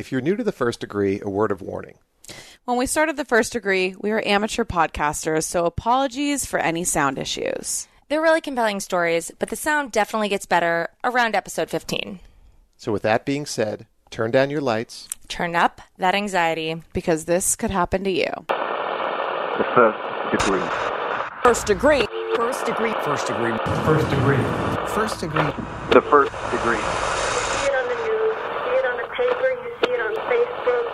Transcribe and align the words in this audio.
If 0.00 0.10
you're 0.10 0.22
new 0.22 0.34
to 0.34 0.42
the 0.42 0.50
first 0.50 0.80
degree, 0.80 1.20
a 1.20 1.28
word 1.28 1.52
of 1.52 1.60
warning. 1.60 1.98
When 2.64 2.78
we 2.78 2.86
started 2.86 3.18
the 3.18 3.24
first 3.26 3.52
degree, 3.52 3.94
we 4.00 4.08
were 4.08 4.26
amateur 4.26 4.64
podcasters, 4.64 5.44
so 5.44 5.66
apologies 5.66 6.46
for 6.46 6.58
any 6.58 6.84
sound 6.84 7.18
issues. 7.18 7.86
They're 8.08 8.22
really 8.22 8.40
compelling 8.40 8.80
stories, 8.80 9.30
but 9.38 9.50
the 9.50 9.56
sound 9.56 9.92
definitely 9.92 10.30
gets 10.30 10.46
better 10.46 10.88
around 11.04 11.36
episode 11.36 11.68
15. 11.68 12.18
So, 12.78 12.92
with 12.92 13.02
that 13.02 13.26
being 13.26 13.44
said, 13.44 13.86
turn 14.08 14.30
down 14.30 14.48
your 14.48 14.62
lights. 14.62 15.06
Turn 15.28 15.54
up 15.54 15.82
that 15.98 16.14
anxiety. 16.14 16.82
Because 16.94 17.26
this 17.26 17.54
could 17.54 17.70
happen 17.70 18.02
to 18.04 18.10
you. 18.10 18.32
The 18.48 19.66
first 19.74 20.30
degree. 20.30 20.66
First 21.42 21.66
degree. 21.66 22.06
First 22.36 22.64
degree. 22.64 22.94
First 23.04 23.26
degree. 23.26 23.52
First 23.84 24.08
degree. 24.08 24.38
First 24.88 25.20
degree. 25.20 25.52
The 25.92 26.00
first 26.08 26.32
degree. 26.50 26.80
You 26.80 26.88
see 27.52 27.68
it 27.68 27.74
on 27.76 27.84
the 27.84 27.96
news, 28.08 28.36
you 28.40 28.56
see 28.64 28.76
it 28.80 28.86
on 28.88 28.96
the 28.96 29.08
paper, 29.12 29.50
you 29.60 29.70
see 29.84 29.92
it 29.92 30.00
on 30.00 30.14
Facebook. 30.24 30.86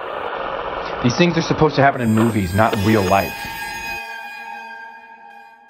These 1.06 1.18
things 1.18 1.38
are 1.38 1.42
supposed 1.42 1.76
to 1.76 1.82
happen 1.82 2.00
in 2.00 2.12
movies, 2.12 2.52
not 2.52 2.76
in 2.76 2.84
real 2.84 3.00
life. 3.00 3.32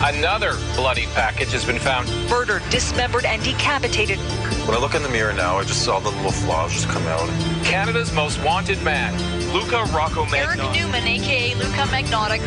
Another 0.01 0.55
bloody 0.75 1.05
package 1.13 1.53
has 1.53 1.63
been 1.63 1.79
found. 1.79 2.09
Murdered, 2.31 2.63
dismembered, 2.71 3.27
and 3.27 3.45
decapitated. 3.45 4.19
When 4.67 4.75
I 4.75 4.81
look 4.81 4.95
in 4.95 5.03
the 5.03 5.11
mirror 5.11 5.35
now, 5.35 5.59
I 5.59 5.65
just 5.65 5.85
saw 5.85 6.01
the 6.01 6.09
little 6.09 6.31
flaws 6.31 6.73
just 6.73 6.89
come 6.89 7.07
out. 7.09 7.29
Canada's 7.67 8.15
most 8.15 8.43
wanted 8.43 8.83
man, 8.83 9.13
Luka 9.53 9.85
Rocco 9.93 10.25
Eric 10.35 10.57
Newman, 10.73 11.07
aka 11.07 11.55
Luka 11.57 11.85
Magnotta. 11.93 12.39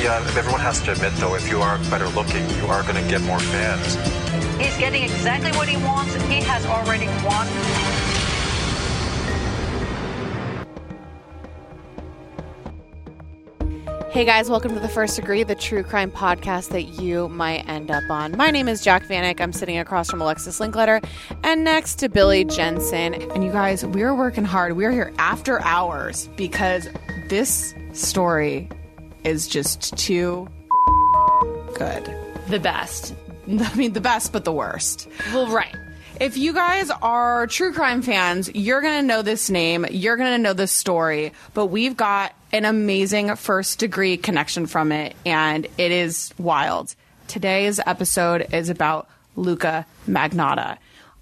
Yeah, 0.00 0.24
everyone 0.38 0.60
has 0.60 0.80
to 0.82 0.92
admit 0.92 1.14
though, 1.14 1.34
if 1.34 1.50
you 1.50 1.60
are 1.60 1.78
better 1.90 2.06
looking, 2.10 2.48
you 2.60 2.66
are 2.66 2.84
going 2.84 3.02
to 3.02 3.10
get 3.10 3.22
more 3.22 3.40
fans. 3.40 3.96
He's 4.62 4.76
getting 4.76 5.02
exactly 5.02 5.50
what 5.58 5.68
he 5.68 5.78
wants, 5.78 6.14
he 6.14 6.42
has 6.42 6.64
already 6.66 7.08
won. 7.26 8.05
Hey 14.10 14.24
guys, 14.24 14.48
welcome 14.48 14.72
to 14.72 14.80
the 14.80 14.88
First 14.88 15.16
Degree, 15.16 15.42
the 15.42 15.54
true 15.54 15.82
crime 15.82 16.10
podcast 16.10 16.70
that 16.70 16.84
you 16.84 17.28
might 17.28 17.68
end 17.68 17.90
up 17.90 18.04
on. 18.08 18.36
My 18.36 18.50
name 18.50 18.68
is 18.68 18.82
Jac 18.82 19.02
Vanek. 19.08 19.40
I'm 19.40 19.52
sitting 19.52 19.76
across 19.76 20.08
from 20.08 20.22
Alexis 20.22 20.58
Linkletter 20.58 21.04
and 21.42 21.64
next 21.64 21.96
to 21.96 22.08
Billy 22.08 22.44
Jensen. 22.44 23.14
And 23.14 23.44
you 23.44 23.50
guys, 23.50 23.84
we're 23.84 24.14
working 24.14 24.44
hard. 24.44 24.76
We're 24.76 24.92
here 24.92 25.12
after 25.18 25.60
hours 25.62 26.28
because 26.36 26.88
this 27.28 27.74
story 27.92 28.68
is 29.24 29.48
just 29.48 29.96
too 29.98 30.48
good. 31.74 32.04
The 32.48 32.60
best. 32.60 33.14
I 33.48 33.74
mean, 33.74 33.92
the 33.92 34.00
best, 34.00 34.32
but 34.32 34.44
the 34.44 34.52
worst. 34.52 35.08
Well, 35.32 35.48
right. 35.48 35.74
If 36.20 36.38
you 36.38 36.54
guys 36.54 36.90
are 37.02 37.46
true 37.48 37.72
crime 37.74 38.00
fans, 38.02 38.50
you're 38.54 38.80
going 38.80 39.00
to 39.02 39.06
know 39.06 39.20
this 39.20 39.50
name, 39.50 39.84
you're 39.90 40.16
going 40.16 40.30
to 40.30 40.38
know 40.38 40.54
this 40.54 40.72
story, 40.72 41.32
but 41.52 41.66
we've 41.66 41.96
got 41.96 42.34
an 42.56 42.64
amazing 42.64 43.36
first 43.36 43.78
degree 43.78 44.16
connection 44.16 44.66
from 44.66 44.90
it, 44.90 45.14
and 45.26 45.66
it 45.76 45.92
is 45.92 46.32
wild. 46.38 46.94
Today's 47.28 47.78
episode 47.84 48.46
is 48.50 48.70
about 48.70 49.10
Luka 49.36 49.84
Magnotta. 50.08 50.78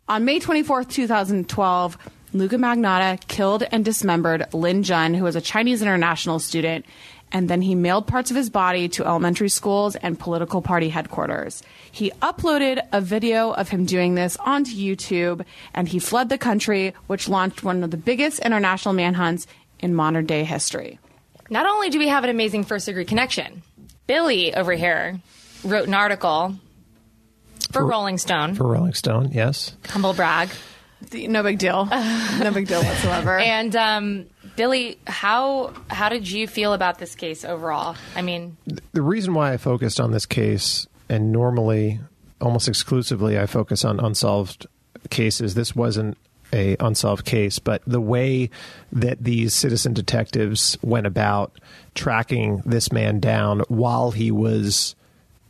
On 0.09 0.25
May 0.25 0.39
24th, 0.39 0.91
2012, 0.91 1.99
Luka 2.35 2.55
Magnotta 2.55 3.21
killed 3.27 3.65
and 3.73 3.85
dismembered 3.85 4.47
Lin 4.55 4.85
Jun, 4.85 5.13
who 5.13 5.25
was 5.25 5.35
a 5.35 5.41
Chinese 5.41 5.83
international 5.83 6.39
student, 6.39 6.87
and 7.33 7.51
then 7.51 7.63
he 7.63 7.75
mailed 7.75 8.07
parts 8.07 8.31
of 8.31 8.37
his 8.37 8.49
body 8.49 8.89
to 8.91 9.05
elementary 9.05 9.49
schools 9.49 9.97
and 9.97 10.17
political 10.17 10.63
party 10.63 10.89
headquarters. 10.89 11.65
He 11.91 12.13
uploaded 12.23 12.81
a 12.93 13.01
video 13.01 13.51
of 13.51 13.71
him 13.71 13.87
doing 13.87 14.15
this 14.15 14.37
onto 14.37 14.71
YouTube, 14.71 15.45
and 15.75 15.89
he 15.89 15.99
fled 15.99 16.29
the 16.29 16.39
country, 16.39 16.95
which 17.09 17.29
launched 17.29 17.65
one 17.65 17.83
of 17.83 17.91
the 17.91 17.97
biggest 17.97 18.39
international 18.39 18.95
manhunts 18.95 19.49
in 19.81 19.97
modern 19.97 20.27
day 20.27 20.45
history. 20.45 21.01
Not 21.51 21.67
only 21.67 21.91
do 21.91 21.99
we 21.99 22.09
have 22.09 22.25
an 22.25 22.31
amazing 22.31 22.65
first 22.65 22.87
degree 22.87 23.05
connection, 23.05 23.63
Billy 24.07 24.55
over 24.55 24.73
here 24.73 25.21
wrote 25.65 25.89
an 25.89 25.95
article 25.95 26.57
for, 27.69 27.81
for 27.81 27.87
Rolling 27.87 28.19
Stone. 28.19 28.55
For 28.55 28.67
Rolling 28.67 28.95
Stone, 28.95 29.33
yes. 29.33 29.77
Humble 29.89 30.15
brag. 30.15 30.49
No 31.13 31.43
big 31.43 31.59
deal. 31.59 31.85
no 32.41 32.51
big 32.53 32.67
deal 32.67 32.83
whatsoever. 32.83 33.39
And 33.39 33.77
um, 33.77 34.27
Billy, 34.57 34.99
how 35.07 35.75
how 35.91 36.09
did 36.09 36.31
you 36.31 36.47
feel 36.47 36.73
about 36.73 36.99
this 36.99 37.15
case 37.15 37.45
overall? 37.45 37.97
I 38.15 38.23
mean, 38.23 38.57
the 38.93 39.03
reason 39.03 39.35
why 39.35 39.53
I 39.53 39.57
focused 39.57 40.01
on 40.01 40.13
this 40.13 40.27
case, 40.27 40.87
and 41.09 41.33
normally 41.33 42.01
almost 42.41 42.69
exclusively 42.69 43.39
I 43.39 43.47
focus 43.47 43.85
on 43.85 44.01
unsolved 44.01 44.67
cases. 45.11 45.55
This 45.55 45.75
wasn't 45.75 46.17
a 46.55 46.77
unsolved 46.81 47.25
case, 47.25 47.59
but 47.59 47.83
the 47.87 48.01
way 48.01 48.49
that 48.93 49.23
these 49.23 49.53
citizen 49.53 49.93
detectives 49.93 50.79
went 50.81 51.07
about 51.07 51.59
tracking 51.95 52.63
this 52.65 52.93
man 52.93 53.21
down 53.21 53.61
while 53.69 54.13
he 54.13 54.31
was 54.31 54.95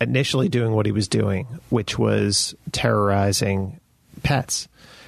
initially 0.01 0.49
doing 0.49 0.73
what 0.73 0.87
he 0.87 0.93
was 0.93 1.07
doing, 1.07 1.47
which 1.69 1.99
was 1.99 2.55
terrorizing 2.73 3.79
pets 4.23 4.67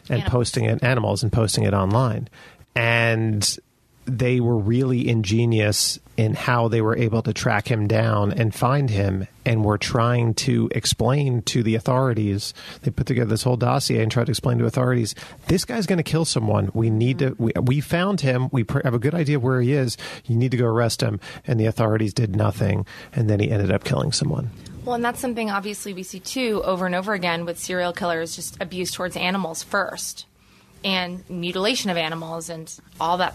and 0.09 0.21
animals. 0.21 0.31
posting 0.31 0.65
it 0.65 0.83
animals 0.85 1.23
and 1.23 1.33
posting 1.33 1.65
it 1.65 1.75
online. 1.75 2.29
And 2.75 3.59
they 4.05 4.41
were 4.41 4.56
really 4.56 5.09
ingenious 5.09 5.99
in 6.16 6.34
how 6.34 6.69
they 6.69 6.81
were 6.81 6.97
able 6.97 7.22
to 7.22 7.32
track 7.32 7.69
him 7.69 7.87
down 7.87 8.32
and 8.32 8.54
find 8.54 8.88
him 8.91 9.27
and 9.44 9.65
were 9.65 9.78
trying 9.78 10.34
to 10.34 10.69
explain 10.75 11.43
to 11.43 11.62
the 11.62 11.75
authorities. 11.75 12.54
They 12.82 12.91
put 12.91 13.06
together 13.06 13.31
this 13.31 13.43
whole 13.43 13.56
dossier 13.56 14.03
and 14.03 14.10
tried 14.10 14.26
to 14.26 14.32
explain 14.32 14.59
to 14.59 14.66
authorities 14.66 15.15
this 15.49 15.65
guy's 15.65 15.87
going 15.87 15.99
to 15.99 16.03
kill 16.03 16.25
someone. 16.25 16.71
We 16.75 16.91
need 16.91 17.19
to 17.21 17.37
we, 17.38 17.53
we 17.60 17.81
found 17.81 18.21
him. 18.22 18.49
We 18.50 18.65
have 18.82 18.94
a 18.94 18.99
good 18.99 19.15
idea 19.15 19.38
where 19.38 19.60
he 19.60 19.72
is. 19.72 19.97
You 20.25 20.37
need 20.37 20.50
to 20.53 20.56
go 20.56 20.66
arrest 20.66 21.03
him. 21.03 21.21
And 21.47 21.60
the 21.60 21.66
authorities 21.66 22.15
did 22.15 22.34
nothing. 22.34 22.87
And 23.12 23.28
then 23.28 23.41
he 23.41 23.50
ended 23.50 23.71
up 23.71 23.84
killing 23.84 24.12
someone. 24.12 24.50
Well, 24.84 24.94
and 24.94 25.05
that's 25.05 25.21
something 25.21 25.50
obviously 25.50 25.93
we 25.93 26.05
see 26.05 26.21
too 26.21 26.62
over 26.65 26.87
and 26.87 26.94
over 26.94 27.12
again 27.12 27.44
with 27.44 27.59
serial 27.59 27.93
killers, 27.93 28.37
just 28.37 28.56
abuse 28.60 28.93
towards 28.93 29.16
animals 29.16 29.65
first, 29.65 30.26
and 30.84 31.28
mutilation 31.28 31.91
of 31.91 31.97
animals 31.97 32.49
and 32.49 32.72
all 33.00 33.19
that 33.19 33.34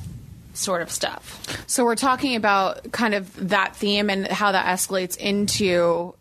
sort 0.54 0.82
of 0.82 0.92
stuff. 0.92 1.66
So 1.68 1.84
we're 1.84 1.96
talking 1.96 2.36
about 2.36 2.92
kind 2.92 3.14
of 3.14 3.50
that 3.50 3.76
theme 3.76 4.10
and 4.10 4.28
how 4.28 4.52
that 4.52 4.66
escalates 4.66 5.18
into 5.18 6.16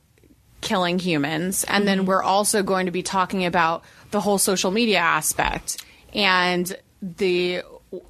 killing 0.61 0.99
humans, 0.99 1.65
and 1.65 1.83
mm-hmm. 1.83 1.87
then 1.87 2.07
we're 2.07 2.23
also 2.23 2.63
going 2.63 2.87
to 2.87 2.93
be 2.93 3.03
talking 3.03 3.45
about 3.45 3.83
the 4.11 4.21
whole 4.21 4.39
social 4.39 4.71
media 4.71 4.99
aspect 4.99 5.85
and 6.15 6.77
the 7.03 7.63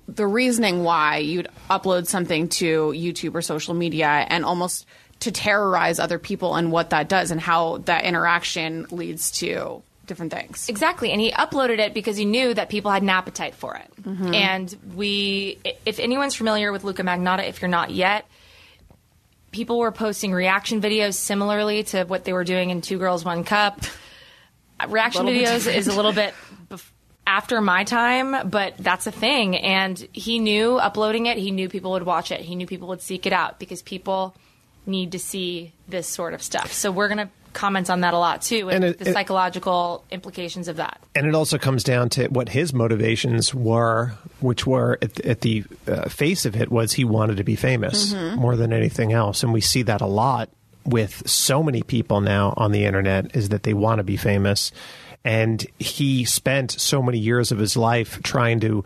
the 0.09 0.27
reasoning 0.27 0.85
why 0.85 1.19
you'd 1.19 1.49
upload 1.71 2.07
something 2.07 2.49
to 2.49 2.89
YouTube 2.89 3.35
or 3.35 3.41
social 3.41 3.73
media 3.73 4.09
and 4.09 4.45
almost 4.45 4.87
to 5.21 5.33
terrorize 5.33 5.99
other 5.99 6.19
people 6.19 6.55
and 6.55 6.71
what 6.73 6.91
that 6.91 7.09
does 7.09 7.31
and 7.31 7.41
how 7.41 7.79
that 7.79 8.05
interaction 8.05 8.87
leads 8.91 9.31
to 9.31 9.83
different 10.10 10.32
things. 10.32 10.69
Exactly. 10.69 11.12
And 11.12 11.21
he 11.21 11.31
uploaded 11.31 11.78
it 11.78 11.94
because 11.94 12.16
he 12.16 12.25
knew 12.25 12.53
that 12.53 12.69
people 12.69 12.91
had 12.91 13.03
an 13.03 13.09
appetite 13.09 13.54
for 13.54 13.76
it. 13.76 13.91
Mm-hmm. 14.03 14.34
And 14.34 14.76
we, 14.94 15.59
if 15.87 16.00
anyone's 16.00 16.34
familiar 16.34 16.72
with 16.72 16.83
Luka 16.83 17.03
Magnotta, 17.03 17.48
if 17.48 17.62
you're 17.62 17.68
not 17.71 17.91
yet, 17.91 18.27
people 19.53 19.78
were 19.78 19.92
posting 19.92 20.33
reaction 20.33 20.83
videos 20.83 21.15
similarly 21.15 21.84
to 21.84 22.04
what 22.04 22.24
they 22.24 22.33
were 22.33 22.45
doing 22.45 22.71
in 22.71 22.80
Two 22.80 22.98
Girls, 22.98 23.24
One 23.24 23.45
Cup. 23.45 23.80
Reaction 24.89 25.27
videos 25.27 25.72
is 25.72 25.86
a 25.86 25.95
little 25.95 26.13
bit 26.13 26.34
after 27.24 27.60
my 27.60 27.84
time, 27.84 28.48
but 28.48 28.74
that's 28.78 29.06
a 29.06 29.13
thing. 29.13 29.56
And 29.56 29.97
he 30.13 30.41
knew 30.41 30.78
uploading 30.78 31.27
it, 31.27 31.39
he 31.39 31.53
knew 31.53 31.68
people 31.68 31.92
would 31.92 32.03
watch 32.03 32.33
it, 32.33 32.41
he 32.41 32.56
knew 32.56 32.66
people 32.66 32.89
would 32.89 33.03
seek 33.03 33.24
it 33.24 33.33
out 33.33 33.60
because 33.60 33.83
people 33.83 34.34
need 34.86 35.13
to 35.13 35.18
see 35.18 35.72
this 35.89 36.09
sort 36.09 36.34
of 36.34 36.42
stuff. 36.42 36.72
So 36.72 36.91
we're 36.91 37.09
going 37.09 37.28
to 37.28 37.28
comment 37.53 37.91
on 37.91 38.01
that 38.01 38.15
a 38.15 38.19
lot 38.19 38.43
too, 38.43 38.71
and, 38.71 38.85
and 38.85 38.95
it, 38.95 38.99
the 38.99 39.13
psychological 39.13 40.05
implications 40.11 40.69
of 40.69 40.77
that. 40.77 41.01
And 41.15 41.27
it 41.27 41.35
also 41.35 41.59
comes 41.59 41.85
down 41.85 42.09
to 42.11 42.29
what 42.29 42.49
his 42.49 42.73
motivations 42.73 43.55
were, 43.55 44.13
which 44.41 44.67
were 44.67 44.99
at, 45.03 45.21
at 45.21 45.41
the 45.41 45.65
uh, 45.87 46.09
face 46.09 46.45
of 46.45 46.57
it 46.57 46.71
was 46.71 46.93
he 46.93 47.05
wanted 47.05 47.37
to 47.39 47.45
be 47.45 47.57
famous 47.57 48.13
mm-hmm. 48.13 48.41
more 48.41 48.57
than 48.57 48.73
anything 48.73 49.13
else, 49.13 49.43
and 49.43 49.53
we 49.53 49.61
see 49.61 49.83
that 49.83 50.01
a 50.01 50.07
lot 50.07 50.49
with 50.85 51.29
so 51.29 51.63
many 51.63 51.83
people 51.83 52.21
now 52.21 52.55
on 52.57 52.73
the 52.73 52.85
internet 52.85 53.37
is 53.37 53.51
that 53.51 53.65
they 53.65 53.75
want 53.75 53.99
to 53.99 54.05
be 54.05 54.17
famous 54.17 54.73
and 55.25 55.67
he 55.79 56.25
spent 56.25 56.73
so 56.73 57.03
many 57.03 57.19
years 57.19 57.53
of 57.53 57.59
his 57.59 57.77
life 57.77 58.23
trying 58.23 58.61
to 58.61 58.85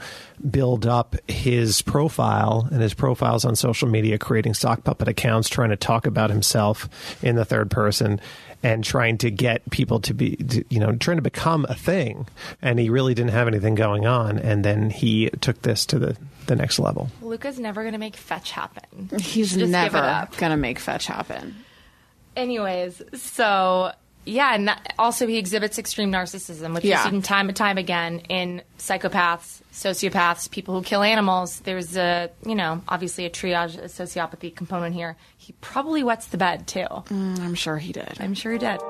build 0.50 0.84
up 0.84 1.14
his 1.28 1.80
profile 1.82 2.68
and 2.72 2.82
his 2.82 2.92
profiles 2.92 3.44
on 3.44 3.54
social 3.54 3.88
media, 3.88 4.18
creating 4.18 4.54
sock 4.54 4.82
puppet 4.82 5.06
accounts, 5.06 5.48
trying 5.48 5.70
to 5.70 5.76
talk 5.76 6.06
about 6.06 6.30
himself 6.30 6.88
in 7.22 7.36
the 7.36 7.44
third 7.44 7.70
person 7.70 8.20
and 8.64 8.82
trying 8.82 9.18
to 9.18 9.30
get 9.30 9.68
people 9.70 10.00
to 10.00 10.14
be, 10.14 10.36
to, 10.36 10.64
you 10.70 10.80
know, 10.80 10.96
trying 10.96 11.18
to 11.18 11.22
become 11.22 11.66
a 11.68 11.74
thing. 11.74 12.26
And 12.62 12.78
he 12.80 12.88
really 12.88 13.12
didn't 13.14 13.32
have 13.32 13.46
anything 13.46 13.74
going 13.74 14.06
on. 14.06 14.38
And 14.38 14.64
then 14.64 14.88
he 14.88 15.28
took 15.42 15.60
this 15.62 15.84
to 15.86 15.98
the, 15.98 16.16
the 16.46 16.56
next 16.56 16.78
level. 16.78 17.10
Luka's 17.20 17.60
never 17.60 17.82
going 17.82 17.92
to 17.92 17.98
make 17.98 18.16
fetch 18.16 18.50
happen. 18.50 19.10
He's 19.20 19.54
Just 19.54 19.70
never 19.70 20.26
gonna 20.38 20.56
make 20.56 20.78
fetch 20.78 21.06
happen. 21.06 21.54
Anyways, 22.36 23.02
so 23.12 23.92
yeah, 24.26 24.54
and 24.54 24.68
that, 24.68 24.94
also 24.98 25.26
he 25.26 25.36
exhibits 25.38 25.78
extreme 25.78 26.10
narcissism, 26.12 26.74
which 26.74 26.84
Yeah. 26.84 27.04
is 27.04 27.10
seen 27.10 27.22
time 27.22 27.48
and 27.48 27.56
time 27.56 27.78
again 27.78 28.20
in 28.28 28.62
psychopaths, 28.78 29.60
sociopaths, 29.72 30.50
people 30.50 30.74
who 30.74 30.82
kill 30.82 31.02
animals. 31.02 31.60
There's 31.60 31.96
a, 31.96 32.30
you 32.46 32.54
know, 32.54 32.82
obviously 32.88 33.24
a 33.26 33.30
triage, 33.30 33.76
a 33.78 33.84
sociopathy 33.88 34.54
component 34.54 34.94
here. 34.94 35.16
He 35.36 35.52
probably 35.60 36.02
wets 36.02 36.26
the 36.26 36.36
bed 36.38 36.66
too. 36.66 36.86
Mm, 36.88 37.38
I'm 37.40 37.54
sure 37.54 37.76
he 37.78 37.92
did. 37.92 38.16
I'm 38.20 38.34
sure 38.34 38.52
he 38.52 38.58
did. 38.58 38.80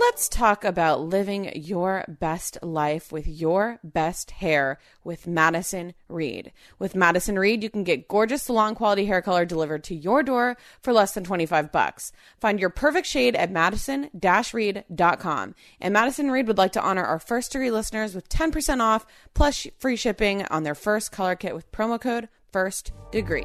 Let's 0.00 0.28
talk 0.30 0.64
about 0.64 1.02
living 1.02 1.52
your 1.54 2.06
best 2.08 2.56
life 2.62 3.12
with 3.12 3.26
your 3.26 3.78
best 3.84 4.30
hair 4.30 4.78
with 5.04 5.26
Madison 5.26 5.92
Reed. 6.08 6.52
With 6.78 6.94
Madison 6.94 7.38
Reed, 7.38 7.62
you 7.62 7.68
can 7.68 7.84
get 7.84 8.08
gorgeous 8.08 8.44
salon 8.44 8.74
quality 8.74 9.04
hair 9.04 9.20
color 9.20 9.44
delivered 9.44 9.84
to 9.84 9.94
your 9.94 10.22
door 10.22 10.56
for 10.80 10.94
less 10.94 11.12
than 11.12 11.24
25 11.24 11.70
bucks. 11.70 12.12
Find 12.40 12.58
your 12.58 12.70
perfect 12.70 13.08
shade 13.08 13.36
at 13.36 13.52
madison-reed.com. 13.52 15.54
And 15.82 15.92
Madison 15.92 16.30
Reed 16.30 16.46
would 16.46 16.56
like 16.56 16.72
to 16.72 16.82
honor 16.82 17.04
our 17.04 17.18
first 17.18 17.52
degree 17.52 17.70
listeners 17.70 18.14
with 18.14 18.30
10% 18.30 18.80
off 18.80 19.04
plus 19.34 19.66
free 19.76 19.96
shipping 19.96 20.46
on 20.46 20.62
their 20.62 20.74
first 20.74 21.12
color 21.12 21.36
kit 21.36 21.54
with 21.54 21.70
promo 21.72 22.00
code 22.00 22.30
first 22.50 22.92
degree. 23.12 23.44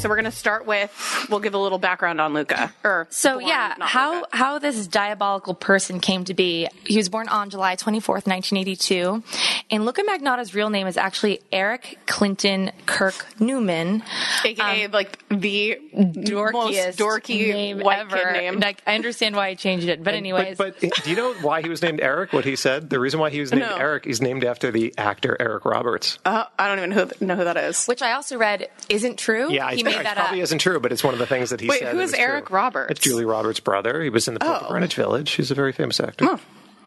So 0.00 0.08
we're 0.08 0.14
going 0.16 0.24
to 0.24 0.30
start 0.30 0.64
with 0.64 0.90
we'll 1.28 1.40
give 1.40 1.52
a 1.52 1.58
little 1.58 1.78
background 1.78 2.22
on 2.22 2.32
Luka. 2.32 2.72
Or 2.82 3.06
So 3.10 3.34
Born, 3.34 3.46
yeah, 3.48 3.74
how 3.80 4.14
Luka. 4.20 4.28
how 4.36 4.58
this 4.58 4.86
diabolical 4.86 5.52
person 5.52 6.00
came 6.00 6.24
to 6.24 6.32
be. 6.32 6.68
He 6.86 6.96
was 6.96 7.10
born 7.10 7.28
on 7.28 7.50
July 7.50 7.76
24th, 7.76 8.26
1982, 8.26 9.22
and 9.70 9.84
Luka 9.84 10.02
Magnotta's 10.02 10.54
real 10.54 10.70
name 10.70 10.86
is 10.86 10.96
actually 10.96 11.40
Eric 11.52 11.98
Clinton 12.06 12.72
Kirk 12.86 13.26
Newman. 13.38 14.02
aka 14.42 14.86
like 14.86 15.18
the 15.28 15.78
dorkiest 15.94 16.52
most 16.52 16.98
dorky 16.98 17.52
name 17.52 17.80
white 17.80 17.98
ever. 17.98 18.16
kid 18.16 18.32
name. 18.32 18.58
Like 18.60 18.82
I 18.86 18.94
understand 18.94 19.36
why 19.36 19.50
he 19.50 19.56
changed 19.56 19.86
it, 19.86 20.02
but 20.02 20.14
anyways, 20.14 20.56
But, 20.56 20.80
but 20.80 20.94
do 21.04 21.10
you 21.10 21.16
know 21.16 21.34
why 21.42 21.60
he 21.60 21.68
was 21.68 21.82
named 21.82 22.00
Eric? 22.00 22.32
What 22.32 22.46
he 22.46 22.56
said? 22.56 22.88
The 22.88 22.98
reason 22.98 23.20
why 23.20 23.28
he 23.28 23.40
was 23.40 23.52
named 23.52 23.64
No. 23.68 23.76
Eric, 23.76 24.06
he's 24.06 24.22
named 24.22 24.44
after 24.44 24.70
the 24.70 24.94
actor 24.96 25.36
Eric 25.38 25.66
Roberts. 25.66 26.18
Uh, 26.24 26.44
I 26.58 26.68
don't 26.68 26.78
even 26.78 26.90
who, 26.92 27.26
know 27.26 27.36
who 27.36 27.44
that 27.44 27.58
is. 27.58 27.84
which 27.84 28.00
I 28.00 28.12
also 28.12 28.38
read 28.38 28.70
isn't 28.88 29.18
true. 29.18 29.52
Yeah, 29.52 29.70
he 29.72 29.80
it 29.89 29.89
made 29.96 30.06
that 30.06 30.16
probably 30.16 30.40
up. 30.40 30.44
isn't 30.44 30.58
true, 30.58 30.80
but 30.80 30.92
it's 30.92 31.02
one 31.04 31.12
of 31.14 31.18
the 31.20 31.26
things 31.26 31.50
that 31.50 31.60
he 31.60 31.68
Wait, 31.68 31.80
said. 31.80 31.88
who 31.92 31.96
that 31.98 32.02
is 32.04 32.10
was 32.12 32.18
true. 32.18 32.24
Eric 32.28 32.50
Roberts? 32.50 32.90
It's 32.90 33.00
Julia 33.00 33.24
Roberts' 33.24 33.60
brother. 33.60 34.02
He 34.02 34.10
was 34.10 34.28
in 34.28 34.34
the 34.34 34.40
Pope 34.40 34.62
Oh. 34.62 34.64
of 34.66 34.68
Greenwich 34.70 34.94
Village. 34.94 35.30
He's 35.32 35.50
a 35.50 35.54
very 35.54 35.72
famous 35.72 36.00
actor. 36.00 36.38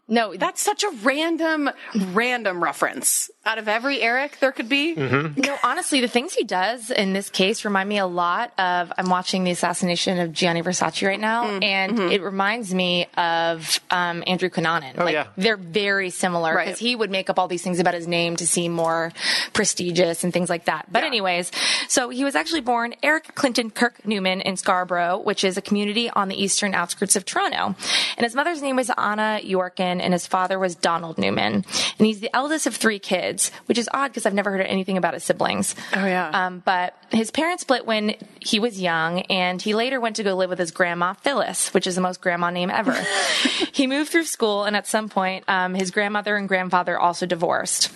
No, 0.06 0.34
That's 0.36 0.60
such 0.62 0.84
a 0.84 0.90
random, 1.02 1.70
random 2.12 2.62
reference. 2.62 3.30
Out 3.46 3.58
of 3.58 3.68
every 3.68 4.00
Eric 4.02 4.38
there 4.40 4.52
could 4.52 4.68
be, 4.68 4.94
No, 4.94 5.56
honestly, 5.62 6.00
the 6.00 6.08
things 6.08 6.34
he 6.34 6.44
does 6.44 6.90
in 6.90 7.12
this 7.12 7.28
case 7.30 7.64
remind 7.64 7.88
me 7.88 7.98
a 7.98 8.06
lot 8.06 8.52
of. 8.58 8.92
I'm 8.98 9.08
watching 9.10 9.44
the 9.44 9.50
assassination 9.50 10.18
of 10.18 10.32
Gianni 10.32 10.62
Versace 10.62 11.06
right 11.06 11.20
now, 11.20 11.44
Mm, 11.44 11.64
and 11.64 11.92
mm-hmm. 11.98 12.12
it 12.12 12.22
reminds 12.22 12.72
me 12.74 13.06
of 13.16 13.80
um, 13.90 14.22
Andrew 14.26 14.48
Cunanan. 14.50 14.94
Oh, 14.98 15.04
like 15.04 15.12
yeah. 15.14 15.26
they're 15.36 15.56
very 15.58 16.10
similar 16.10 16.54
Right. 16.54 16.66
because 16.66 16.78
he 16.80 16.94
would 16.96 17.10
make 17.10 17.28
up 17.30 17.38
all 17.38 17.48
these 17.48 17.62
things 17.62 17.80
about 17.80 17.94
his 17.94 18.06
name 18.08 18.36
to 18.36 18.46
seem 18.46 18.72
more 18.72 19.12
prestigious 19.52 20.24
and 20.24 20.32
things 20.32 20.48
like 20.50 20.66
that. 20.66 20.86
But 20.90 21.02
Yeah. 21.02 21.08
anyways, 21.08 21.50
so 21.88 22.08
he 22.10 22.24
was 22.24 22.34
actually 22.34 22.60
born 22.62 22.94
Eric 23.02 23.34
Clinton 23.34 23.70
Kirk 23.70 24.04
Newman 24.06 24.40
in 24.40 24.56
Scarborough, 24.56 25.18
which 25.18 25.44
is 25.44 25.56
a 25.56 25.62
community 25.62 26.10
on 26.10 26.28
the 26.28 26.42
eastern 26.42 26.74
outskirts 26.74 27.16
of 27.16 27.24
Toronto, 27.24 27.74
and 28.16 28.24
his 28.24 28.34
mother's 28.34 28.62
name 28.62 28.76
was 28.76 28.90
Anna 28.96 29.40
Yourkin, 29.44 29.93
and 30.00 30.12
his 30.12 30.26
father 30.26 30.58
was 30.58 30.74
Donald 30.74 31.18
Newman, 31.18 31.64
and 31.98 32.06
he's 32.06 32.20
the 32.20 32.34
eldest 32.34 32.66
of 32.66 32.76
three 32.76 32.98
kids, 32.98 33.50
which 33.66 33.78
is 33.78 33.88
odd 33.92 34.08
because 34.08 34.26
I've 34.26 34.34
never 34.34 34.50
heard 34.50 34.60
anything 34.60 34.96
about 34.96 35.14
his 35.14 35.24
siblings. 35.24 35.74
Oh, 35.94 36.04
yeah. 36.04 36.30
Um, 36.32 36.62
but 36.64 36.96
his 37.10 37.30
parents 37.30 37.62
split 37.62 37.86
when 37.86 38.16
he 38.40 38.58
was 38.58 38.80
young, 38.80 39.20
and 39.22 39.60
he 39.60 39.74
later 39.74 40.00
went 40.00 40.16
to 40.16 40.22
go 40.22 40.34
live 40.34 40.50
with 40.50 40.58
his 40.58 40.70
grandma 40.70 41.14
Phyllis, 41.14 41.72
which 41.74 41.86
is 41.86 41.94
the 41.94 42.00
most 42.00 42.20
grandma 42.20 42.50
name 42.50 42.70
ever. 42.70 42.96
he 43.72 43.86
moved 43.86 44.10
through 44.10 44.24
school, 44.24 44.64
and 44.64 44.76
at 44.76 44.86
some 44.86 45.08
point, 45.08 45.44
um, 45.48 45.74
his 45.74 45.90
grandmother 45.90 46.36
and 46.36 46.48
grandfather 46.48 46.98
also 46.98 47.26
divorced. 47.26 47.90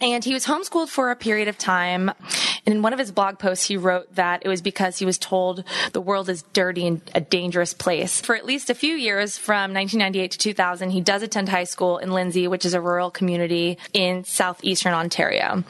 And 0.00 0.22
he 0.22 0.32
was 0.32 0.46
homeschooled 0.46 0.88
for 0.88 1.10
a 1.10 1.16
period 1.16 1.48
of 1.48 1.58
time. 1.58 2.12
And 2.68 2.74
in 2.74 2.82
one 2.82 2.92
of 2.92 2.98
his 2.98 3.10
blog 3.10 3.38
posts, 3.38 3.66
he 3.66 3.78
wrote 3.78 4.14
that 4.16 4.42
it 4.44 4.48
was 4.48 4.60
because 4.60 4.98
he 4.98 5.06
was 5.06 5.16
told 5.16 5.64
the 5.94 6.02
world 6.02 6.28
is 6.28 6.42
dirty 6.52 6.86
and 6.86 7.00
a 7.14 7.20
dangerous 7.22 7.72
place. 7.72 8.20
For 8.20 8.36
at 8.36 8.44
least 8.44 8.68
a 8.68 8.74
few 8.74 8.94
years, 8.94 9.38
from 9.38 9.72
1998 9.72 10.32
to 10.32 10.38
2000, 10.38 10.90
he 10.90 11.00
does 11.00 11.22
attend 11.22 11.48
high 11.48 11.64
school 11.64 11.96
in 11.96 12.12
Lindsay, 12.12 12.46
which 12.46 12.66
is 12.66 12.74
a 12.74 12.80
rural 12.82 13.10
community 13.10 13.78
in 13.94 14.22
southeastern 14.24 14.92
Ontario. 14.92 15.64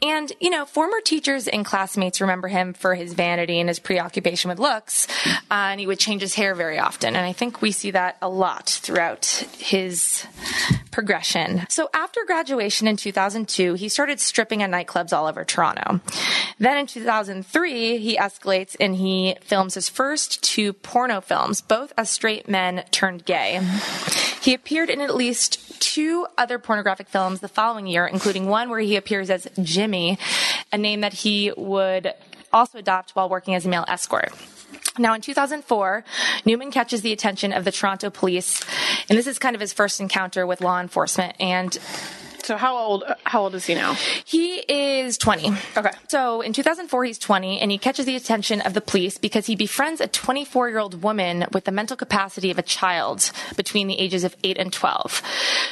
And, 0.00 0.32
you 0.38 0.48
know, 0.48 0.64
former 0.64 1.00
teachers 1.00 1.48
and 1.48 1.64
classmates 1.64 2.20
remember 2.20 2.46
him 2.46 2.72
for 2.72 2.94
his 2.94 3.14
vanity 3.14 3.58
and 3.58 3.68
his 3.68 3.80
preoccupation 3.80 4.48
with 4.48 4.60
looks. 4.60 5.08
Uh, 5.50 5.72
and 5.74 5.80
he 5.80 5.88
would 5.88 5.98
change 5.98 6.22
his 6.22 6.34
hair 6.34 6.54
very 6.54 6.78
often. 6.78 7.16
And 7.16 7.26
I 7.26 7.32
think 7.32 7.62
we 7.62 7.72
see 7.72 7.90
that 7.90 8.16
a 8.22 8.28
lot 8.28 8.68
throughout 8.68 9.24
his 9.58 10.24
progression. 10.92 11.66
So 11.68 11.90
after 11.92 12.20
graduation 12.24 12.86
in 12.86 12.96
2002, 12.96 13.74
he 13.74 13.88
started 13.88 14.20
stripping 14.20 14.62
at 14.62 14.70
nightclubs 14.70 15.12
all 15.12 15.26
over 15.26 15.44
Toronto. 15.44 16.00
Then 16.58 16.76
in 16.76 16.86
2003, 16.86 17.98
he 17.98 18.16
escalates 18.16 18.76
and 18.78 18.96
he 18.96 19.36
films 19.42 19.74
his 19.74 19.88
first 19.88 20.42
two 20.42 20.72
porno 20.72 21.20
films, 21.20 21.60
both 21.60 21.92
as 21.96 22.10
straight 22.10 22.48
men 22.48 22.84
turned 22.90 23.24
gay. 23.24 23.60
He 24.40 24.54
appeared 24.54 24.90
in 24.90 25.00
at 25.00 25.14
least 25.14 25.80
two 25.80 26.26
other 26.36 26.58
pornographic 26.58 27.08
films 27.08 27.40
the 27.40 27.48
following 27.48 27.86
year, 27.86 28.06
including 28.06 28.46
one 28.46 28.70
where 28.70 28.80
he 28.80 28.96
appears 28.96 29.30
as 29.30 29.48
Jimmy, 29.62 30.18
a 30.72 30.78
name 30.78 31.00
that 31.00 31.14
he 31.14 31.52
would 31.56 32.12
also 32.52 32.78
adopt 32.78 33.10
while 33.12 33.28
working 33.28 33.54
as 33.54 33.66
a 33.66 33.68
male 33.68 33.84
escort. 33.88 34.32
Now, 34.96 35.14
in 35.14 35.20
2004, 35.20 36.04
Newman 36.44 36.70
catches 36.70 37.02
the 37.02 37.12
attention 37.12 37.52
of 37.52 37.64
the 37.64 37.72
Toronto 37.72 38.10
police, 38.10 38.60
and 39.08 39.18
this 39.18 39.26
is 39.26 39.40
kind 39.40 39.56
of 39.56 39.60
his 39.60 39.72
first 39.72 40.00
encounter 40.00 40.46
with 40.46 40.60
law 40.60 40.80
enforcement. 40.80 41.34
And 41.40 41.76
so 42.44 42.56
how 42.56 42.76
old? 42.76 43.04
How 43.24 43.42
old 43.42 43.54
is 43.54 43.64
he 43.66 43.74
now? 43.74 43.94
he 44.24 44.56
is 44.58 45.16
20. 45.18 45.52
Okay. 45.76 45.90
So 46.08 46.40
in 46.40 46.52
2004, 46.52 47.04
he's 47.04 47.18
20, 47.18 47.60
and 47.60 47.70
he 47.70 47.78
catches 47.78 48.06
the 48.06 48.16
attention 48.16 48.60
of 48.60 48.74
the 48.74 48.80
police 48.80 49.18
because 49.18 49.46
he 49.46 49.56
befriends 49.56 50.00
a 50.00 50.06
24 50.08 50.68
year 50.68 50.78
old 50.78 51.02
woman 51.02 51.46
with 51.52 51.64
the 51.64 51.72
mental 51.72 51.96
capacity 51.96 52.50
of 52.50 52.58
a 52.58 52.62
child 52.62 53.30
between 53.56 53.86
the 53.86 53.98
ages 53.98 54.24
of 54.24 54.36
8 54.44 54.58
and 54.58 54.72
12. 54.72 55.22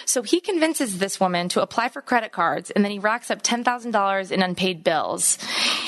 So 0.06 0.22
he 0.22 0.40
convinces 0.40 0.98
this 0.98 1.20
woman 1.20 1.48
to 1.50 1.62
apply 1.62 1.88
for 1.88 2.00
credit 2.00 2.32
cards, 2.32 2.70
and 2.70 2.84
then 2.84 2.92
he 2.92 2.98
racks 2.98 3.30
up 3.30 3.42
$10,000 3.42 4.30
in 4.30 4.42
unpaid 4.42 4.82
bills. 4.84 5.38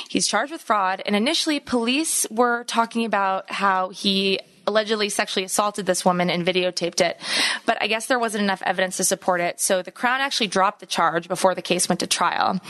He's 0.08 0.26
charged 0.26 0.52
with 0.52 0.60
fraud, 0.60 1.02
and 1.06 1.16
initially, 1.16 1.60
police 1.60 2.26
were 2.30 2.64
talking 2.64 3.04
about 3.04 3.50
how 3.50 3.88
he 3.88 4.40
allegedly 4.66 5.08
sexually 5.08 5.44
assaulted 5.44 5.86
this 5.86 6.04
woman 6.04 6.30
and 6.30 6.46
videotaped 6.46 7.00
it. 7.00 7.20
But 7.66 7.78
I 7.80 7.86
guess 7.86 8.06
there 8.06 8.18
wasn't 8.18 8.44
enough 8.44 8.62
evidence 8.62 8.96
to 8.98 9.04
support 9.04 9.40
it. 9.40 9.60
So 9.60 9.82
the 9.82 9.90
Crown 9.90 10.20
actually 10.20 10.48
dropped 10.48 10.80
the 10.80 10.86
charge 10.86 11.28
before 11.28 11.54
the 11.54 11.62
case 11.62 11.88
went 11.88 12.00
to 12.00 12.06
trial. 12.06 12.60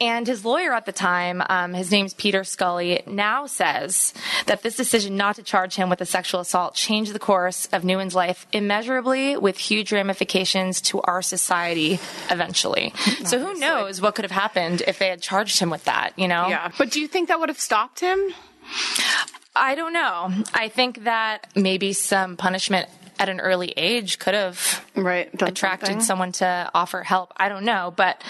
And 0.00 0.26
his 0.26 0.44
lawyer 0.44 0.72
at 0.74 0.86
the 0.86 0.92
time, 0.92 1.42
um, 1.48 1.72
his 1.72 1.90
name's 1.90 2.14
Peter 2.14 2.44
Scully, 2.44 3.02
now 3.06 3.46
says 3.46 4.12
that 4.46 4.62
this 4.62 4.76
decision 4.76 5.16
not 5.16 5.36
to 5.36 5.42
charge 5.42 5.76
him 5.76 5.88
with 5.88 6.00
a 6.00 6.06
sexual 6.06 6.40
assault 6.40 6.74
changed 6.74 7.12
the 7.12 7.18
course 7.18 7.66
of 7.72 7.84
Newman's 7.84 8.14
life 8.14 8.46
immeasurably 8.52 9.36
with 9.36 9.56
huge 9.56 9.92
ramifications 9.92 10.80
to 10.82 11.00
our 11.02 11.22
society 11.22 11.98
eventually. 12.30 12.92
So 13.24 13.38
who 13.38 13.58
knows 13.58 14.00
what 14.00 14.14
could 14.14 14.24
have 14.24 14.30
happened 14.32 14.82
if 14.86 14.98
they 14.98 15.08
had 15.08 15.22
charged 15.22 15.58
him 15.58 15.70
with 15.70 15.84
that, 15.84 16.12
you 16.16 16.28
know? 16.28 16.48
Yeah, 16.48 16.70
but 16.76 16.90
do 16.90 17.00
you 17.00 17.08
think 17.08 17.28
that 17.28 17.40
would 17.40 17.48
have 17.48 17.60
stopped 17.60 18.00
him? 18.00 18.34
I 19.56 19.74
don't 19.74 19.92
know. 19.92 20.32
I 20.54 20.68
think 20.68 21.04
that 21.04 21.46
maybe 21.56 21.92
some 21.92 22.36
punishment 22.36 22.88
at 23.18 23.28
an 23.28 23.40
early 23.40 23.72
age 23.76 24.18
could 24.18 24.34
have 24.34 24.84
right 24.94 25.30
attracted 25.42 25.86
something. 25.86 26.00
someone 26.04 26.32
to 26.32 26.70
offer 26.74 27.02
help. 27.02 27.32
I 27.36 27.48
don't 27.48 27.64
know, 27.64 27.92
but 27.96 28.22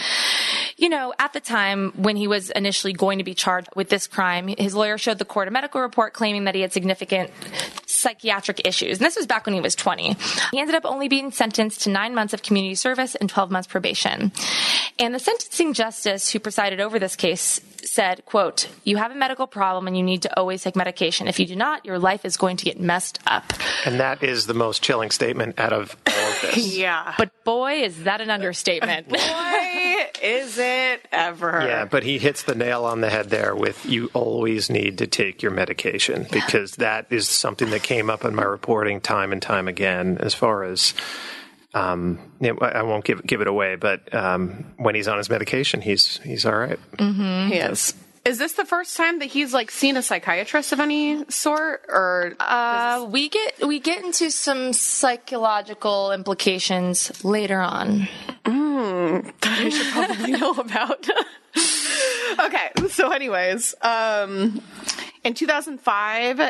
you 0.76 0.88
know, 0.88 1.12
at 1.18 1.32
the 1.32 1.40
time 1.40 1.92
when 1.96 2.16
he 2.16 2.28
was 2.28 2.50
initially 2.50 2.92
going 2.92 3.18
to 3.18 3.24
be 3.24 3.34
charged 3.34 3.68
with 3.74 3.88
this 3.88 4.06
crime, 4.06 4.48
his 4.48 4.74
lawyer 4.74 4.98
showed 4.98 5.18
the 5.18 5.24
court 5.24 5.48
a 5.48 5.50
medical 5.50 5.80
report 5.80 6.12
claiming 6.12 6.44
that 6.44 6.54
he 6.54 6.60
had 6.60 6.72
significant 6.72 7.30
psychiatric 7.96 8.66
issues. 8.66 8.98
And 8.98 9.06
this 9.06 9.16
was 9.16 9.26
back 9.26 9.46
when 9.46 9.54
he 9.54 9.60
was 9.60 9.74
20. 9.74 10.16
He 10.52 10.58
ended 10.58 10.74
up 10.74 10.84
only 10.84 11.08
being 11.08 11.30
sentenced 11.30 11.82
to 11.82 11.90
nine 11.90 12.14
months 12.14 12.34
of 12.34 12.42
community 12.42 12.74
service 12.74 13.14
and 13.14 13.28
12 13.28 13.50
months 13.50 13.68
probation. 13.68 14.32
And 14.98 15.14
the 15.14 15.18
sentencing 15.18 15.74
justice 15.74 16.30
who 16.30 16.38
presided 16.38 16.80
over 16.80 16.98
this 16.98 17.16
case 17.16 17.60
said, 17.84 18.24
quote, 18.24 18.68
you 18.84 18.96
have 18.96 19.12
a 19.12 19.14
medical 19.14 19.46
problem 19.46 19.86
and 19.86 19.96
you 19.96 20.02
need 20.02 20.22
to 20.22 20.38
always 20.38 20.62
take 20.62 20.76
medication. 20.76 21.28
If 21.28 21.38
you 21.38 21.46
do 21.46 21.56
not, 21.56 21.84
your 21.84 21.98
life 21.98 22.24
is 22.24 22.36
going 22.36 22.56
to 22.58 22.64
get 22.64 22.80
messed 22.80 23.18
up. 23.26 23.52
And 23.84 24.00
that 24.00 24.22
is 24.22 24.46
the 24.46 24.54
most 24.54 24.82
chilling 24.82 25.10
statement 25.10 25.58
out 25.58 25.72
of 25.72 25.96
all 26.06 26.28
of 26.28 26.40
this. 26.42 26.76
yeah. 26.76 27.14
But 27.16 27.30
boy, 27.44 27.82
is 27.82 28.04
that 28.04 28.20
an 28.20 28.30
understatement. 28.30 29.08
Boy, 29.16 30.06
is 30.22 30.58
it 30.58 31.06
ever. 31.12 31.62
Yeah, 31.64 31.84
but 31.84 32.02
he 32.02 32.18
hits 32.18 32.42
the 32.42 32.54
nail 32.54 32.84
on 32.84 33.00
the 33.00 33.10
head 33.10 33.30
there 33.30 33.54
with 33.54 33.86
you 33.86 34.10
always 34.14 34.70
need 34.70 34.98
to 34.98 35.06
take 35.06 35.42
your 35.42 35.52
medication 35.52 36.26
because 36.30 36.72
that 36.76 37.06
is 37.10 37.28
something 37.28 37.70
that 37.70 37.82
came 37.86 38.10
up 38.10 38.24
in 38.24 38.34
my 38.34 38.42
reporting 38.42 39.00
time 39.00 39.32
and 39.32 39.40
time 39.40 39.68
again 39.68 40.18
as 40.18 40.34
far 40.34 40.64
as 40.64 40.92
um, 41.72 42.18
you 42.40 42.52
know, 42.52 42.58
I 42.60 42.80
I 42.80 42.82
won't 42.82 43.04
give 43.04 43.24
give 43.24 43.40
it 43.40 43.46
away, 43.46 43.76
but 43.76 44.12
um, 44.12 44.64
when 44.76 44.94
he's 44.94 45.06
on 45.06 45.18
his 45.18 45.30
medication, 45.30 45.80
he's 45.80 46.18
he's 46.18 46.44
all 46.44 46.56
right. 46.56 46.80
He 46.98 47.54
is. 47.54 47.94
Is 48.24 48.38
this 48.38 48.54
the 48.54 48.64
first 48.64 48.96
time 48.96 49.20
that 49.20 49.26
he's 49.26 49.54
like 49.54 49.70
seen 49.70 49.96
a 49.96 50.02
psychiatrist 50.02 50.72
of 50.72 50.80
any 50.80 51.24
sort, 51.30 51.84
or 51.88 52.34
Uh, 52.40 53.06
we 53.08 53.28
get 53.28 53.64
we 53.64 53.78
get 53.78 54.02
into 54.04 54.32
some 54.32 54.72
psychological 54.72 56.10
implications 56.10 57.24
later 57.24 57.60
on. 57.60 58.08
that 58.44 59.32
I 59.44 59.68
should 59.68 59.92
probably 59.92 60.32
know 60.40 60.52
about? 60.52 61.08
okay, 62.46 62.88
so 62.88 63.12
anyways, 63.12 63.74
um, 63.80 64.60
in 65.22 65.34
2005, 65.34 66.40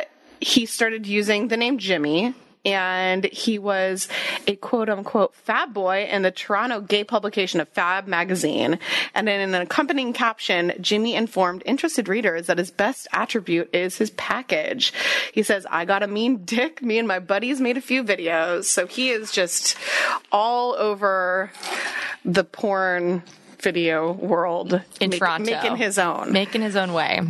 he 0.41 0.67
started 0.67 1.07
using 1.07 1.49
the 1.49 1.57
name 1.57 1.79
Jimmy. 1.79 2.35
And 2.65 3.27
he 3.27 3.61
was 3.61 4.09
a 4.49 4.57
quote 4.57 4.89
unquote 4.89 5.37
fab 5.37 5.73
boy 5.73 6.09
in 6.11 6.23
the 6.23 6.33
Toronto 6.33 6.81
gay 6.81 7.05
publication 7.05 7.61
of 7.61 7.69
Fab 7.69 8.09
magazine. 8.09 8.81
And 9.15 9.29
in 9.29 9.41
an 9.41 9.55
accompanying 9.55 10.13
caption, 10.13 10.73
Jimmy 10.81 11.15
informed 11.15 11.63
interested 11.65 12.09
readers 12.09 12.49
that 12.49 12.59
his 12.59 12.73
best 12.73 13.07
attribute 13.13 13.73
is 13.73 13.99
his 13.99 14.11
package. 14.11 14.93
He 15.33 15.45
says, 15.45 15.65
I 15.71 15.85
got 15.85 16.03
a 16.03 16.09
mean 16.09 16.45
dick. 16.45 16.83
Me 16.83 16.99
and 16.99 17.07
my 17.07 17.21
buddies 17.21 17.61
made 17.61 17.77
a 17.77 17.81
few 17.81 18.03
videos. 18.03 18.65
So 18.65 18.89
he 18.89 19.11
is 19.11 19.31
just 19.31 19.77
all 20.33 20.75
over 20.75 21.53
the 22.25 22.43
porn 22.43 23.23
video 23.61 24.11
world 24.11 24.83
In 24.99 25.11
make- 25.11 25.21
Toronto. 25.21 25.53
making 25.53 25.77
his 25.77 26.01
own. 26.01 26.33
Making 26.33 26.63
his 26.63 26.75
own 26.75 26.93
way. 26.93 27.21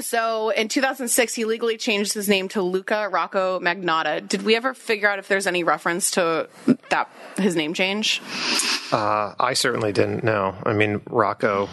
So 0.00 0.50
in 0.50 0.68
2006, 0.68 1.34
he 1.34 1.44
legally 1.44 1.76
changed 1.76 2.12
his 2.12 2.28
name 2.28 2.48
to 2.50 2.62
Luka 2.62 3.08
Rocco 3.10 3.58
Magnotta. 3.58 4.26
Did 4.26 4.42
we 4.42 4.54
ever 4.54 4.72
figure 4.72 5.08
out 5.08 5.18
if 5.18 5.28
there's 5.28 5.46
any 5.46 5.64
reference 5.64 6.12
to 6.12 6.48
that 6.90 7.10
his 7.36 7.56
name 7.56 7.74
change? 7.74 8.22
Uh, 8.92 9.34
I 9.38 9.54
certainly 9.54 9.92
didn't 9.92 10.22
know. 10.22 10.54
I 10.64 10.72
mean, 10.72 11.00
Rocco. 11.06 11.68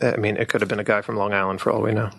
I 0.00 0.16
mean, 0.16 0.36
it 0.36 0.48
could 0.48 0.60
have 0.60 0.68
been 0.68 0.80
a 0.80 0.84
guy 0.84 1.02
from 1.02 1.16
Long 1.16 1.34
Island 1.34 1.60
for 1.60 1.72
all 1.72 1.82
we 1.82 1.92
know. 1.92 2.10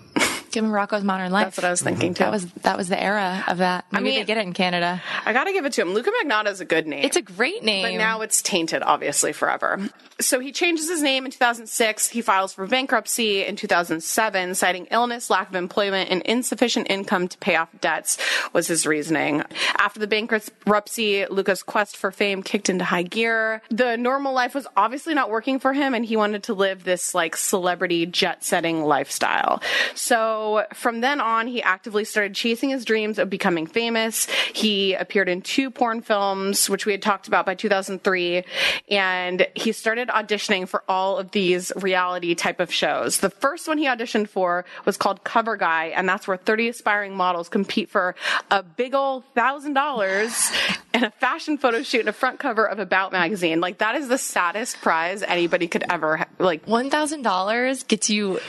Give 0.51 0.63
him 0.63 0.71
Rocko's 0.71 1.03
Modern 1.03 1.31
Life. 1.31 1.45
That's 1.45 1.57
what 1.57 1.65
I 1.65 1.69
was 1.71 1.81
thinking 1.81 2.13
too. 2.13 2.23
That 2.23 2.31
was 2.31 2.45
that 2.63 2.77
was 2.77 2.89
the 2.89 3.01
era 3.01 3.43
of 3.47 3.59
that. 3.59 3.85
Maybe 3.91 4.03
mean- 4.05 4.19
they 4.19 4.25
get 4.25 4.37
it 4.37 4.45
in 4.45 4.53
Canada. 4.53 5.01
I 5.25 5.33
gotta 5.33 5.51
give 5.51 5.65
it 5.65 5.73
to 5.73 5.81
him. 5.81 5.93
Luka 5.93 6.11
Magnotta 6.23 6.47
is 6.47 6.61
a 6.61 6.65
good 6.65 6.87
name. 6.87 7.03
It's 7.03 7.17
a 7.17 7.21
great 7.21 7.63
name. 7.63 7.83
But 7.83 7.93
now 7.97 8.21
it's 8.21 8.41
tainted, 8.41 8.81
obviously, 8.83 9.33
forever. 9.33 9.79
So 10.21 10.41
he 10.41 10.51
changes 10.51 10.89
his 10.89 11.01
name 11.01 11.23
in 11.25 11.31
2006. 11.31 12.09
He 12.09 12.21
files 12.21 12.53
for 12.53 12.67
bankruptcy 12.67 13.45
in 13.45 13.55
2007, 13.55 14.53
citing 14.53 14.85
illness, 14.91 15.29
lack 15.29 15.47
of 15.49 15.55
employment, 15.55 16.09
and 16.09 16.21
insufficient 16.23 16.87
income 16.89 17.29
to 17.29 17.37
pay 17.37 17.55
off 17.55 17.69
debts 17.79 18.17
was 18.51 18.67
his 18.67 18.85
reasoning. 18.85 19.43
After 19.77 19.97
the 19.99 20.07
bankruptcy, 20.07 21.25
Luka's 21.27 21.63
quest 21.63 21.95
for 21.95 22.11
fame 22.11 22.43
kicked 22.43 22.69
into 22.69 22.83
high 22.83 23.03
gear. 23.03 23.61
The 23.69 23.95
normal 23.95 24.33
life 24.33 24.53
was 24.53 24.67
obviously 24.75 25.13
not 25.13 25.29
working 25.29 25.57
for 25.59 25.71
him, 25.71 25.93
and 25.93 26.05
he 26.05 26.17
wanted 26.17 26.43
to 26.43 26.53
live 26.53 26.83
this 26.83 27.15
like 27.15 27.37
celebrity 27.37 28.05
jet 28.05 28.43
setting 28.43 28.83
lifestyle. 28.83 29.61
So 29.95 30.38
from 30.73 31.01
then 31.01 31.21
on, 31.21 31.47
he 31.47 31.61
actively 31.61 32.05
started 32.05 32.33
chasing 32.35 32.69
his 32.69 32.85
dreams 32.85 33.19
of 33.19 33.29
becoming 33.29 33.67
famous. 33.67 34.27
He 34.53 34.93
appeared 34.93 35.29
in 35.29 35.41
two 35.41 35.69
porn 35.71 36.01
films, 36.01 36.69
which 36.69 36.85
we 36.85 36.91
had 36.91 37.01
talked 37.01 37.27
about 37.27 37.45
by 37.45 37.55
2003, 37.55 38.43
and 38.89 39.47
he 39.55 39.71
started 39.71 40.09
auditioning 40.09 40.67
for 40.67 40.83
all 40.87 41.17
of 41.17 41.31
these 41.31 41.71
reality 41.75 42.35
type 42.35 42.59
of 42.59 42.71
shows. 42.71 43.19
The 43.19 43.29
first 43.29 43.67
one 43.67 43.77
he 43.77 43.85
auditioned 43.85 44.29
for 44.29 44.65
was 44.85 44.97
called 44.97 45.23
Cover 45.23 45.57
Guy, 45.57 45.87
and 45.87 46.07
that's 46.07 46.27
where 46.27 46.37
30 46.37 46.69
aspiring 46.69 47.15
models 47.15 47.49
compete 47.49 47.89
for 47.89 48.15
a 48.51 48.63
big 48.63 48.93
old 48.93 49.23
thousand 49.35 49.73
dollars 49.73 50.51
and 50.93 51.05
a 51.05 51.11
fashion 51.11 51.57
photo 51.57 51.81
shoot 51.83 52.01
and 52.01 52.09
a 52.09 52.13
front 52.13 52.39
cover 52.39 52.65
of 52.65 52.79
About 52.79 53.11
magazine. 53.11 53.59
Like 53.59 53.79
that 53.79 53.95
is 53.95 54.07
the 54.07 54.17
saddest 54.17 54.81
prize 54.81 55.21
anybody 55.23 55.67
could 55.67 55.83
ever 55.89 56.17
ha- 56.17 56.27
like. 56.39 56.65
One 56.65 56.89
thousand 56.89 57.23
dollars 57.23 57.83
gets 57.83 58.09
you 58.09 58.39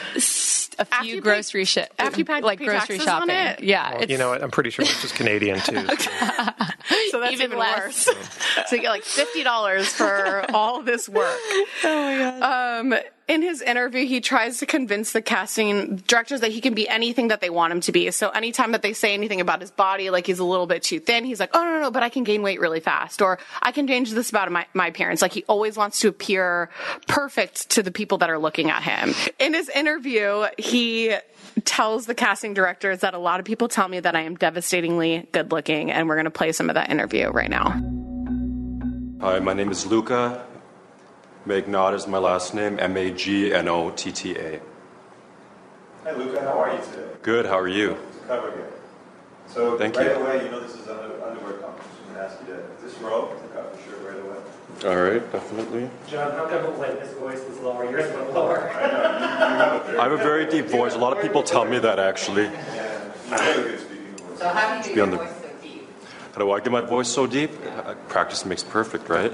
a 0.78 0.84
few 0.84 1.20
grocery 1.20 1.64
shit, 1.82 1.92
after 1.98 2.18
you 2.18 2.24
pay- 2.24 2.40
like 2.40 2.58
pay 2.58 2.64
grocery 2.66 2.98
taxes 2.98 3.06
on 3.08 3.28
shopping. 3.28 3.34
it? 3.36 3.62
Yeah, 3.64 3.92
Well, 3.92 4.02
it's, 4.02 4.12
you 4.12 4.18
know 4.18 4.30
what? 4.30 4.42
I'm 4.42 4.50
pretty 4.50 4.70
sure 4.70 4.84
this 4.84 5.04
is 5.04 5.12
Canadian 5.12 5.60
too. 5.60 5.86
So 7.10 7.20
that's 7.20 7.32
Even 7.32 7.46
even, 7.46 7.58
less. 7.58 8.06
worse. 8.06 8.28
so 8.68 8.76
you 8.76 8.82
get 8.82 8.90
like 8.90 9.02
fifty 9.04 9.42
dollars 9.44 9.88
for 9.88 10.44
all 10.54 10.82
this 10.82 11.08
work. 11.08 11.38
Oh 11.84 11.84
my 11.84 12.18
god. 12.18 12.80
Um, 12.80 12.94
in 13.28 13.42
his 13.42 13.62
interview, 13.62 14.06
he 14.06 14.20
tries 14.20 14.58
to 14.58 14.66
convince 14.66 15.12
the 15.12 15.22
casting 15.22 15.96
directors 16.08 16.40
that 16.40 16.50
he 16.50 16.60
can 16.60 16.74
be 16.74 16.88
anything 16.88 17.28
that 17.28 17.40
they 17.40 17.50
want 17.50 17.72
him 17.72 17.80
to 17.82 17.92
be. 17.92 18.10
So 18.10 18.30
anytime 18.30 18.72
that 18.72 18.82
they 18.82 18.92
say 18.92 19.14
anything 19.14 19.40
about 19.40 19.60
his 19.60 19.70
body, 19.70 20.10
like 20.10 20.26
he's 20.26 20.40
a 20.40 20.44
little 20.44 20.66
bit 20.66 20.82
too 20.82 20.98
thin, 20.98 21.24
he's 21.24 21.38
like, 21.38 21.50
"Oh 21.54 21.62
no, 21.64 21.70
no, 21.74 21.80
no 21.82 21.90
but 21.92 22.02
I 22.02 22.08
can 22.08 22.24
gain 22.24 22.42
weight 22.42 22.60
really 22.60 22.80
fast," 22.80 23.22
or 23.22 23.38
"I 23.62 23.70
can 23.72 23.86
change 23.86 24.10
this 24.12 24.30
about 24.30 24.50
my 24.50 24.66
my 24.74 24.88
appearance." 24.88 25.22
Like 25.22 25.32
he 25.32 25.44
always 25.44 25.76
wants 25.76 26.00
to 26.00 26.08
appear 26.08 26.70
perfect 27.08 27.70
to 27.70 27.82
the 27.82 27.90
people 27.92 28.18
that 28.18 28.30
are 28.30 28.38
looking 28.38 28.70
at 28.70 28.82
him. 28.82 29.14
In 29.38 29.54
his 29.54 29.68
interview, 29.68 30.46
he 30.58 31.14
tells 31.64 32.06
the 32.06 32.14
casting 32.14 32.54
directors 32.54 33.00
that 33.00 33.14
a 33.14 33.18
lot 33.18 33.40
of 33.40 33.46
people 33.46 33.68
tell 33.68 33.88
me 33.88 34.00
that 34.00 34.14
I 34.16 34.22
am 34.22 34.36
devastatingly 34.36 35.28
good 35.32 35.52
looking, 35.52 35.90
and 35.90 36.08
we're 36.08 36.16
going 36.16 36.24
to 36.24 36.30
play 36.30 36.52
some 36.52 36.68
of 36.68 36.74
that 36.74 36.90
interview 36.90 37.28
right 37.30 37.50
now. 37.50 37.70
Hi, 39.20 39.38
my 39.38 39.52
name 39.52 39.70
is 39.70 39.86
Luka. 39.86 40.44
Magnotta 41.46 41.94
is 41.94 42.06
my 42.06 42.18
last 42.18 42.54
name, 42.54 42.78
M 42.78 42.96
A 42.96 43.10
G 43.10 43.52
N 43.52 43.68
O 43.68 43.90
T 43.90 44.12
T 44.12 44.36
A. 44.36 44.60
Hi, 46.04 46.12
Luka. 46.12 46.40
How 46.40 46.58
are 46.58 46.74
you 46.74 46.80
today? 46.84 47.08
Good, 47.22 47.46
how 47.46 47.58
are 47.58 47.68
you? 47.68 47.88
To 47.90 48.26
cover 48.26 48.50
here. 48.52 48.72
So 49.46 49.76
Thank 49.78 49.96
right 49.96 50.06
you. 50.06 50.12
away, 50.12 50.44
you 50.44 50.50
know 50.50 50.60
this 50.60 50.74
is 50.74 50.86
an 50.86 50.96
underwear 50.96 51.54
competition. 51.54 52.04
I'm 52.08 52.14
gonna 52.14 52.26
ask 52.26 52.40
you 52.40 52.54
to 52.54 52.62
this 52.82 52.96
row, 52.98 53.34
take 53.40 53.56
off 53.56 53.74
your 53.86 53.98
shirt 53.98 54.06
right 54.06 54.24
away. 54.24 54.36
All 54.84 54.96
right, 54.96 55.20
definitely. 55.30 55.90
John, 56.08 56.32
how 56.32 56.46
come 56.46 56.78
like 56.78 57.00
his 57.02 57.12
voice 57.12 57.44
was 57.46 57.58
lower, 57.58 57.84
yours 57.90 58.10
went 58.14 58.32
lower? 58.32 58.70
I 58.74 60.02
have 60.02 60.12
a 60.12 60.16
very 60.16 60.46
deep 60.48 60.66
voice. 60.66 60.94
A 60.94 60.98
lot 60.98 61.14
of 61.14 61.22
people 61.22 61.42
tell 61.42 61.66
me 61.66 61.78
that 61.80 61.98
actually. 61.98 62.46
So 64.36 64.48
how 64.48 64.80
do 64.80 64.88
you 64.88 64.94
Be 64.94 65.00
on 65.02 65.10
the- 65.10 65.18
How 65.18 66.38
do 66.38 66.50
I 66.52 66.60
get 66.60 66.72
my 66.72 66.80
voice 66.80 67.08
so 67.08 67.26
deep? 67.26 67.50
Uh, 67.84 67.94
Practice 68.08 68.46
makes 68.46 68.62
perfect, 68.62 69.10
right? 69.10 69.32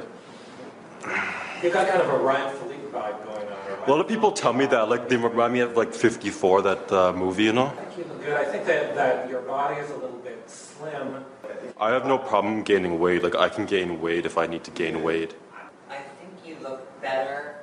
You've 1.62 1.73
got 1.73 1.87
kind 1.88 2.03
of 2.03 2.09
a 2.09 2.19
Ryan 2.19 2.57
Phillippe 2.57 2.93
vibe 2.93 3.25
going 3.25 3.47
on. 3.47 3.87
A 3.87 3.91
lot 3.91 4.00
of 4.00 4.09
people 4.09 4.33
tell 4.33 4.53
me 4.53 4.67
that, 4.67 4.88
like 4.88 5.09
they 5.09 5.17
remind 5.17 5.53
me 5.53 5.61
of 5.61 5.76
like 5.76 5.95
54, 5.95 6.62
that 6.62 6.91
uh, 6.93 7.12
movie, 7.12 7.45
you 7.45 7.53
know. 7.53 7.73
You 7.97 8.03
look 8.05 8.21
good. 8.25 8.35
I 8.35 8.45
think 8.45 8.67
that, 8.67 8.97
that 8.97 9.31
your 9.31 9.43
body 9.43 9.81
is 9.81 9.91
a 9.91 9.95
little 9.95 10.19
bit 10.25 10.43
slim. 10.50 11.25
I 11.78 11.90
have 11.90 12.06
no 12.06 12.16
problem 12.16 12.62
gaining 12.62 12.99
weight. 12.99 13.23
Like 13.23 13.35
I 13.35 13.50
can 13.50 13.66
gain 13.66 14.00
weight 14.00 14.25
if 14.25 14.38
I 14.38 14.47
need 14.47 14.64
to 14.64 14.71
gain 14.71 15.02
weight. 15.02 15.35
I 15.90 15.97
think 15.97 16.33
you 16.45 16.56
look 16.62 16.88
better 17.02 17.56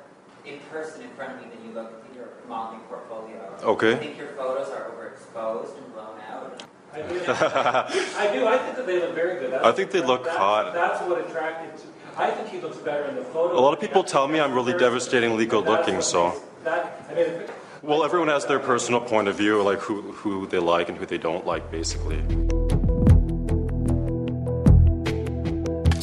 in 0.44 0.60
person 0.70 1.02
in 1.02 1.10
front 1.10 1.34
of 1.34 1.40
me 1.42 1.48
than 1.52 1.66
you 1.66 1.74
look 1.74 2.04
in 2.08 2.16
your 2.16 2.28
modeling 2.48 2.82
portfolio. 2.82 3.52
Okay. 3.62 3.94
I 3.94 3.96
think 3.96 4.16
your 4.16 4.28
photos 4.28 4.68
are 4.68 4.90
overexposed 4.90 5.76
and 5.78 5.92
blown 5.92 6.20
out. 6.30 6.62
I 6.92 7.02
do. 7.02 7.24
I 7.26 8.32
do. 8.32 8.46
I 8.46 8.58
think 8.58 8.76
that 8.76 8.86
they 8.86 9.00
look 9.00 9.16
very 9.16 9.40
good. 9.40 9.52
That's, 9.52 9.64
I 9.64 9.72
think 9.72 9.90
they 9.90 10.00
look 10.00 10.24
that's, 10.24 10.36
hot. 10.36 10.72
That's 10.72 11.00
what 11.08 11.28
attracted 11.28 11.76
to. 11.78 11.88
I 12.16 12.30
think 12.30 12.48
he 12.50 12.60
looks 12.60 12.76
better 12.76 13.06
in 13.06 13.16
the 13.16 13.24
photo. 13.24 13.58
A 13.58 13.60
lot 13.60 13.74
of 13.74 13.80
people 13.80 14.04
tell 14.04 14.28
me 14.28 14.38
I'm 14.38 14.54
really 14.54 14.74
devastatingly 14.74 15.46
good 15.46 15.64
looking, 15.64 16.00
so. 16.00 16.40
That, 16.62 17.04
I 17.10 17.14
mean, 17.14 17.42
Well, 17.82 18.04
everyone 18.04 18.28
has 18.28 18.46
their 18.46 18.60
personal 18.60 19.00
point 19.00 19.26
of 19.26 19.34
view, 19.36 19.60
like 19.62 19.80
who, 19.80 20.00
who 20.00 20.46
they 20.46 20.60
like 20.60 20.88
and 20.88 20.96
who 20.96 21.04
they 21.04 21.18
don't 21.18 21.44
like, 21.44 21.72
basically. 21.72 22.22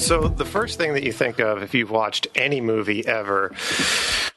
So 0.01 0.27
the 0.27 0.45
first 0.45 0.77
thing 0.77 0.93
that 0.93 1.03
you 1.03 1.11
think 1.13 1.39
of 1.39 1.61
if 1.61 1.73
you've 1.73 1.91
watched 1.91 2.27
any 2.35 2.59
movie 2.59 3.05
ever, 3.05 3.51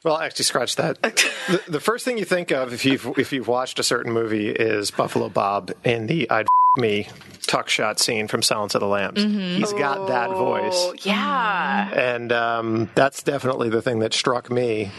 well, 0.03 0.17
actually, 0.19 0.45
scratch 0.45 0.75
that. 0.75 1.01
the, 1.01 1.61
the 1.67 1.79
first 1.79 2.05
thing 2.05 2.17
you 2.17 2.25
think 2.25 2.51
of 2.51 2.71
if 2.71 2.85
you've 2.85 3.05
if 3.17 3.33
you've 3.33 3.47
watched 3.47 3.79
a 3.79 3.83
certain 3.83 4.13
movie 4.13 4.49
is 4.49 4.91
Buffalo 4.91 5.27
Bob 5.27 5.71
in 5.83 6.07
the 6.07 6.29
"I'd 6.29 6.45
F- 6.45 6.81
me" 6.81 7.07
tuck 7.41 7.67
shot 7.69 7.99
scene 7.99 8.27
from 8.27 8.41
Silence 8.43 8.75
of 8.75 8.81
the 8.81 8.87
Lambs. 8.87 9.21
He's 9.23 9.73
got 9.73 10.07
that 10.07 10.29
voice, 10.29 10.73
Oh, 10.75 10.93
yeah. 11.01 11.89
and 11.93 12.31
um, 12.31 12.89
that's 12.95 13.23
definitely 13.23 13.69
the 13.69 13.81
thing 13.81 13.99
that 13.99 14.13
struck 14.13 14.51
me. 14.51 14.91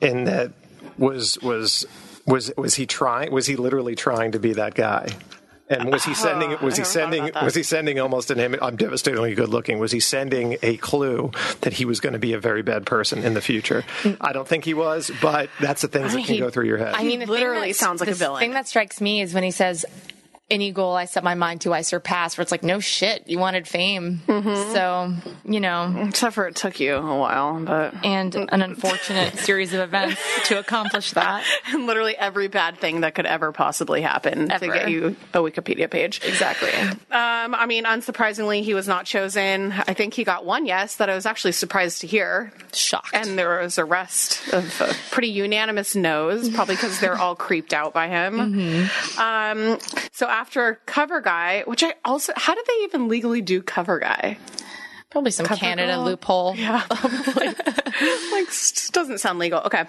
In 0.00 0.24
that 0.24 0.52
was 0.98 1.36
was 1.42 1.84
was 2.26 2.52
was 2.56 2.74
he 2.76 2.86
trying? 2.86 3.32
Was 3.32 3.46
he 3.46 3.56
literally 3.56 3.96
trying 3.96 4.32
to 4.32 4.38
be 4.38 4.52
that 4.54 4.74
guy? 4.74 5.08
And 5.70 5.92
was 5.92 6.04
he 6.04 6.14
sending? 6.14 6.50
Was 6.62 6.76
he 6.76 6.84
sending? 6.84 7.30
Was 7.42 7.54
he 7.54 7.62
sending 7.62 8.00
almost 8.00 8.30
an 8.30 8.40
image? 8.40 8.60
I'm 8.60 8.76
devastatingly 8.76 9.34
good 9.34 9.48
looking. 9.48 9.78
Was 9.78 9.92
he 9.92 10.00
sending 10.00 10.56
a 10.62 10.76
clue 10.78 11.30
that 11.60 11.72
he 11.72 11.84
was 11.84 12.00
going 12.00 12.12
to 12.12 12.18
be 12.18 12.32
a 12.32 12.40
very 12.40 12.62
bad 12.62 12.84
person 12.84 13.22
in 13.22 13.34
the 13.34 13.40
future? 13.40 13.84
Mm. 14.02 14.16
I 14.20 14.32
don't 14.32 14.48
think 14.48 14.64
he 14.64 14.74
was, 14.74 15.10
but 15.22 15.48
that's 15.60 15.82
the 15.82 15.88
things 15.88 16.12
that 16.12 16.24
can 16.24 16.38
go 16.38 16.50
through 16.50 16.66
your 16.66 16.78
head. 16.78 16.94
I 16.94 17.04
mean, 17.04 17.20
the 17.20 17.26
literally 17.26 17.72
sounds 17.72 18.00
like 18.00 18.08
a 18.08 18.14
villain. 18.14 18.18
the 18.18 18.24
villain. 18.24 18.40
thing 18.40 18.50
that 18.52 18.68
strikes 18.68 19.00
me 19.00 19.22
is 19.22 19.32
when 19.32 19.44
he 19.44 19.52
says, 19.52 19.86
"Any 20.50 20.72
goal 20.72 20.94
I 20.94 21.04
set 21.04 21.22
my 21.24 21.34
mind 21.34 21.60
to, 21.62 21.72
I 21.72 21.82
surpass." 21.82 22.36
Where 22.36 22.42
it's 22.42 22.50
like, 22.52 22.62
no 22.62 22.80
shit, 22.80 23.28
you 23.28 23.38
wanted 23.38 23.66
fame, 23.68 24.20
Mm-hmm. 24.26 24.72
so 24.72 25.12
you 25.50 25.60
know. 25.60 26.06
Except 26.08 26.34
for 26.34 26.46
it 26.48 26.56
took 26.56 26.80
you 26.80 26.94
a 26.96 27.18
while, 27.18 27.60
but 27.60 27.94
and 28.04 28.34
an 28.34 28.62
unfortunate 28.62 29.38
series 29.38 29.72
of 29.74 29.80
events 29.80 30.20
to 30.48 30.58
accomplish 30.58 31.12
that. 31.12 31.44
and 31.68 31.86
literally 31.86 32.16
every 32.16 32.48
bad 32.48 32.78
thing 32.78 33.00
that 33.02 33.14
could 33.14 33.26
ever 33.26 33.52
possibly 33.52 34.02
happen 34.02 34.48
to 34.48 34.54
Ever. 34.54 34.66
get 34.66 34.90
you 34.90 35.16
a 35.34 35.38
Wikipedia 35.38 35.90
page. 35.90 36.20
Exactly. 36.24 36.70
Um, 36.72 37.54
I 37.54 37.66
mean, 37.66 37.84
unsurprisingly, 37.84 38.62
he 38.62 38.74
was 38.74 38.88
not 38.88 39.06
chosen. 39.06 39.72
I 39.72 39.94
think 39.94 40.14
he 40.14 40.24
got 40.24 40.44
one 40.44 40.66
yes 40.66 40.96
that 40.96 41.08
I 41.10 41.14
was 41.14 41.26
actually 41.26 41.52
surprised 41.52 42.00
to 42.02 42.06
hear. 42.06 42.52
Shocked. 42.72 43.10
And 43.14 43.38
there 43.38 43.60
was 43.60 43.78
a 43.78 43.84
rest 43.84 44.52
of 44.52 44.80
a 44.80 44.94
pretty 45.12 45.28
unanimous 45.28 45.94
no's, 45.94 46.48
probably 46.50 46.74
because 46.76 47.00
they're 47.00 47.18
all 47.18 47.34
creeped 47.36 47.72
out 47.72 47.92
by 47.92 48.08
him. 48.08 48.88
Um, 49.18 49.78
so 50.12 50.26
after 50.40 50.80
Cover 50.86 51.20
Guy, 51.20 51.64
which 51.66 51.82
I 51.82 51.92
also, 52.02 52.32
how 52.34 52.54
did 52.54 52.64
they 52.64 52.84
even 52.84 53.08
legally 53.08 53.42
do 53.42 53.60
Cover 53.60 53.98
Guy? 53.98 54.38
Probably 55.10 55.32
some 55.32 55.46
Cover 55.46 55.58
Canada 55.58 55.96
girl? 55.96 56.04
loophole. 56.04 56.54
Yeah, 56.60 56.84
like, 58.32 58.46
doesn't 58.92 59.18
sound 59.18 59.38
legal. 59.38 59.60
Okay. 59.60 59.84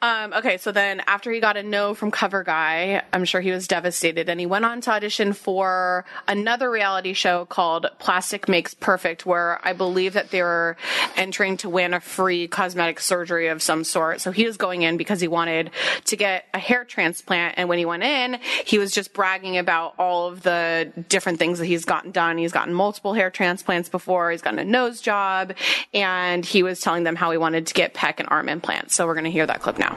Um, 0.00 0.32
okay, 0.32 0.58
so 0.58 0.70
then 0.70 1.00
after 1.06 1.32
he 1.32 1.40
got 1.40 1.56
a 1.56 1.62
no 1.62 1.92
from 1.94 2.10
Cover 2.10 2.44
Guy, 2.44 3.02
I'm 3.12 3.24
sure 3.24 3.40
he 3.40 3.50
was 3.50 3.66
devastated 3.66 4.28
and 4.28 4.38
he 4.38 4.46
went 4.46 4.64
on 4.64 4.80
to 4.82 4.90
audition 4.92 5.32
for 5.32 6.04
another 6.28 6.70
reality 6.70 7.14
show 7.14 7.46
called 7.46 7.86
Plastic 7.98 8.48
Makes 8.48 8.74
Perfect, 8.74 9.26
where 9.26 9.60
I 9.66 9.72
believe 9.72 10.12
that 10.12 10.30
they 10.30 10.42
were 10.42 10.76
entering 11.16 11.56
to 11.58 11.68
win 11.68 11.92
a 11.92 12.00
free 12.00 12.46
cosmetic 12.46 13.00
surgery 13.00 13.48
of 13.48 13.62
some 13.62 13.82
sort. 13.82 14.20
So 14.20 14.30
he 14.30 14.46
was 14.46 14.56
going 14.56 14.82
in 14.82 14.96
because 14.96 15.20
he 15.20 15.28
wanted 15.28 15.70
to 16.04 16.16
get 16.16 16.44
a 16.54 16.58
hair 16.58 16.84
transplant. 16.84 17.54
And 17.58 17.68
when 17.68 17.78
he 17.78 17.84
went 17.84 18.04
in, 18.04 18.38
he 18.64 18.78
was 18.78 18.92
just 18.92 19.12
bragging 19.14 19.58
about 19.58 19.94
all 19.98 20.28
of 20.28 20.42
the 20.42 20.92
different 21.08 21.38
things 21.40 21.58
that 21.58 21.66
he's 21.66 21.84
gotten 21.84 22.12
done. 22.12 22.38
He's 22.38 22.52
gotten 22.52 22.72
multiple 22.72 23.14
hair 23.14 23.30
transplants 23.30 23.88
before. 23.88 24.30
He's 24.30 24.42
gotten 24.42 24.59
a 24.60 24.64
nose 24.64 25.00
job 25.00 25.54
and 25.92 26.44
he 26.44 26.62
was 26.62 26.80
telling 26.80 27.02
them 27.04 27.16
how 27.16 27.30
he 27.30 27.38
wanted 27.38 27.66
to 27.66 27.74
get 27.74 27.94
pec 27.94 28.14
and 28.18 28.28
arm 28.30 28.48
implants. 28.48 28.94
So 28.94 29.06
we're 29.06 29.14
going 29.14 29.24
to 29.24 29.30
hear 29.30 29.46
that 29.46 29.60
clip 29.60 29.78
now. 29.78 29.96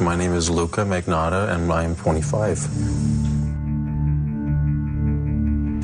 My 0.00 0.16
name 0.16 0.32
is 0.32 0.48
Luka 0.48 0.80
Magnotta, 0.82 1.52
and 1.52 1.70
I'm 1.70 1.94
25. 1.94 2.58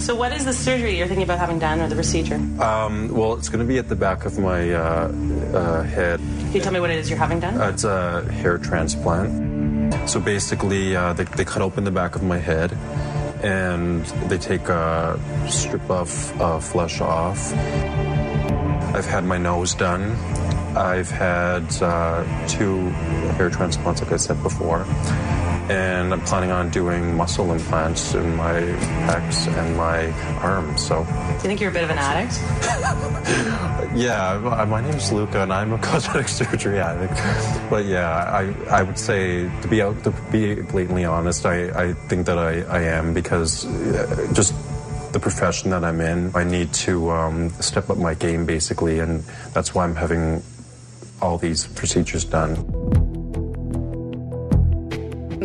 So, 0.01 0.15
what 0.15 0.33
is 0.33 0.45
the 0.45 0.53
surgery 0.53 0.97
you're 0.97 1.07
thinking 1.07 1.25
about 1.25 1.39
having 1.39 1.59
done 1.59 1.81
or 1.81 1.89
the 1.89 1.95
procedure? 1.95 2.37
Um, 2.63 3.09
well, 3.13 3.35
it's 3.35 3.49
going 3.49 3.61
to 3.61 3.67
be 3.67 3.79
at 3.79 3.89
the 3.89 3.97
back 3.97 4.25
of 4.25 4.39
my 4.39 4.73
uh, 4.73 5.13
uh, 5.53 5.83
head. 5.83 6.21
Can 6.21 6.53
you 6.53 6.61
tell 6.61 6.73
me 6.73 6.81
what 6.81 6.91
it 6.91 6.99
is 6.99 7.11
you're 7.11 7.19
having 7.19 7.41
done? 7.41 7.61
Uh, 7.61 7.69
it's 7.69 7.85
a 7.85 8.23
hair 8.33 8.57
transplant. 8.57 10.09
So 10.09 10.21
basically, 10.21 10.97
uh, 10.97 11.13
they, 11.13 11.25
they 11.25 11.45
cut 11.45 11.61
open 11.61 11.85
the 11.85 11.91
back 11.91 12.15
of 12.15 12.23
my 12.23 12.39
head 12.39 12.71
and 13.43 14.05
they 14.29 14.39
take 14.39 14.69
a 14.69 15.19
strip 15.49 15.89
of 15.91 16.41
uh, 16.41 16.59
flesh 16.61 17.01
off. 17.01 17.53
I've 18.95 19.07
had 19.07 19.25
my 19.25 19.39
nose 19.39 19.75
done. 19.75 20.13
I've 20.77 21.11
had 21.11 21.65
uh, 21.83 22.25
two 22.49 22.89
hair 23.37 23.51
transplants, 23.51 24.03
like 24.03 24.13
I 24.13 24.17
said 24.17 24.43
before. 24.43 24.85
And 25.69 26.13
I'm 26.13 26.21
planning 26.21 26.53
on 26.53 26.71
doing 26.71 27.17
muscle 27.17 27.53
implants 27.53 28.15
in 28.15 28.37
my 28.37 28.61
pecs 29.09 29.49
and 29.49 29.77
my 29.77 30.13
arms. 30.41 30.87
So, 30.87 31.03
Do 31.05 31.11
you 31.11 31.39
think 31.41 31.61
you're 31.61 31.71
a 31.71 31.75
bit 31.75 31.83
of 31.83 31.91
an 31.91 31.99
addict? 31.99 32.39
yeah, 33.97 34.39
my- 34.69 34.81
name 34.81 34.95
is 34.95 35.11
Luka, 35.11 35.43
and 35.43 35.53
I'm 35.53 35.73
a 35.73 35.79
cosmetic 35.89 36.29
surgery 36.29 36.79
addict. 36.79 37.15
But 37.69 37.87
yeah, 37.87 38.09
I, 38.11 38.55
I 38.71 38.83
would 38.83 38.99
say 38.99 39.51
to 39.63 39.69
be 39.69 39.83
out 39.83 40.05
to 40.05 40.13
be 40.31 40.55
blatantly 40.55 41.05
honest, 41.05 41.45
I, 41.45 41.71
I 41.71 41.93
think 41.95 42.27
that 42.27 42.39
I, 42.39 42.61
I 42.63 42.83
am 42.83 43.13
because 43.13 43.67
uh, 43.67 44.29
just 44.35 44.55
the 45.13 45.19
profession 45.19 45.71
that 45.71 45.83
I'm 45.83 46.01
in, 46.01 46.31
I 46.37 46.45
need 46.45 46.73
to 46.75 47.11
um, 47.11 47.51
step 47.61 47.91
up 47.91 47.99
my 47.99 48.15
game 48.15 48.47
basically, 48.47 49.01
and 49.01 49.25
that's 49.53 49.75
why 49.75 49.85
I'm 49.85 49.97
having 49.97 50.43
all 51.21 51.39
these 51.39 51.67
procedures 51.67 52.25
done. 52.25 52.55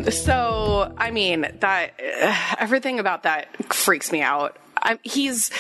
So, 0.10 0.94
I 0.98 1.12
mean, 1.12 1.48
that 1.60 1.94
everything 2.60 3.00
about 3.00 3.24
that 3.24 3.74
freaks 3.74 4.12
me 4.12 4.22
out. 4.22 4.58
I, 4.82 5.00
he's 5.04 5.52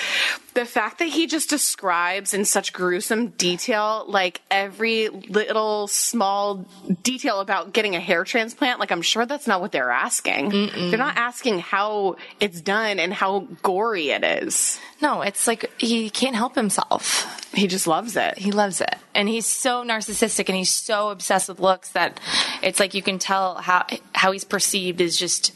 the 0.53 0.65
fact 0.65 0.99
that 0.99 1.07
he 1.07 1.27
just 1.27 1.49
describes 1.49 2.33
in 2.33 2.45
such 2.45 2.73
gruesome 2.73 3.27
detail, 3.27 4.05
like 4.07 4.41
every 4.51 5.09
little 5.09 5.87
small 5.87 6.65
detail 7.03 7.39
about 7.39 7.73
getting 7.73 7.95
a 7.95 7.99
hair 7.99 8.23
transplant. 8.23 8.79
Like, 8.79 8.91
I'm 8.91 9.01
sure 9.01 9.25
that's 9.25 9.47
not 9.47 9.61
what 9.61 9.71
they're 9.71 9.91
asking. 9.91 10.49
They're 10.89 10.97
not 10.97 11.17
asking 11.17 11.59
how 11.59 12.17
it's 12.39 12.61
done 12.61 12.99
and 12.99 13.13
how 13.13 13.47
gory 13.61 14.09
it 14.09 14.23
is. 14.23 14.79
No, 15.01 15.21
it's 15.21 15.47
like 15.47 15.71
he 15.79 16.09
can't 16.09 16.35
help 16.35 16.55
himself. 16.55 17.37
He 17.53 17.67
just 17.67 17.87
loves 17.87 18.15
it. 18.15 18.37
He 18.37 18.51
loves 18.51 18.81
it. 18.81 18.95
And 19.13 19.27
he's 19.27 19.45
so 19.45 19.83
narcissistic 19.83 20.47
and 20.47 20.57
he's 20.57 20.71
so 20.71 21.09
obsessed 21.09 21.49
with 21.49 21.59
looks 21.59 21.91
that 21.91 22.19
it's 22.61 22.79
like 22.79 22.93
you 22.93 23.01
can 23.01 23.19
tell 23.19 23.55
how 23.55 23.85
how 24.13 24.31
he's 24.31 24.43
perceived 24.43 25.01
is 25.01 25.17
just 25.17 25.53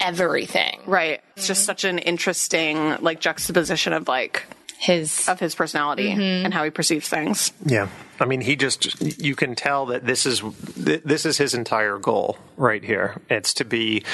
everything. 0.00 0.80
Right. 0.86 1.20
It's 1.36 1.46
just 1.46 1.62
mm-hmm. 1.62 1.66
such 1.66 1.84
an 1.84 1.98
interesting 1.98 2.96
like 3.00 3.20
juxtaposition 3.20 3.92
of 3.92 4.08
like 4.08 4.44
his 4.78 5.28
of 5.28 5.40
his 5.40 5.54
personality 5.54 6.08
mm-hmm. 6.08 6.44
and 6.44 6.54
how 6.54 6.64
he 6.64 6.70
perceives 6.70 7.08
things. 7.08 7.52
Yeah, 7.64 7.88
I 8.20 8.24
mean, 8.24 8.40
he 8.40 8.56
just 8.56 9.00
you 9.20 9.34
can 9.36 9.54
tell 9.54 9.86
that 9.86 10.06
this 10.06 10.26
is 10.26 10.42
this 10.76 11.24
is 11.24 11.38
his 11.38 11.54
entire 11.54 11.98
goal 11.98 12.38
right 12.56 12.82
here. 12.82 13.20
It's 13.30 13.54
to 13.54 13.64
be 13.64 14.04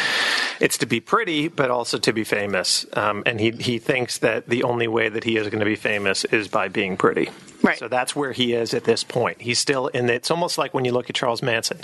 it's 0.61 0.79
to 0.79 0.87
be 0.87 1.01
pretty, 1.01 1.49
but 1.49 1.71
also 1.71 1.99
to 1.99 2.13
be 2.13 2.25
famous. 2.25 2.87
Um, 2.95 3.23
and 3.27 3.41
he 3.41 3.51
he 3.53 3.79
thinks 3.79 4.19
that 4.19 4.49
the 4.49 4.63
only 4.63 4.89
way 4.89 5.09
that 5.09 5.25
he 5.25 5.37
is 5.37 5.49
going 5.49 5.61
to 5.61 5.65
be 5.65 5.77
famous 5.77 6.25
is 6.27 6.49
by 6.49 6.69
being 6.69 6.97
pretty. 6.97 7.31
Right. 7.65 7.79
So 7.79 7.89
that's 7.89 8.15
where 8.15 8.33
he 8.33 8.53
is 8.53 8.75
at 8.75 8.85
this 8.85 9.05
point. 9.05 9.41
He's 9.41 9.59
still 9.59 9.87
in. 9.87 10.11
It's 10.11 10.31
almost 10.31 10.59
like 10.59 10.75
when 10.75 10.85
you 10.85 10.93
look 10.93 11.09
at 11.09 11.17
Charles 11.17 11.41
Manson. 11.43 11.79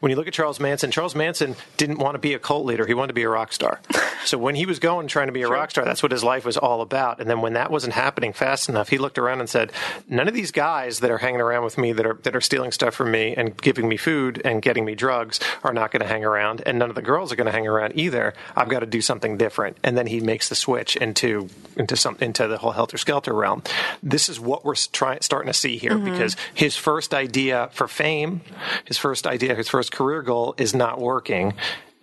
When 0.00 0.10
you 0.10 0.16
look 0.16 0.26
at 0.26 0.32
Charles 0.32 0.58
Manson, 0.58 0.90
Charles 0.90 1.14
Manson 1.14 1.54
didn't 1.76 1.98
want 1.98 2.16
to 2.16 2.18
be 2.18 2.34
a 2.34 2.40
cult 2.40 2.66
leader. 2.66 2.86
He 2.88 2.94
wanted 2.94 3.08
to 3.08 3.14
be 3.14 3.22
a 3.22 3.28
rock 3.28 3.52
star. 3.52 3.80
so 4.24 4.36
when 4.36 4.56
he 4.56 4.66
was 4.66 4.80
going 4.80 5.06
trying 5.06 5.28
to 5.28 5.32
be 5.32 5.42
a 5.42 5.48
rock 5.48 5.70
star, 5.70 5.84
that's 5.84 6.02
what 6.02 6.10
his 6.10 6.24
life 6.24 6.44
was 6.44 6.56
all 6.56 6.80
about. 6.80 7.20
And 7.20 7.30
then 7.30 7.40
when 7.40 7.52
that 7.52 7.70
wasn't 7.70 7.92
happening 7.92 8.32
fast 8.32 8.68
enough, 8.68 8.88
he 8.88 8.98
looked 8.98 9.16
around 9.16 9.38
and 9.38 9.48
said, 9.48 9.70
"None 10.08 10.26
of 10.26 10.34
these 10.34 10.50
guys 10.50 10.98
that 10.98 11.10
are 11.12 11.18
hanging 11.18 11.40
around 11.40 11.51
with 11.60 11.76
me 11.76 11.92
that 11.92 12.06
are 12.06 12.14
that 12.22 12.34
are 12.34 12.40
stealing 12.40 12.72
stuff 12.72 12.94
from 12.94 13.10
me 13.10 13.34
and 13.36 13.56
giving 13.60 13.88
me 13.88 13.96
food 13.96 14.40
and 14.44 14.62
getting 14.62 14.84
me 14.84 14.94
drugs 14.94 15.40
are 15.62 15.72
not 15.72 15.90
going 15.90 16.00
to 16.00 16.06
hang 16.06 16.24
around, 16.24 16.62
and 16.64 16.78
none 16.78 16.88
of 16.88 16.94
the 16.94 17.02
girls 17.02 17.32
are 17.32 17.36
going 17.36 17.46
to 17.46 17.52
hang 17.52 17.66
around 17.66 17.92
either. 17.96 18.34
I've 18.56 18.68
got 18.68 18.80
to 18.80 18.86
do 18.86 19.00
something 19.00 19.36
different." 19.36 19.76
And 19.82 19.96
then 19.96 20.06
he 20.06 20.20
makes 20.20 20.48
the 20.48 20.54
switch 20.54 20.96
into 20.96 21.48
into 21.76 21.96
some 21.96 22.16
into 22.20 22.46
the 22.48 22.58
whole 22.58 22.72
helter 22.72 22.98
skelter 22.98 23.34
realm. 23.34 23.62
This 24.02 24.28
is 24.28 24.40
what 24.40 24.64
we're 24.64 24.74
trying 24.74 25.20
starting 25.20 25.52
to 25.52 25.58
see 25.58 25.76
here 25.76 25.92
mm-hmm. 25.92 26.10
because 26.10 26.36
his 26.54 26.76
first 26.76 27.14
idea 27.14 27.68
for 27.72 27.88
fame, 27.88 28.40
his 28.84 28.98
first 28.98 29.26
idea, 29.26 29.54
his 29.54 29.68
first 29.68 29.92
career 29.92 30.22
goal 30.22 30.54
is 30.58 30.74
not 30.74 31.00
working. 31.00 31.54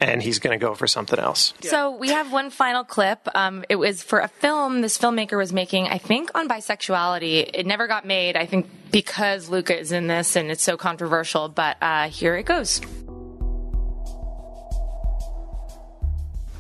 And 0.02 0.24
he's 0.24 0.40
going 0.40 0.58
to 0.58 0.66
go 0.66 0.76
for 0.76 0.88
something 0.88 1.20
else. 1.20 1.54
So 1.62 1.92
we 1.92 2.10
have 2.10 2.32
one 2.32 2.52
final 2.52 2.86
clip. 2.86 3.20
Um, 3.36 3.66
it 3.68 3.76
was 3.76 4.02
for 4.02 4.20
a 4.20 4.30
film 4.30 4.80
this 4.80 4.98
filmmaker 4.98 5.38
was 5.38 5.52
making, 5.52 5.88
I 5.88 5.98
think, 5.98 6.32
on 6.36 6.48
bisexuality. 6.48 7.50
It 7.54 7.66
never 7.66 7.88
got 7.88 8.06
made, 8.06 8.38
I 8.38 8.46
think, 8.46 8.70
because 8.92 9.50
Luka 9.50 9.78
is 9.78 9.92
in 9.92 10.08
this 10.08 10.38
and 10.38 10.50
it's 10.50 10.64
so 10.64 10.78
controversial. 10.78 11.50
But 11.50 11.76
uh, 11.82 12.08
here 12.08 12.38
it 12.38 12.44
goes. 12.44 12.80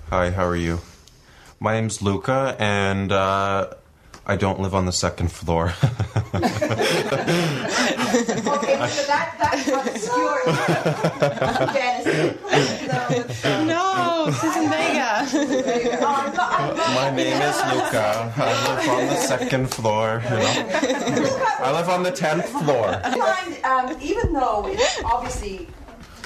Hi, 0.09 0.31
how 0.31 0.45
are 0.45 0.55
you? 0.55 0.79
My 1.61 1.73
name's 1.73 2.01
Luka, 2.01 2.55
and 2.57 3.11
uh, 3.11 3.73
I 4.29 4.35
don't 4.35 4.59
live 4.59 4.75
on 4.75 4.85
the 4.85 4.91
second 4.91 5.31
floor. 5.31 5.65
okay, 5.73 6.43
so 7.41 9.01
that, 9.09 9.33
that's 9.39 9.67
obscure. 9.89 10.45
no, 13.65 14.29
Suzanne 14.39 14.69
Vega. 14.69 15.25
My 16.93 17.09
name 17.09 17.41
is 17.41 17.57
Luka. 17.73 18.31
I 18.37 18.53
live 18.69 18.87
on 18.87 19.07
the 19.07 19.15
second 19.15 19.73
floor. 19.73 20.21
You 20.23 20.29
know? 20.29 21.47
I 21.61 21.71
live 21.71 21.89
on 21.89 22.03
the 22.03 22.11
tenth 22.11 22.45
floor. 22.49 23.01
Mind, 23.17 23.65
um, 23.65 23.97
even 23.99 24.31
though 24.31 24.67
it's 24.67 25.03
obviously 25.05 25.67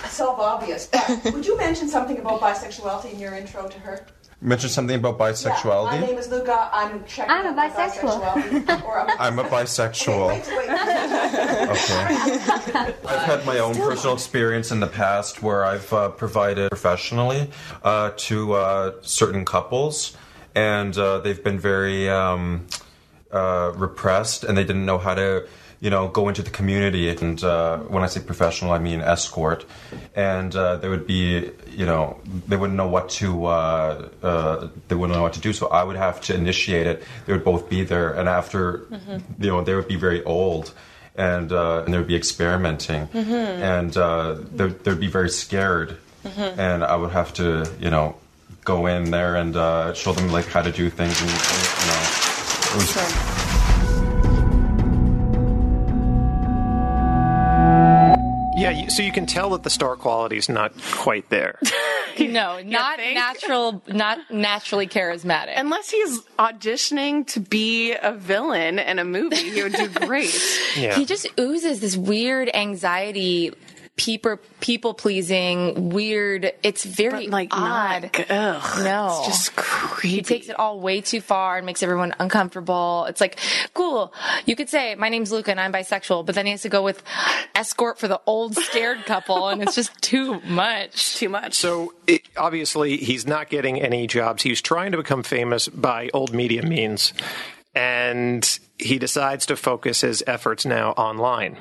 self-obvious, 0.09 0.87
but 0.87 1.33
would 1.33 1.45
you 1.45 1.55
mention 1.57 1.87
something 1.87 2.17
about 2.17 2.41
bisexuality 2.41 3.13
in 3.13 3.19
your 3.21 3.33
intro 3.33 3.69
to 3.69 3.79
her? 3.79 4.05
Mention 4.43 4.69
something 4.69 4.97
about 4.97 5.13
Yeah, 5.13 5.17
my 5.25 5.31
bisexuality. 5.31 6.01
name 6.01 6.17
is 6.17 6.27
Luka. 6.27 6.69
I'm 6.73 7.05
checking 7.05 7.31
I'm 7.31 7.45
a 7.45 7.49
out 7.49 7.55
my 7.55 7.69
bisexual. 7.69 9.15
I'm 9.17 9.39
a 9.39 9.43
bisexual. 9.45 10.27
Wait, 10.27 10.45
wait. 10.49 10.69
I've 13.05 13.21
had 13.21 13.45
my 13.45 13.59
own 13.59 13.75
personal 13.75 14.15
experience 14.15 14.69
in 14.71 14.81
the 14.81 14.87
past 14.87 15.41
where 15.41 15.63
I've 15.63 15.91
uh, 15.93 16.09
provided 16.09 16.71
professionally 16.71 17.49
uh, 17.83 18.11
to 18.17 18.51
uh, 18.53 18.91
certain 19.01 19.45
couples, 19.45 20.17
and 20.55 20.97
uh, 20.97 21.19
they've 21.19 21.41
been 21.41 21.59
very 21.59 22.09
um, 22.09 22.67
uh, 23.31 23.71
repressed, 23.75 24.43
and 24.43 24.57
they 24.57 24.65
didn't 24.65 24.85
know 24.85 24.97
how 24.97 25.13
to. 25.13 25.47
You 25.83 25.89
know, 25.89 26.07
go 26.07 26.29
into 26.29 26.41
the 26.41 26.49
community, 26.59 27.09
and 27.09 27.43
uh, 27.43 27.77
when 27.93 28.03
I 28.03 28.07
say 28.07 28.21
professional, 28.21 28.71
I 28.71 28.79
mean 28.79 29.01
escort. 29.01 29.65
And 30.15 30.55
uh, 30.55 30.77
they 30.77 30.87
would 30.87 31.05
be, 31.05 31.51
you 31.79 31.85
know, 31.85 32.03
they 32.47 32.55
wouldn't 32.55 32.77
know 32.77 32.87
what 32.87 33.09
to, 33.19 33.27
uh, 33.47 34.07
uh, 34.23 34.67
they 34.87 34.95
wouldn't 34.95 35.17
know 35.17 35.23
what 35.27 35.33
to 35.33 35.41
do. 35.41 35.51
So 35.51 35.67
I 35.67 35.83
would 35.83 35.97
have 35.97 36.21
to 36.27 36.31
initiate 36.43 36.87
it. 36.87 37.03
They 37.25 37.33
would 37.33 37.43
both 37.43 37.67
be 37.69 37.83
there, 37.83 38.09
and 38.17 38.29
after, 38.29 38.61
Mhm. 38.95 39.21
you 39.43 39.47
know, 39.51 39.61
they 39.61 39.75
would 39.75 39.89
be 39.89 39.97
very 39.97 40.23
old, 40.23 40.71
and 41.17 41.51
uh, 41.51 41.83
and 41.83 41.93
they 41.93 41.97
would 41.97 42.07
be 42.15 42.15
experimenting, 42.23 43.07
Mhm. 43.07 43.59
and 43.75 43.97
uh, 43.97 44.35
they'd, 44.55 44.75
they'd 44.85 44.99
be 45.01 45.11
very 45.19 45.29
scared, 45.29 45.97
Mhm. 46.25 46.57
and 46.57 46.79
I 46.85 46.95
would 46.95 47.11
have 47.11 47.33
to, 47.41 47.67
you 47.83 47.89
know, 47.89 48.15
go 48.63 48.85
in 48.87 49.11
there 49.11 49.35
and 49.35 49.53
uh, 49.57 49.93
show 49.93 50.13
them 50.13 50.31
like 50.31 50.47
how 50.47 50.61
to 50.61 50.71
do 50.71 50.89
things, 50.89 51.19
and 51.21 51.29
you 51.29 51.87
know, 51.91 52.01
it 52.71 52.75
was. 52.77 52.95
Yeah, 52.95 53.42
so 58.93 59.01
you 59.01 59.11
can 59.11 59.25
tell 59.25 59.49
that 59.51 59.63
the 59.63 59.69
star 59.69 59.95
quality 59.95 60.37
is 60.37 60.49
not 60.49 60.73
quite 60.91 61.29
there. 61.29 61.59
no, 62.19 62.61
not 62.61 62.99
natural, 62.99 63.81
not 63.87 64.19
naturally 64.31 64.87
charismatic. 64.87 65.53
Unless 65.55 65.89
he's 65.89 66.21
auditioning 66.37 67.25
to 67.27 67.39
be 67.39 67.93
a 67.93 68.13
villain 68.13 68.77
in 68.77 68.99
a 68.99 69.03
movie, 69.03 69.49
he 69.49 69.63
would 69.63 69.73
do 69.73 69.87
great. 70.07 70.29
He 70.29 71.05
just 71.05 71.27
oozes 71.39 71.79
this 71.79 71.97
weird 71.97 72.51
anxiety, 72.53 73.51
people 73.95 74.37
people 74.59 74.93
pleasing, 74.93 75.89
weird. 75.89 76.51
It's 76.63 76.83
very 76.83 77.27
like 77.27 77.49
odd. 77.51 78.09
ugh, 78.29 78.83
no, 78.83 79.07
it's 79.07 79.27
just 79.27 79.55
creepy. 79.55 80.15
He 80.15 80.21
takes 80.21 80.49
it 80.49 80.57
all 80.57 80.79
way 80.79 81.01
too 81.01 81.21
far 81.21 81.57
and 81.57 81.65
makes 81.65 81.83
everyone 81.83 82.13
uncomfortable. 82.19 83.05
It's 83.07 83.21
like 83.21 83.39
cool. 83.73 84.13
You 84.45 84.55
could 84.55 84.69
say 84.69 84.95
my 84.95 85.09
name's 85.09 85.31
Luka 85.31 85.51
and 85.51 85.59
I'm 85.59 85.71
bisexual, 85.71 86.25
but 86.25 86.35
then 86.35 86.45
he 86.45 86.51
has 86.51 86.63
to 86.63 86.69
go 86.69 86.81
with 86.83 87.03
escort 87.55 87.99
for 87.99 88.07
the 88.07 88.19
old 88.25 88.55
scared 88.55 89.05
couple, 89.05 89.49
and 89.49 89.61
it's 89.61 89.75
just 89.75 89.99
too 90.01 90.39
much. 90.41 91.17
Too 91.17 91.29
much. 91.29 91.53
So 91.53 91.93
it, 92.07 92.23
obviously, 92.35 92.97
he's 92.97 93.27
not 93.27 93.49
getting 93.49 93.81
any 93.81 94.07
jobs. 94.07 94.43
He's 94.43 94.61
trying 94.61 94.91
to 94.93 94.97
become 94.97 95.23
famous 95.23 95.67
by 95.67 96.09
old 96.13 96.33
media 96.33 96.63
means, 96.63 97.13
and 97.75 98.59
he 98.79 98.97
decides 98.97 99.45
to 99.47 99.55
focus 99.55 100.01
his 100.01 100.23
efforts 100.25 100.65
now 100.65 100.91
online. 100.91 101.57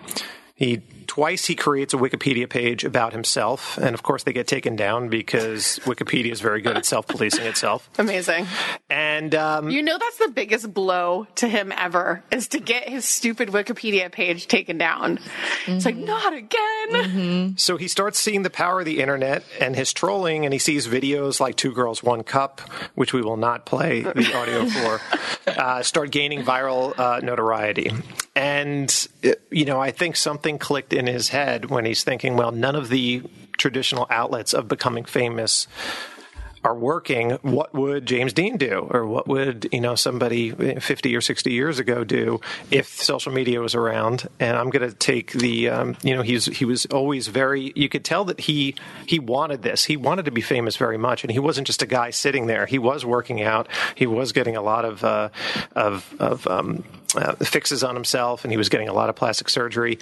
He 0.63 0.81
twice 1.09 1.47
he 1.47 1.57
creates 1.57 1.93
a 1.93 1.97
Wikipedia 1.97 2.49
page 2.49 2.85
about 2.85 3.13
himself, 3.13 3.77
and 3.79 3.95
of 3.95 4.05
course 4.05 4.23
they 4.23 4.33
get 4.33 4.47
taken 4.47 4.77
down 4.77 5.09
because 5.09 5.81
Wikipedia 5.85 6.31
is 6.31 6.41
very 6.41 6.63
good 6.63 6.77
at 6.77 6.87
self-policing 6.87 7.45
itself. 7.45 7.91
Amazing. 7.99 8.47
And 8.89 9.35
um, 9.35 9.71
You 9.71 9.83
know 9.83 9.99
that's 9.99 10.19
the 10.19 10.29
biggest 10.29 10.73
blow 10.73 11.27
to 11.35 11.49
him 11.49 11.73
ever 11.77 12.23
is 12.31 12.47
to 12.49 12.61
get 12.61 12.89
his 12.89 13.05
stupid 13.05 13.49
Wikipedia 13.49 14.13
page 14.13 14.47
taken 14.47 14.79
down. 14.79 15.19
It's 15.67 15.85
like 15.85 15.97
not 15.97 16.33
again. 16.33 17.55
So 17.57 17.77
he 17.77 17.89
starts 17.89 18.21
seeing 18.21 18.45
the 18.45 18.51
power 18.51 18.79
of 18.79 18.87
the 18.87 19.01
internet 19.01 19.43
and 19.61 19.75
his 19.75 19.93
trolling, 19.93 20.45
and 20.45 20.53
he 20.53 20.61
sees 20.61 20.87
videos 20.87 21.41
like 21.41 21.57
Two 21.57 21.73
Girls, 21.73 22.05
One 22.05 22.23
Cup, 22.23 22.61
which 22.95 23.13
we 23.13 23.21
will 23.21 23.37
not 23.37 23.67
play 23.67 24.03
the 24.03 24.33
audio 24.33 24.67
for, 24.69 25.01
uh, 25.51 25.83
start 25.83 26.13
gaining 26.13 26.45
viral 26.45 26.97
uh, 26.97 27.19
notoriety. 27.19 27.91
And, 28.35 29.09
uh, 29.25 29.33
you 29.51 29.65
know, 29.65 29.81
I 29.81 29.91
think 29.91 30.17
something 30.17 30.59
clicked 30.59 30.93
in 30.93 31.07
his 31.07 31.29
head 31.29 31.67
when 31.67 31.85
he's 31.85 32.03
thinking, 32.03 32.37
well, 32.37 32.51
none 32.51 32.77
of 32.77 32.89
the 32.89 33.23
traditional 33.59 34.07
outlets 34.11 34.55
of 34.55 34.69
becoming 34.69 35.05
famous 35.05 35.67
are 36.65 36.75
working, 36.75 37.33
what 37.43 37.75
would 37.75 38.07
James 38.07 38.33
Dean 38.33 38.57
do? 38.57 38.87
Or 38.91 39.05
what 39.07 39.27
would, 39.27 39.69
you 39.73 39.81
know, 39.81 39.95
somebody 39.95 40.51
50 40.51 41.17
or 41.17 41.21
60 41.21 41.53
years 41.53 41.79
ago 41.79 42.05
do 42.05 42.41
if 42.71 42.89
social 42.89 43.33
media 43.33 43.61
was 43.61 43.75
around? 43.75 44.29
And 44.39 44.57
I'm 44.57 44.71
going 44.71 44.89
to 44.89 44.95
take 44.95 45.33
the, 45.33 45.69
um, 45.69 45.97
you 46.03 46.15
know, 46.15 46.23
he's, 46.23 46.47
he 46.47 46.65
was 46.65 46.87
always 46.87 47.27
very, 47.29 47.73
you 47.75 47.89
could 47.89 48.05
tell 48.05 48.25
that 48.27 48.41
he, 48.41 48.77
he 49.07 49.19
wanted 49.19 49.63
this. 49.63 49.85
He 49.85 49.97
wanted 49.97 50.27
to 50.27 50.31
be 50.31 50.41
famous 50.41 50.77
very 50.77 50.99
much. 50.99 51.25
And 51.25 51.33
he 51.33 51.39
wasn't 51.39 51.67
just 51.67 51.83
a 51.83 51.87
guy 51.87 52.11
sitting 52.11 52.47
there. 52.47 52.67
He 52.67 52.79
was 52.79 53.05
working 53.05 53.43
out. 53.43 53.69
He 53.97 54.07
was 54.07 54.33
getting 54.33 54.57
a 54.57 54.63
lot 54.63 54.85
of, 54.85 55.05
uh, 55.05 55.31
of, 55.75 56.15
of, 56.21 56.47
um, 56.47 56.85
uh, 57.15 57.35
fixes 57.37 57.85
on 57.85 57.95
himself 57.95 58.43
and 58.45 58.51
he 58.51 58.57
was 58.57 58.71
getting 58.71 58.89
a 58.89 58.93
lot 58.93 59.11
of 59.11 59.17
plastic 59.17 59.51
surgery 59.51 59.99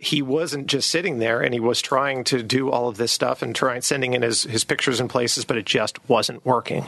he 0.00 0.22
wasn't 0.22 0.66
just 0.66 0.90
sitting 0.90 1.18
there 1.18 1.42
and 1.42 1.52
he 1.52 1.60
was 1.60 1.82
trying 1.82 2.24
to 2.24 2.42
do 2.42 2.70
all 2.70 2.88
of 2.88 2.96
this 2.96 3.12
stuff 3.12 3.42
and 3.42 3.54
trying 3.54 3.82
sending 3.82 4.14
in 4.14 4.22
his, 4.22 4.44
his 4.44 4.64
pictures 4.64 4.98
in 4.98 5.08
places, 5.08 5.44
but 5.44 5.58
it 5.58 5.66
just 5.66 6.08
wasn't 6.08 6.44
working. 6.44 6.86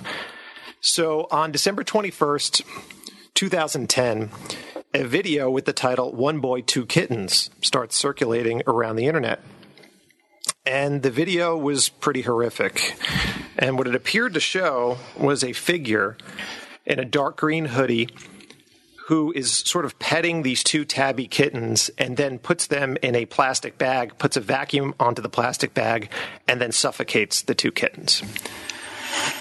So 0.80 1.28
on 1.30 1.52
December 1.52 1.84
21st, 1.84 2.62
2010, 3.34 4.30
a 4.94 5.04
video 5.04 5.50
with 5.50 5.66
the 5.66 5.74
title 5.74 6.12
One 6.12 6.40
Boy, 6.40 6.62
Two 6.62 6.86
Kittens 6.86 7.50
starts 7.60 7.96
circulating 7.96 8.62
around 8.66 8.96
the 8.96 9.06
internet. 9.06 9.40
And 10.64 11.02
the 11.02 11.10
video 11.10 11.56
was 11.56 11.90
pretty 11.90 12.22
horrific. 12.22 12.96
And 13.58 13.76
what 13.76 13.88
it 13.88 13.94
appeared 13.94 14.32
to 14.34 14.40
show 14.40 14.96
was 15.18 15.44
a 15.44 15.52
figure 15.52 16.16
in 16.86 16.98
a 16.98 17.04
dark 17.04 17.36
green 17.36 17.66
hoodie 17.66 18.08
who 19.06 19.32
is 19.32 19.52
sort 19.52 19.84
of 19.84 19.98
petting 19.98 20.42
these 20.42 20.62
two 20.62 20.84
tabby 20.84 21.26
kittens 21.26 21.90
and 21.98 22.16
then 22.16 22.38
puts 22.38 22.68
them 22.68 22.96
in 23.02 23.14
a 23.14 23.26
plastic 23.26 23.76
bag, 23.78 24.16
puts 24.18 24.36
a 24.36 24.40
vacuum 24.40 24.94
onto 25.00 25.20
the 25.20 25.28
plastic 25.28 25.74
bag, 25.74 26.08
and 26.46 26.60
then 26.60 26.72
suffocates 26.72 27.42
the 27.42 27.54
two 27.54 27.72
kittens. 27.72 28.22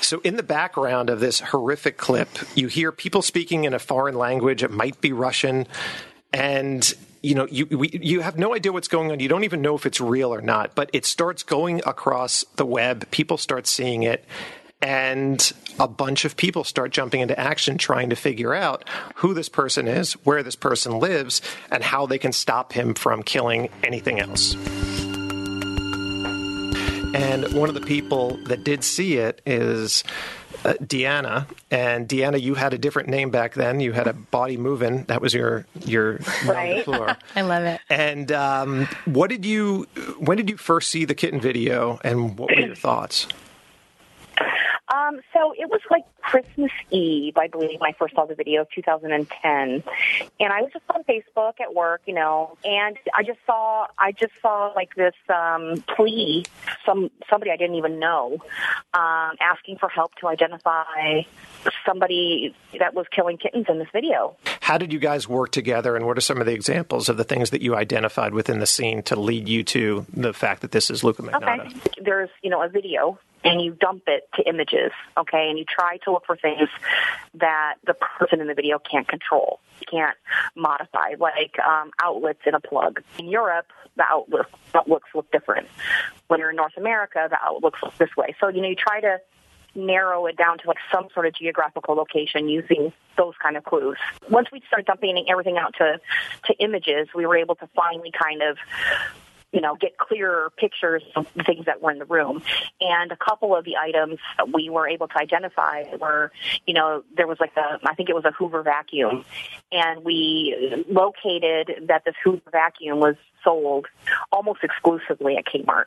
So, 0.02 0.20
in 0.22 0.36
the 0.36 0.44
background 0.44 1.10
of 1.10 1.20
this 1.20 1.40
horrific 1.40 1.98
clip, 1.98 2.28
you 2.56 2.68
hear 2.68 2.92
people 2.92 3.22
speaking 3.22 3.64
in 3.64 3.74
a 3.74 3.80
foreign 3.80 4.16
language. 4.16 4.64
It 4.64 4.72
might 4.72 5.00
be 5.00 5.14
Russian, 5.14 5.68
and 6.34 6.94
you 7.22 7.36
know 7.36 7.48
you 7.50 7.66
we, 7.66 7.90
you 7.90 8.22
have 8.22 8.38
no 8.38 8.54
idea 8.54 8.72
what's 8.72 8.88
going 8.88 9.12
on. 9.12 9.20
You 9.20 9.30
don't 9.30 9.44
even 9.44 9.62
know 9.62 9.76
if 9.76 9.86
it's 9.86 10.02
real 10.02 10.34
or 10.34 10.42
not. 10.42 10.76
But 10.76 10.90
it 10.92 11.06
starts 11.06 11.44
going 11.44 11.82
across 11.86 12.44
the 12.56 12.66
web. 12.66 13.10
People 13.12 13.38
start 13.38 13.68
seeing 13.68 14.04
it, 14.04 14.26
and 14.82 15.52
a 15.80 15.88
bunch 15.88 16.26
of 16.26 16.36
people 16.38 16.64
start 16.64 16.92
jumping 16.92 17.22
into 17.22 17.40
action 17.40 17.78
trying 17.78 18.10
to 18.10 18.16
figure 18.16 18.54
out 18.54 18.88
who 19.16 19.34
this 19.34 19.50
person 19.50 19.88
is, 19.88 20.14
where 20.26 20.44
this 20.44 20.56
person 20.56 21.00
lives, 21.00 21.42
and 21.72 21.84
how 21.84 22.06
they 22.06 22.18
can 22.18 22.32
stop 22.32 22.74
him 22.74 22.94
from 22.94 23.24
killing 23.24 23.70
anything 23.84 24.20
else. 24.20 24.56
And 27.14 27.52
one 27.54 27.68
of 27.68 27.76
the 27.76 27.82
people 27.82 28.38
that 28.46 28.64
did 28.64 28.84
see 28.84 29.18
it 29.18 29.42
is 29.46 30.04
uh, 30.64 30.74
Deanna. 30.76 31.46
And 31.70 32.08
Deanna, 32.08 32.42
you 32.42 32.56
had 32.56 32.74
a 32.74 32.78
different 32.78 33.10
name 33.10 33.32
back 33.32 33.54
then. 33.54 33.80
You 33.80 33.92
had 33.92 34.08
a 34.08 34.14
body 34.14 34.58
moving. 34.58 35.04
That 35.04 35.22
was 35.22 35.34
your 35.34 35.66
your 35.86 36.18
de 36.46 36.84
plume. 36.84 37.16
I 37.36 37.42
love 37.42 37.64
it. 37.64 37.82
And 37.90 38.32
um, 38.32 38.88
what 39.06 39.30
did 39.30 39.46
you? 39.46 39.88
When 40.20 40.38
did 40.38 40.50
you 40.50 40.58
first 40.58 40.90
see 40.90 41.06
the 41.06 41.16
kitten 41.16 41.42
video, 41.42 42.00
and 42.04 42.38
what 42.38 42.50
were 42.50 42.62
your 42.62 42.76
thoughts? 42.88 43.28
Um, 44.92 45.22
so 45.34 45.54
it 45.58 45.70
was 45.70 45.80
like 45.90 46.04
Christmas 46.22 46.72
Eve, 46.90 47.38
I 47.38 47.48
believe, 47.48 47.80
when 47.80 47.90
I 47.90 47.94
first 47.98 48.14
saw 48.14 48.26
the 48.26 48.36
video, 48.36 48.66
2010. 48.76 49.84
And 50.40 50.54
I 50.54 50.62
was 50.62 50.72
just 50.74 50.84
on 50.94 51.04
Facebook 51.04 51.62
at 51.62 51.74
work, 51.74 52.02
you 52.06 52.14
know, 52.14 52.58
and 52.66 52.98
I 53.16 53.24
just 53.24 53.40
saw, 53.46 53.88
I 53.98 54.12
just 54.12 54.34
saw 54.42 54.74
like 54.76 54.94
this 54.96 55.14
um, 55.30 55.84
plea, 55.96 56.46
some 56.86 57.10
somebody 57.30 57.52
I 57.52 57.58
didn't 57.58 57.76
even 57.76 58.00
know, 58.00 58.38
um, 58.94 59.36
asking 59.40 59.78
for 59.78 59.88
help 59.88 60.14
to 60.16 60.28
identify 60.28 61.22
somebody 61.86 62.54
that 62.78 62.94
was 62.94 63.06
killing 63.16 63.38
kittens 63.38 63.68
in 63.70 63.80
this 63.80 63.88
video. 63.94 64.36
How 64.60 64.78
did 64.78 64.92
you 64.92 65.00
guys 65.00 65.28
work 65.28 65.52
together, 65.52 65.96
and 65.96 66.06
what 66.06 66.18
are 66.18 66.22
some 66.22 66.40
of 66.40 66.46
the 66.46 66.54
examples 66.54 67.08
of 67.08 67.18
the 67.18 67.24
things 67.24 67.52
that 67.52 67.62
you 67.62 67.76
identified 67.76 68.34
within 68.34 68.60
the 68.60 68.66
scene 68.66 69.04
to 69.04 69.20
lead 69.20 69.48
you 69.48 69.64
to 69.64 70.06
the 70.14 70.34
fact 70.34 70.62
that 70.62 70.72
this 70.72 70.90
is 70.90 71.04
Luka 71.04 71.22
Magnotta? 71.22 71.68
Okay. 71.68 71.80
There's, 72.02 72.30
you 72.42 72.50
know, 72.50 72.62
a 72.62 72.68
video 72.68 73.20
and 73.44 73.62
you 73.62 73.72
dump 73.72 74.04
it 74.08 74.30
to 74.36 74.48
images, 74.48 74.92
okay, 75.18 75.50
and 75.50 75.58
you 75.58 75.66
try 75.66 75.98
to 76.04 76.12
look 76.12 76.26
for 76.26 76.36
things 76.36 76.70
that 77.36 77.76
the 77.86 77.94
person 77.94 78.42
in 78.42 78.48
the 78.48 78.54
video 78.54 78.80
can't 78.80 79.08
control, 79.08 79.60
can't 79.90 80.18
modify, 80.56 81.16
like 81.20 81.58
um, 81.60 81.92
outlets 82.02 82.42
in 82.46 82.54
a 82.54 82.60
plug. 82.60 83.02
In 83.18 83.28
Europe, 83.28 83.68
the 83.96 84.04
outlook, 84.04 84.48
outlooks 84.76 85.10
look 85.16 85.32
different. 85.32 85.68
When 86.28 86.40
you're 86.40 86.52
in 86.52 86.56
North 86.56 86.78
America, 86.78 87.28
the 87.30 87.38
outlooks 87.42 87.80
look 87.84 87.98
this 87.98 88.16
way. 88.16 88.36
So, 88.40 88.48
you 88.50 88.62
know, 88.62 88.70
you 88.70 88.76
try 88.76 89.02
to 89.02 89.20
narrow 89.74 90.26
it 90.26 90.38
down 90.38 90.58
to 90.60 90.68
like 90.68 90.78
some 90.92 91.08
sort 91.14 91.26
of 91.26 91.34
geographical 91.34 91.96
location 91.96 92.50
using 92.50 92.92
those 93.18 93.34
kind 93.42 93.56
of 93.58 93.64
clues. 93.64 93.98
Once 94.30 94.50
we 94.52 94.62
started 94.68 94.86
dumping 94.86 95.26
everything 95.30 95.58
out 95.58 95.74
to, 95.78 96.00
to 96.46 96.54
images, 96.60 97.08
we 97.16 97.26
were 97.26 97.38
able 97.38 97.56
to 97.56 97.68
finally 97.76 98.12
kind 98.12 98.42
of 98.42 98.58
you 99.52 99.60
know, 99.60 99.76
get 99.76 99.98
clearer 99.98 100.52
pictures 100.58 101.04
of 101.16 101.28
the 101.36 101.44
things 101.44 101.66
that 101.66 101.82
were 101.82 101.92
in 101.92 102.00
the 102.00 102.06
room. 102.06 102.42
And 102.80 103.12
a 103.12 103.18
couple 103.18 103.56
of 103.56 103.66
the 103.66 103.78
items 103.78 104.20
we 104.54 104.70
were 104.70 104.88
able 104.88 105.08
to 105.10 105.18
identify 105.18 105.84
were, 106.00 106.32
you 106.66 106.74
know, 106.74 107.04
there 107.16 107.28
was 107.28 107.40
like 107.40 107.52
a, 107.58 107.80
I 107.84 107.94
think 107.96 108.10
it 108.10 108.16
was 108.16 108.26
a 108.26 108.32
Hoover 108.32 108.64
vacuum. 108.64 109.26
And 109.72 110.04
we 110.06 110.86
located 110.90 111.88
that 111.88 112.06
this 112.06 112.16
Hoover 112.24 112.50
vacuum 112.52 113.00
was 113.00 113.16
sold 113.44 113.88
almost 114.32 114.64
exclusively 114.64 115.36
at 115.38 115.46
Kmart. 115.46 115.86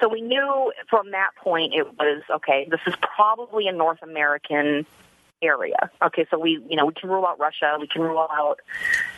So 0.00 0.08
we 0.08 0.20
knew 0.20 0.72
from 0.90 1.12
that 1.12 1.30
point 1.42 1.72
it 1.72 1.86
was, 1.86 2.22
okay, 2.30 2.66
this 2.70 2.80
is 2.86 2.94
probably 3.00 3.68
a 3.68 3.72
North 3.72 4.02
American 4.02 4.86
area. 5.40 5.90
Okay, 6.02 6.26
so 6.30 6.38
we, 6.38 6.62
you 6.68 6.76
know, 6.76 6.86
we 6.86 6.92
can 6.92 7.08
rule 7.08 7.24
out 7.24 7.38
Russia, 7.38 7.76
we 7.80 7.86
can 7.86 8.02
rule 8.02 8.26
out, 8.30 8.60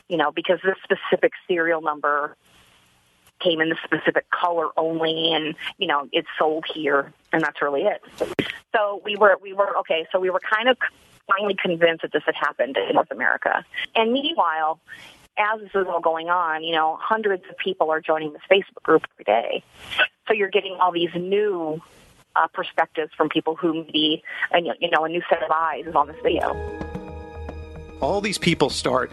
you 0.09 0.17
know, 0.17 0.31
because 0.31 0.59
this 0.65 0.77
specific 0.85 1.33
serial 1.49 1.81
number 1.81 2.37
came 3.41 3.61
in 3.61 3.69
the 3.69 3.77
specific 3.85 4.31
color 4.31 4.69
only 4.77 5.33
and, 5.33 5.55
you 5.79 5.87
know, 5.87 6.09
it's 6.13 6.29
sold 6.39 6.65
here 6.73 7.13
and 7.33 7.43
that's 7.43 7.61
really 7.63 7.83
it. 7.83 8.03
So 8.75 9.01
we 9.05 9.17
were, 9.17 9.37
we 9.41 9.53
were, 9.53 9.77
okay, 9.79 10.07
so 10.13 10.21
we 10.21 10.31
were 10.31 10.41
kind 10.41 10.69
of 10.69 10.77
finally 11.27 11.57
convinced 11.61 12.03
that 12.03 12.13
this 12.13 12.23
had 12.25 12.35
happened 12.35 12.77
in 12.77 12.95
North 12.95 13.11
America. 13.11 13.65
And 13.95 14.13
meanwhile, 14.13 14.81
as 15.39 15.61
this 15.61 15.71
is 15.75 15.87
all 15.89 16.01
going 16.01 16.29
on, 16.29 16.65
you 16.65 16.75
know, 16.75 16.99
hundreds 17.01 17.45
of 17.49 17.57
people 17.59 17.91
are 17.91 18.01
joining 18.01 18.33
this 18.33 18.43
Facebook 18.51 18.83
group 18.83 19.03
every 19.15 19.25
day. 19.25 19.65
So 20.27 20.35
you're 20.35 20.51
getting 20.51 20.77
all 20.81 20.93
these 20.93 21.15
new 21.15 21.81
uh, 22.35 22.47
perspectives 22.53 23.13
from 23.17 23.29
people 23.29 23.55
who 23.55 23.85
maybe, 23.85 24.23
you 24.55 24.91
know, 24.91 25.05
a 25.05 25.09
new 25.09 25.23
set 25.29 25.43
of 25.43 25.51
eyes 25.51 25.87
is 25.87 25.95
on 25.95 26.09
this 26.09 26.17
video 26.23 26.98
all 28.01 28.21
these 28.21 28.39
people 28.39 28.71
start 28.71 29.13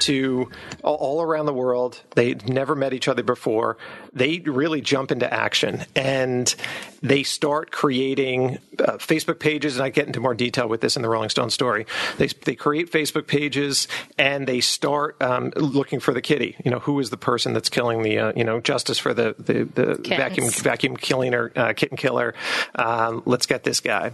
to 0.00 0.50
all 0.82 1.20
around 1.20 1.46
the 1.46 1.52
world 1.52 2.00
they 2.14 2.34
never 2.34 2.74
met 2.74 2.92
each 2.92 3.08
other 3.08 3.22
before 3.22 3.76
they 4.12 4.40
really 4.40 4.80
jump 4.80 5.10
into 5.10 5.32
action. 5.32 5.84
And 5.94 6.52
they 7.02 7.22
start 7.22 7.70
creating 7.70 8.58
uh, 8.78 8.92
facebook 8.98 9.38
pages 9.38 9.76
and 9.76 9.84
i 9.84 9.88
get 9.88 10.06
into 10.06 10.20
more 10.20 10.34
detail 10.34 10.68
with 10.68 10.82
this 10.82 10.96
in 10.96 11.02
the 11.02 11.08
rolling 11.08 11.30
stone 11.30 11.50
story. 11.50 11.86
They, 12.18 12.26
they 12.26 12.54
create 12.54 12.90
facebook 12.90 13.26
pages 13.26 13.88
and 14.18 14.46
they 14.46 14.60
start 14.60 15.20
um, 15.22 15.52
looking 15.56 16.00
for 16.00 16.12
the 16.12 16.20
kitty. 16.20 16.56
You 16.64 16.70
know 16.70 16.78
who 16.80 17.00
is 17.00 17.10
the 17.10 17.16
person 17.16 17.52
that's 17.52 17.68
killing 17.68 18.02
the 18.02 18.18
uh, 18.18 18.32
you 18.36 18.44
know 18.44 18.60
justice 18.60 18.98
for 18.98 19.14
the 19.14 19.34
the, 19.38 19.64
the 19.64 20.08
vacuum 20.08 20.50
vacuum 20.50 20.96
killing 20.96 21.34
or 21.34 21.52
uh, 21.56 21.72
kitten 21.72 21.96
killer? 21.96 22.34
Um, 22.74 23.22
let's 23.24 23.46
get 23.46 23.64
this 23.64 23.80
guy 23.80 24.12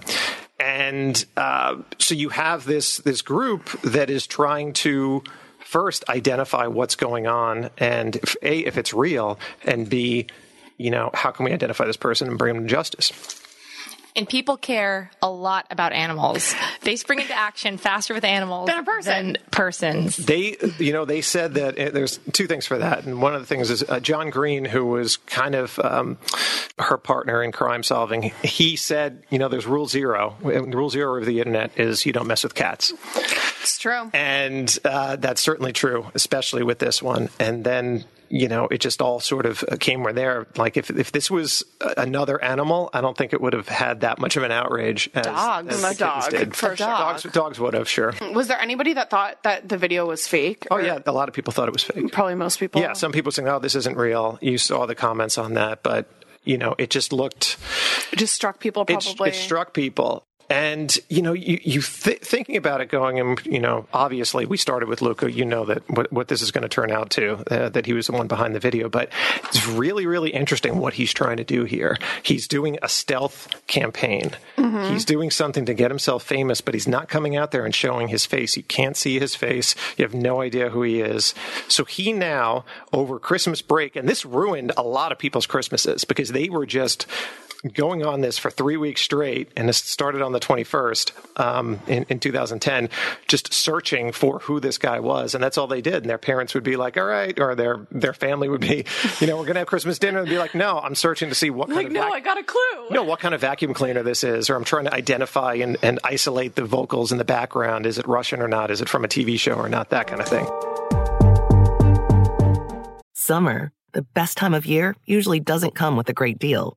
and 0.59 1.25
uh, 1.37 1.77
so 1.99 2.15
you 2.15 2.31
have 2.31 2.65
this 2.65 2.99
this 2.99 3.23
group 3.23 3.69
that 3.83 4.11
is 4.11 4.27
trying 4.27 4.73
to 4.73 5.23
first 5.59 6.09
identify 6.09 6.67
what's 6.67 6.97
going 6.97 7.27
on 7.27 7.71
and 7.79 8.17
if, 8.17 8.37
a 8.43 8.61
if 8.61 8.79
it's 8.79 8.95
real 8.95 9.39
and 9.65 9.89
b 9.91 10.27
you 10.79 10.91
know 10.91 11.11
how 11.13 11.31
can 11.31 11.45
we 11.45 11.53
identify 11.53 11.85
this 11.85 11.97
person 11.97 12.29
and 12.29 12.39
bring 12.39 12.55
them 12.55 12.65
to 12.65 12.71
justice 12.71 13.43
and 14.17 14.29
people 14.29 14.57
care 14.57 15.11
a 15.23 15.31
lot 15.31 15.67
about 15.71 15.93
animals. 15.93 16.55
They 16.83 16.97
spring 16.97 17.21
into 17.21 17.35
action 17.35 17.77
faster 17.77 18.15
with 18.15 18.25
animals 18.25 18.69
than 18.69 18.79
a 18.79 18.83
person. 18.83 19.33
Than 19.33 19.43
persons. 19.51 20.17
They, 20.17 20.57
you 20.79 20.93
know, 20.93 21.05
they 21.05 21.21
said 21.21 21.55
that 21.55 21.79
uh, 21.79 21.91
there's 21.91 22.19
two 22.33 22.47
things 22.47 22.67
for 22.67 22.79
that, 22.79 23.05
and 23.05 23.21
one 23.21 23.35
of 23.35 23.41
the 23.41 23.47
things 23.47 23.71
is 23.71 23.83
uh, 23.83 24.01
John 24.01 24.31
Green, 24.31 24.65
who 24.65 24.87
was 24.87 25.19
kind 25.19 25.55
of 25.55 25.79
um, 25.79 26.19
her 26.79 26.97
partner 26.97 27.43
in 27.43 27.53
crime 27.53 27.83
solving. 27.83 28.33
He 28.43 28.77
said, 28.77 29.23
you 29.31 29.39
know, 29.39 29.49
there's 29.49 29.67
rule 29.67 29.87
zero. 29.87 30.37
Rule 30.43 30.91
zero 30.91 31.19
of 31.19 31.27
the 31.27 31.39
internet 31.39 31.79
is 31.79 32.07
you 32.07 32.13
don't 32.13 32.27
mess 32.27 32.43
with 32.43 32.55
cats. 32.55 32.93
It's 33.63 33.79
true, 33.79 34.11
and 34.15 34.77
uh, 34.85 35.17
that's 35.17 35.41
certainly 35.41 35.73
true, 35.73 36.07
especially 36.15 36.63
with 36.63 36.79
this 36.79 37.03
one. 37.03 37.29
And 37.39 37.65
then 37.65 38.05
you 38.29 38.49
know, 38.49 38.67
it 38.69 38.79
just 38.79 39.01
all 39.01 39.21
sort 39.21 39.47
of 39.47 39.65
uh, 39.71 39.77
came 39.79 40.03
where 40.03 40.13
there. 40.13 40.47
Like 40.57 40.77
if 40.77 40.91
if 40.91 41.13
this 41.13 41.31
was 41.31 41.65
another 41.97 42.43
animal, 42.43 42.91
I 42.93 43.01
don't 43.01 43.17
think 43.17 43.33
it 43.33 43.41
would 43.41 43.53
have 43.53 43.69
had 43.69 44.01
that 44.01 44.19
much 44.19 44.37
of 44.37 44.43
an 44.43 44.53
outrage. 44.53 45.11
As, 45.15 45.25
dogs, 45.25 45.85
as 45.85 45.95
a 45.95 45.99
dog, 45.99 46.31
did. 46.31 46.57
for 46.57 46.77
sure. 46.77 46.87
Dogs, 46.87 47.23
dogs 47.25 47.61
would 47.61 47.75
have, 47.75 47.89
sure. 47.89 48.15
Was 48.33 48.49
there 48.49 48.61
anybody 48.61 48.95
that 48.95 49.11
thought 49.11 49.43
that 49.45 49.69
the 49.69 49.79
video 49.79 50.07
was 50.07 50.27
fake? 50.27 50.67
Oh 50.71 50.79
yeah, 50.79 50.99
a 51.05 51.13
lot 51.13 51.29
of 51.29 51.35
people 51.35 51.53
thought 51.53 51.69
it 51.69 51.73
was 51.73 51.85
fake. 51.85 52.13
Probably 52.13 52.35
most 52.35 52.59
people. 52.59 52.81
Yeah, 52.81 52.93
some 52.93 53.13
people 53.13 53.33
saying, 53.33 53.49
"Oh, 53.49 53.59
this 53.59 53.75
isn't 53.75 53.97
real." 53.97 54.39
You 54.41 54.59
saw 54.59 54.87
the 54.87 54.95
comments 54.95 55.39
on 55.39 55.55
that, 55.55 55.83
but 55.83 56.09
you 56.45 56.59
know, 56.59 56.75
it 56.79 56.91
just 56.91 57.13
looked. 57.13 57.57
It 58.13 58.17
just 58.17 58.35
struck 58.35 58.61
people. 58.61 58.85
Probably 58.85 59.31
it, 59.31 59.35
it 59.35 59.39
struck 59.39 59.75
people, 59.75 60.25
and 60.49 60.97
you 61.09 61.23
know, 61.23 61.33
you, 61.33 61.59
you 61.63 61.81
th- 61.81 62.21
thinking 62.21 62.57
about 62.57 62.81
it, 62.81 62.89
going 62.89 63.19
and 63.19 63.45
you 63.45 63.59
know, 63.59 63.87
obviously 63.93 64.47
we 64.47 64.57
started 64.57 64.89
with 64.89 65.03
Luka. 65.03 65.31
You 65.31 65.45
know 65.45 65.65
that 65.65 65.89
what, 65.91 66.13
what 66.13 66.29
this 66.29 66.43
is 66.43 66.51
going 66.51 66.63
to 66.63 66.69
turn 66.69 66.91
out 66.91 67.11
to, 67.11 67.43
uh, 67.51 67.69
that 67.71 67.87
he 67.87 67.93
was 67.93 68.07
the 68.07 68.13
one 68.13 68.29
behind 68.29 68.55
the 68.55 68.61
video. 68.61 68.89
But 68.89 69.11
it's 69.45 69.67
really, 69.67 70.07
really 70.07 70.31
interesting 70.31 70.79
what 70.79 70.95
he's 70.95 71.13
trying 71.13 71.39
to 71.39 71.45
do 71.45 71.65
here. 71.65 71.99
He's 72.23 72.47
doing 72.47 72.79
a 72.83 72.89
stealth 72.89 73.49
campaign. 73.67 74.33
Mm-hmm. 74.57 74.93
He's 74.93 75.05
doing 75.05 75.31
something 75.31 75.67
to 75.67 75.75
get 75.75 75.91
himself 75.91 76.23
famous, 76.23 76.61
but 76.61 76.75
he's 76.75 76.89
not 76.89 77.09
coming 77.09 77.37
out 77.37 77.51
there 77.51 77.65
and 77.65 77.75
showing 77.75 78.09
his 78.09 78.25
face. 78.25 78.57
You 78.57 78.63
can't 78.63 78.97
see 78.97 79.19
his 79.19 79.35
face. 79.35 79.75
You 79.97 80.05
have 80.05 80.15
no 80.15 80.41
idea 80.41 80.71
who 80.71 80.83
he 80.83 81.01
is. 81.01 81.35
So 81.69 81.85
he 81.85 82.13
now 82.13 82.65
over 82.93 83.19
Christmas 83.19 83.63
break, 83.63 83.97
and 83.97 84.09
this 84.09 84.25
ruined 84.25 84.73
a 84.77 84.83
lot 84.83 85.13
of 85.13 85.19
people's 85.19 85.47
Christmases 85.47 86.05
because 86.05 86.31
they 86.31 86.49
were 86.49 86.67
just 86.67 87.07
going 87.73 88.05
on 88.05 88.21
this 88.21 88.39
for 88.39 88.51
three 88.51 88.77
weeks 88.77 89.01
straight, 89.01 89.51
and 89.57 89.69
it 89.69 89.75
started 89.75 90.23
on 90.23 90.33
the 90.39 90.47
21st 90.47 91.41
um, 91.41 91.81
in, 91.87 92.05
in 92.09 92.21
2010, 92.21 92.89
just 93.27 93.53
searching 93.53 94.13
for 94.13 94.39
who 94.41 94.61
this 94.61 94.79
guy 94.79 95.01
was, 95.01 95.35
and 95.35 95.43
that's 95.43 95.57
all 95.57 95.67
they 95.67 95.81
did. 95.81 95.97
And 95.97 96.11
their 96.11 96.19
parents 96.19 96.55
would 96.55 96.63
be 96.63 96.77
like, 96.77 96.97
"All 96.97 97.05
right," 97.05 97.39
or 97.39 97.55
their 97.55 97.87
their 97.91 98.13
family 98.13 98.49
would 98.49 98.61
be, 98.61 98.85
you 99.21 99.27
know, 99.27 99.37
"We're 99.37 99.47
gonna 99.47 99.61
have 99.61 99.69
Christmas 99.69 99.99
dinner," 99.99 100.21
and 100.21 100.29
be 100.29 100.39
like, 100.39 100.55
"No, 100.55 100.79
I'm 100.79 100.95
searching 100.95 101.29
to 101.31 101.35
see 101.35 101.51
what 101.51 101.69
like, 101.69 101.77
kind 101.77 101.87
of 101.89 101.93
no, 101.93 102.03
vac- 102.03 102.13
I 102.13 102.21
got 102.21 102.39
a 102.39 102.43
clue. 102.43 102.91
No, 102.91 103.03
what 103.03 103.21
kind 103.21 103.35
of 103.35 103.41
vacuum 103.41 103.75
cleaner 103.75 104.03
this 104.03 104.25
is, 104.25 104.51
or 104.51 104.57
I'm 104.57 104.65
trying 104.65 104.85
to 104.85 104.95
identify 104.95 105.55
and, 105.55 105.77
and 105.83 105.99
isolate 106.05 106.55
the 106.55 106.65
vocals 106.65 107.13
in 107.13 107.19
the 107.19 107.25
background. 107.25 107.87
Is 107.87 107.99
it 107.99 108.07
Russian 108.07 108.43
or 108.43 108.49
not? 108.49 108.71
Is 108.71 108.81
it 108.81 108.89
from 108.89 109.05
a 109.05 109.09
TV 109.09 109.39
show 109.39 109.55
or 109.55 109.69
not? 109.69 109.91
That 109.91 110.07
kind 110.07 110.21
of 110.21 110.29
thing." 110.29 110.47
Summer, 113.15 113.73
the 113.93 114.03
best 114.03 114.37
time 114.37 114.55
of 114.55 114.67
year, 114.67 114.95
usually 115.05 115.41
doesn't 115.41 115.75
come 115.75 115.97
with 115.97 116.09
a 116.09 116.13
great 116.13 116.39
deal. 116.39 116.77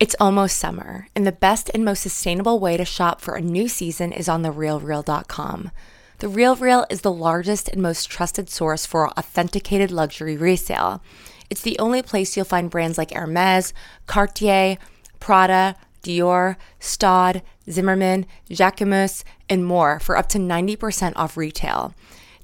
It's 0.00 0.14
almost 0.20 0.56
summer, 0.56 1.08
and 1.16 1.26
the 1.26 1.32
best 1.32 1.72
and 1.74 1.84
most 1.84 2.02
sustainable 2.02 2.60
way 2.60 2.76
to 2.76 2.84
shop 2.84 3.20
for 3.20 3.34
a 3.34 3.40
new 3.40 3.66
season 3.66 4.12
is 4.12 4.28
on 4.28 4.44
therealreal.com. 4.44 5.72
The 6.20 6.28
Real 6.28 6.54
Real 6.54 6.86
is 6.88 7.00
the 7.00 7.12
largest 7.12 7.68
and 7.68 7.82
most 7.82 8.08
trusted 8.08 8.48
source 8.48 8.86
for 8.86 9.08
authenticated 9.10 9.90
luxury 9.90 10.36
resale. 10.36 11.02
It's 11.50 11.62
the 11.62 11.76
only 11.80 12.00
place 12.02 12.36
you'll 12.36 12.44
find 12.44 12.70
brands 12.70 12.96
like 12.96 13.12
Hermes, 13.12 13.74
Cartier, 14.06 14.78
Prada, 15.18 15.74
Dior, 16.04 16.54
Staud, 16.78 17.42
Zimmermann, 17.68 18.24
Jacquemus, 18.48 19.24
and 19.48 19.64
more 19.64 19.98
for 19.98 20.16
up 20.16 20.28
to 20.28 20.38
90% 20.38 21.12
off 21.16 21.36
retail. 21.36 21.92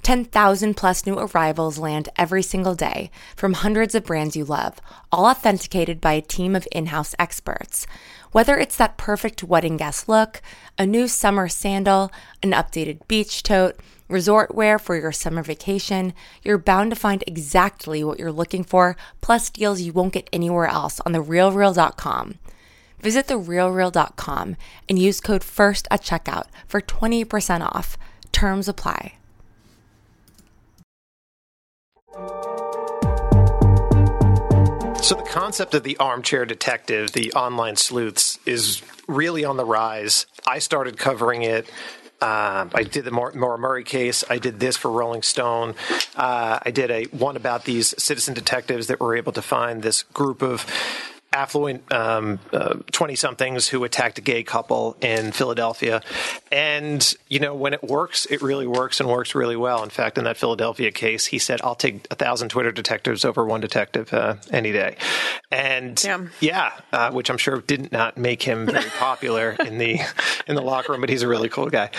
10,000 0.05 0.75
plus 0.75 1.07
new 1.07 1.19
arrivals 1.19 1.79
land 1.79 2.11
every 2.17 2.43
single 2.43 2.75
day 2.75 3.11
from 3.35 3.55
hundreds 3.55 3.95
of 3.95 4.05
brands 4.05 4.37
you 4.37 4.45
love, 4.45 4.79
all 5.11 5.25
authenticated 5.25 5.99
by 5.99 6.13
a 6.13 6.21
team 6.21 6.55
of 6.55 6.69
in 6.71 6.87
house 6.87 7.15
experts. 7.19 7.87
Whether 8.31 8.59
it's 8.59 8.77
that 8.77 8.99
perfect 8.99 9.43
wedding 9.43 9.79
guest 9.79 10.07
look, 10.07 10.43
a 10.79 10.85
new 10.85 11.09
summer 11.09 11.49
sandal, 11.49 12.13
an 12.43 12.51
updated 12.51 13.09
beach 13.09 13.43
tote, 13.43 13.81
resort 14.07 14.55
wear 14.55 14.79
for 14.79 14.95
your 14.95 15.11
summer 15.11 15.43
vacation, 15.43 16.13
you're 16.43 16.59
bound 16.59 16.91
to 16.91 16.97
find 16.97 17.25
exactly 17.27 18.05
what 18.05 18.19
you're 18.19 18.31
looking 18.31 18.63
for, 18.63 18.97
plus 19.23 19.49
deals 19.49 19.81
you 19.81 19.95
won't 19.95 20.13
get 20.13 20.29
anywhere 20.35 20.67
else 20.67 21.01
on 21.07 21.13
therealreal.com. 21.13 22.35
Visit 23.01 23.27
therealreal.com 23.27 24.57
and 24.87 24.99
use 24.99 25.21
code 25.21 25.43
FIRST 25.43 25.89
at 25.91 26.03
checkout 26.03 26.47
for 26.67 26.83
20% 26.83 27.63
off. 27.63 27.97
Terms 28.33 28.69
apply. 28.69 29.15
So 35.05 35.15
the 35.15 35.27
concept 35.29 35.75
of 35.75 35.83
the 35.83 35.97
armchair 35.99 36.47
detective, 36.47 37.13
the 37.13 37.33
online 37.35 37.77
sleuths, 37.77 38.39
is 38.47 38.83
really 39.07 39.45
on 39.45 39.57
the 39.57 39.65
rise. 39.65 40.27
I 40.47 40.61
started 40.61 40.97
covering 40.97 41.43
it. 41.43 41.69
Uh, 42.23 42.69
I 42.73 42.85
did 42.85 43.05
the 43.05 43.11
Maura 43.11 43.59
Murray 43.59 43.85
case. 43.85 44.25
I 44.31 44.39
did 44.39 44.61
this 44.61 44.79
for 44.79 44.91
Rolling 44.91 45.23
Stone. 45.23 45.75
Uh, 46.17 46.59
I 46.63 46.71
did 46.71 46.91
a 46.91 47.05
one 47.05 47.37
about 47.37 47.65
these 47.65 48.01
citizen 48.03 48.33
detectives 48.33 48.87
that 48.87 48.99
were 48.99 49.15
able 49.15 49.33
to 49.33 49.43
find 49.43 49.83
this 49.83 50.05
group 50.05 50.41
of 50.41 50.65
affluent 51.35 51.89
twenty 52.93 53.17
somethings 53.17 53.69
who 53.69 53.85
attacked 53.85 54.19
a 54.19 54.23
gay 54.23 54.43
couple 54.43 54.97
in 55.01 55.33
Philadelphia, 55.33 56.03
and 56.51 57.15
you 57.29 57.41
know 57.41 57.55
when 57.55 57.75
it 57.75 57.83
works, 57.83 58.27
it 58.27 58.41
really 58.41 58.67
works 58.67 59.01
and 59.01 59.09
works 59.09 59.35
really 59.35 59.57
well. 59.57 59.83
In 59.83 59.91
fact, 59.91 60.17
in 60.17 60.25
that 60.25 60.37
Philadelphia 60.37 60.91
case, 60.91 61.27
he 61.27 61.39
said, 61.39 61.61
"I'll 61.63 61.75
take 61.75 62.07
a 62.11 62.15
thousand 62.15 62.49
Twitter 62.51 62.73
detectives 62.73 63.25
over 63.25 63.45
one 63.45 63.61
detective 63.61 64.15
uh, 64.15 64.37
any 64.51 64.73
day," 64.73 64.97
and 65.51 66.03
yeah, 66.41 66.73
uh, 66.93 67.11
which 67.11 67.31
I'm 67.31 67.39
sure 67.39 67.61
did 67.61 67.93
not 67.93 68.17
make 68.17 68.43
him 68.43 68.67
very 68.67 68.91
popular 68.99 69.57
in 69.65 69.79
the 69.79 70.01
in 70.47 70.55
the 70.55 70.63
locker 70.63 70.93
room, 70.93 71.01
but 71.01 71.11
he's 71.11 71.23
a 71.23 71.29
really 71.29 71.49
cool 71.49 71.69
guy. 71.69 71.91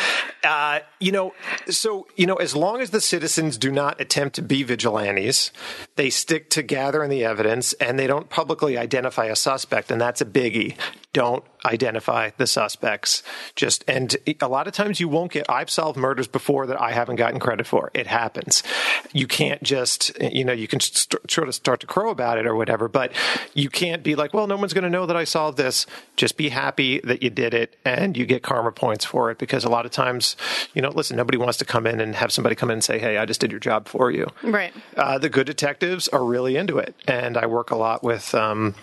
Uh, 0.43 0.79
you 0.99 1.11
know, 1.11 1.33
so 1.69 2.07
you 2.15 2.25
know, 2.25 2.35
as 2.35 2.55
long 2.55 2.81
as 2.81 2.91
the 2.91 3.01
citizens 3.01 3.57
do 3.57 3.71
not 3.71 3.99
attempt 3.99 4.35
to 4.35 4.41
be 4.41 4.63
vigilantes, 4.63 5.51
they 5.95 6.09
stick 6.09 6.49
to 6.51 6.61
gathering 6.61 7.09
the 7.09 7.23
evidence 7.23 7.73
and 7.73 7.97
they 7.99 8.07
don't 8.07 8.29
publicly 8.29 8.77
identify 8.77 9.24
a 9.29 9.35
suspect, 9.35 9.91
and 9.91 9.99
that's 9.99 10.21
a 10.21 10.25
biggie. 10.25 10.77
Don't 11.13 11.43
identify 11.65 12.32
the 12.38 12.47
suspects. 12.47 13.23
Just 13.56 13.84
and 13.88 14.15
a 14.39 14.47
lot 14.47 14.67
of 14.67 14.73
times 14.73 14.99
you 14.99 15.10
won't 15.10 15.32
get. 15.32 15.49
I've 15.49 15.69
solved 15.69 15.97
murders 15.97 16.28
before 16.28 16.67
that 16.67 16.80
I 16.80 16.91
haven't 16.91 17.17
gotten 17.17 17.39
credit 17.39 17.67
for. 17.67 17.91
It 17.93 18.08
happens. 18.08 18.63
You 19.12 19.28
can't 19.28 19.62
just 19.63 20.12
you 20.21 20.45
know 20.45 20.54
you 20.54 20.67
can 20.67 20.80
st- 20.80 21.30
sort 21.30 21.47
of 21.47 21.56
start 21.56 21.80
to 21.82 21.88
crow 21.88 22.10
about 22.10 22.38
it 22.38 22.45
or 22.45 22.56
whatever, 22.56 22.88
but 22.88 23.12
you 23.54 23.69
can't 23.69 24.04
be 24.04 24.15
like, 24.15 24.34
well, 24.34 24.47
no 24.47 24.58
one's 24.58 24.73
going 24.73 24.84
to 24.84 24.89
know 24.89 25.06
that 25.06 25.17
I 25.17 25.23
solved 25.23 25.58
this. 25.58 25.86
Just 26.15 26.38
be 26.38 26.49
happy 26.49 26.99
that 27.01 27.23
you 27.23 27.30
did 27.30 27.54
it 27.54 27.75
and 27.84 28.15
you 28.15 28.25
get 28.25 28.43
karma 28.43 28.71
points 28.71 29.04
for 29.04 29.32
it 29.32 29.38
because 29.38 29.63
a 29.63 29.69
lot 29.69 29.86
of 29.86 29.91
times, 29.91 30.36
you 30.73 30.82
know, 30.82 30.89
listen, 30.89 31.17
nobody 31.17 31.38
wants 31.38 31.58
to 31.58 31.65
come 31.65 31.88
in 31.88 31.99
and 31.99 32.15
have 32.15 32.32
somebody 32.32 32.56
come 32.56 32.69
in 32.69 32.75
and 32.75 32.84
say, 32.84 32.99
hey, 32.99 33.17
I 33.17 33.25
just 33.25 33.41
did 33.41 33.51
your 33.51 33.60
job 33.60 33.88
for 33.88 34.12
you. 34.12 34.28
Right. 34.43 34.73
Uh, 34.95 35.17
the 35.17 35.30
good 35.30 35.47
detectives 35.47 36.08
are 36.10 36.23
really 36.23 36.56
into 36.56 36.78
it, 36.78 36.95
and 37.08 37.38
I 37.38 37.45
work 37.45 37.71
a 37.71 37.75
lot 37.75 38.04
with 38.04 38.34
um, 38.36 38.75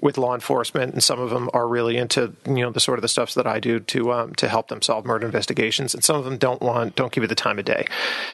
with 0.00 0.18
law 0.18 0.34
enforcement, 0.34 0.92
and 0.92 1.02
some 1.02 1.20
of 1.20 1.30
them 1.30 1.50
are 1.52 1.68
really 1.68 1.96
into 1.96 2.21
you 2.46 2.62
know 2.62 2.70
the 2.70 2.80
sort 2.80 2.98
of 2.98 3.02
the 3.02 3.08
stuff 3.08 3.34
that 3.34 3.46
I 3.46 3.60
do 3.60 3.80
to 3.80 4.12
um, 4.12 4.34
to 4.34 4.48
help 4.48 4.68
them 4.68 4.82
solve 4.82 5.04
murder 5.04 5.26
investigations, 5.26 5.94
and 5.94 6.04
some 6.04 6.16
of 6.16 6.24
them 6.24 6.36
don't 6.36 6.60
want 6.60 6.96
don't 6.96 7.12
give 7.12 7.22
you 7.22 7.28
the 7.28 7.34
time 7.34 7.58
of 7.58 7.64
day. 7.64 7.86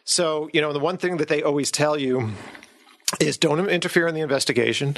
So 0.05 0.51
you 0.53 0.61
know 0.61 0.73
the 0.73 0.81
one 0.81 0.97
thing 0.97 1.19
that 1.19 1.29
they 1.29 1.43
always 1.43 1.71
tell 1.71 1.99
you 1.99 2.33
is 3.21 3.39
don't 3.39 3.69
interfere 3.69 4.07
in 4.07 4.15
the 4.15 4.21
investigation. 4.21 4.97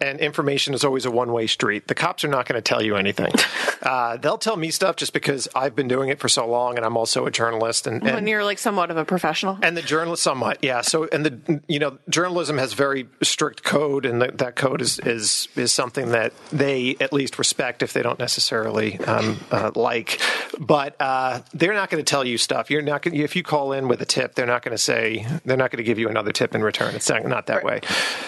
And 0.00 0.18
information 0.18 0.74
is 0.74 0.84
always 0.84 1.06
a 1.06 1.10
one-way 1.10 1.46
street. 1.46 1.86
The 1.86 1.94
cops 1.94 2.24
are 2.24 2.28
not 2.28 2.46
going 2.46 2.56
to 2.56 2.62
tell 2.62 2.82
you 2.82 2.96
anything. 2.96 3.32
Uh, 3.84 4.16
they'll 4.16 4.38
tell 4.38 4.56
me 4.56 4.70
stuff 4.70 4.96
just 4.96 5.12
because 5.12 5.46
i've 5.54 5.76
been 5.76 5.88
doing 5.88 6.08
it 6.08 6.18
for 6.18 6.26
so 6.26 6.46
long 6.46 6.78
and 6.78 6.86
i'm 6.86 6.96
also 6.96 7.26
a 7.26 7.30
journalist 7.30 7.86
and, 7.86 8.02
when 8.02 8.14
and 8.14 8.28
you're 8.30 8.42
like 8.42 8.58
somewhat 8.58 8.90
of 8.90 8.96
a 8.96 9.04
professional. 9.04 9.58
and 9.62 9.76
the 9.76 9.82
journalist 9.82 10.22
somewhat 10.22 10.56
yeah. 10.64 10.80
So 10.80 11.06
and 11.12 11.26
the 11.26 11.62
you 11.68 11.78
know 11.78 11.98
journalism 12.08 12.56
has 12.58 12.72
very 12.72 13.06
strict 13.22 13.62
code 13.62 14.06
and 14.06 14.22
that 14.22 14.38
that 14.38 14.56
code 14.56 14.80
is 14.80 14.98
is 15.00 15.48
is 15.54 15.72
something 15.72 16.10
that 16.10 16.32
they 16.50 16.96
at 17.00 17.12
least 17.12 17.38
respect 17.38 17.82
if 17.82 17.92
they 17.92 18.02
don't 18.02 18.18
necessarily 18.18 18.98
um, 19.00 19.38
uh, 19.50 19.70
like. 19.74 20.20
But 20.58 20.96
uh, 21.00 21.42
they're 21.52 21.74
not 21.74 21.90
going 21.90 22.02
to 22.02 22.08
tell 22.08 22.24
you 22.24 22.38
stuff. 22.38 22.70
You're 22.70 22.82
not 22.82 23.02
going 23.02 23.14
if 23.16 23.36
you 23.36 23.42
call 23.42 23.72
in 23.72 23.88
with 23.88 24.00
a 24.00 24.06
tip 24.06 24.34
they're 24.34 24.46
not 24.46 24.62
going 24.62 24.74
to 24.74 24.82
say 24.82 25.26
they're 25.44 25.58
not 25.58 25.70
going 25.70 25.78
to 25.78 25.84
give 25.84 25.98
you 25.98 26.08
another 26.08 26.32
tip 26.32 26.54
in 26.54 26.62
return. 26.62 26.94
It's 26.94 27.10
not, 27.10 27.43
not 27.46 27.54
that 27.62 27.64
way 27.64 27.80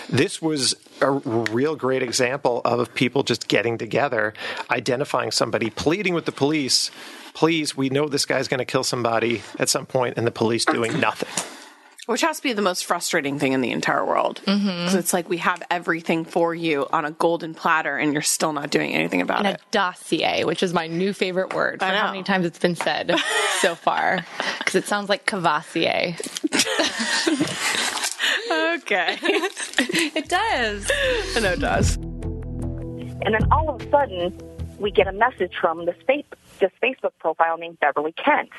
this 0.09 0.41
was 0.41 0.75
a 1.01 1.11
real 1.11 1.77
great 1.77 2.03
example 2.03 2.61
of 2.65 2.93
people 2.95 3.23
just 3.23 3.49
getting 3.49 3.79
together 3.79 4.35
identifying 4.71 5.31
somebody 5.31 5.71
pleading 5.71 6.15
with 6.15 6.25
the 6.25 6.33
police 6.33 6.91
please 7.35 7.77
we 7.77 7.89
know 7.89 8.09
this 8.09 8.25
guy's 8.27 8.49
going 8.49 8.59
to 8.59 8.65
kill 8.65 8.85
somebody 8.85 9.43
at 9.59 9.69
some 9.69 9.87
point 9.87 10.15
and 10.17 10.27
the 10.27 10.31
police 10.31 10.65
doing 10.65 10.99
nothing 11.09 11.29
Which 12.07 12.21
has 12.23 12.37
to 12.37 12.43
be 12.43 12.53
the 12.53 12.63
most 12.63 12.85
frustrating 12.85 13.39
thing 13.41 13.53
in 13.53 13.61
the 13.63 13.73
entire 13.73 14.05
world. 14.07 14.41
Mm-hmm. 14.47 14.65
Because 14.65 14.95
it's 14.95 15.13
like 15.13 15.29
we 15.29 15.39
have 15.39 15.61
everything 15.73 16.25
for 16.25 16.55
you 16.55 16.87
on 16.93 17.05
a 17.05 17.11
golden 17.11 17.53
platter 17.53 17.99
and 17.99 18.13
you're 18.13 18.23
still 18.23 18.53
not 18.53 18.71
doing 18.71 18.95
anything 18.95 19.21
about 19.23 19.39
And 19.45 19.49
it. 19.49 19.61
a 19.61 19.71
dossier, 19.73 20.45
which 20.45 20.63
is 20.63 20.73
my 20.73 20.87
new 20.87 21.13
favorite 21.13 21.53
word 21.53 21.81
for 21.81 21.87
I 21.87 21.97
how 21.97 22.07
know. 22.07 22.13
many 22.13 22.23
times 22.23 22.47
it's 22.47 22.61
been 22.61 22.77
said 22.77 23.13
so 23.61 23.75
far. 23.75 24.25
Because 24.59 24.77
it 24.77 24.85
sounds 24.87 25.09
like 25.09 25.27
cavassier. 25.27 26.15
okay. 28.51 29.19
it 29.23 30.29
does. 30.29 30.91
I 31.37 31.41
know 31.41 31.53
it 31.53 31.61
does. 31.61 31.97
And 31.97 33.35
then 33.35 33.51
all 33.51 33.69
of 33.69 33.81
a 33.81 33.91
sudden, 33.91 34.39
we 34.79 34.91
get 34.91 35.09
a 35.09 35.13
message 35.13 35.53
from 35.61 35.87
this, 35.87 35.97
fa- 36.07 36.23
this 36.61 36.71
Facebook 36.83 37.13
profile 37.19 37.59
named 37.59 37.81
Beverly 37.81 38.13
Kent. 38.13 38.51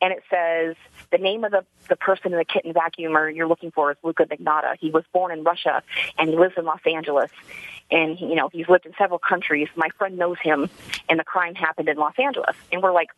And 0.00 0.12
it 0.12 0.22
says, 0.28 0.76
the 1.10 1.18
name 1.18 1.44
of 1.44 1.52
the, 1.52 1.64
the 1.88 1.96
person 1.96 2.32
in 2.32 2.38
the 2.38 2.44
kitten 2.44 2.74
vacuumer 2.74 3.34
you're 3.34 3.46
looking 3.46 3.70
for 3.70 3.92
is 3.92 3.96
Luka 4.02 4.26
Magnotta. 4.26 4.76
He 4.78 4.90
was 4.90 5.04
born 5.12 5.32
in 5.32 5.44
Russia 5.44 5.82
and 6.18 6.28
he 6.28 6.36
lives 6.36 6.54
in 6.56 6.64
Los 6.64 6.80
Angeles. 6.84 7.30
And, 7.90 8.18
he, 8.18 8.26
you 8.26 8.34
know, 8.34 8.48
he's 8.52 8.68
lived 8.68 8.86
in 8.86 8.94
several 8.98 9.18
countries. 9.18 9.68
My 9.76 9.88
friend 9.96 10.18
knows 10.18 10.38
him 10.42 10.68
and 11.08 11.20
the 11.20 11.24
crime 11.24 11.54
happened 11.54 11.88
in 11.88 11.96
Los 11.96 12.14
Angeles. 12.18 12.56
And 12.72 12.82
we're 12.82 12.92
like, 12.92 13.10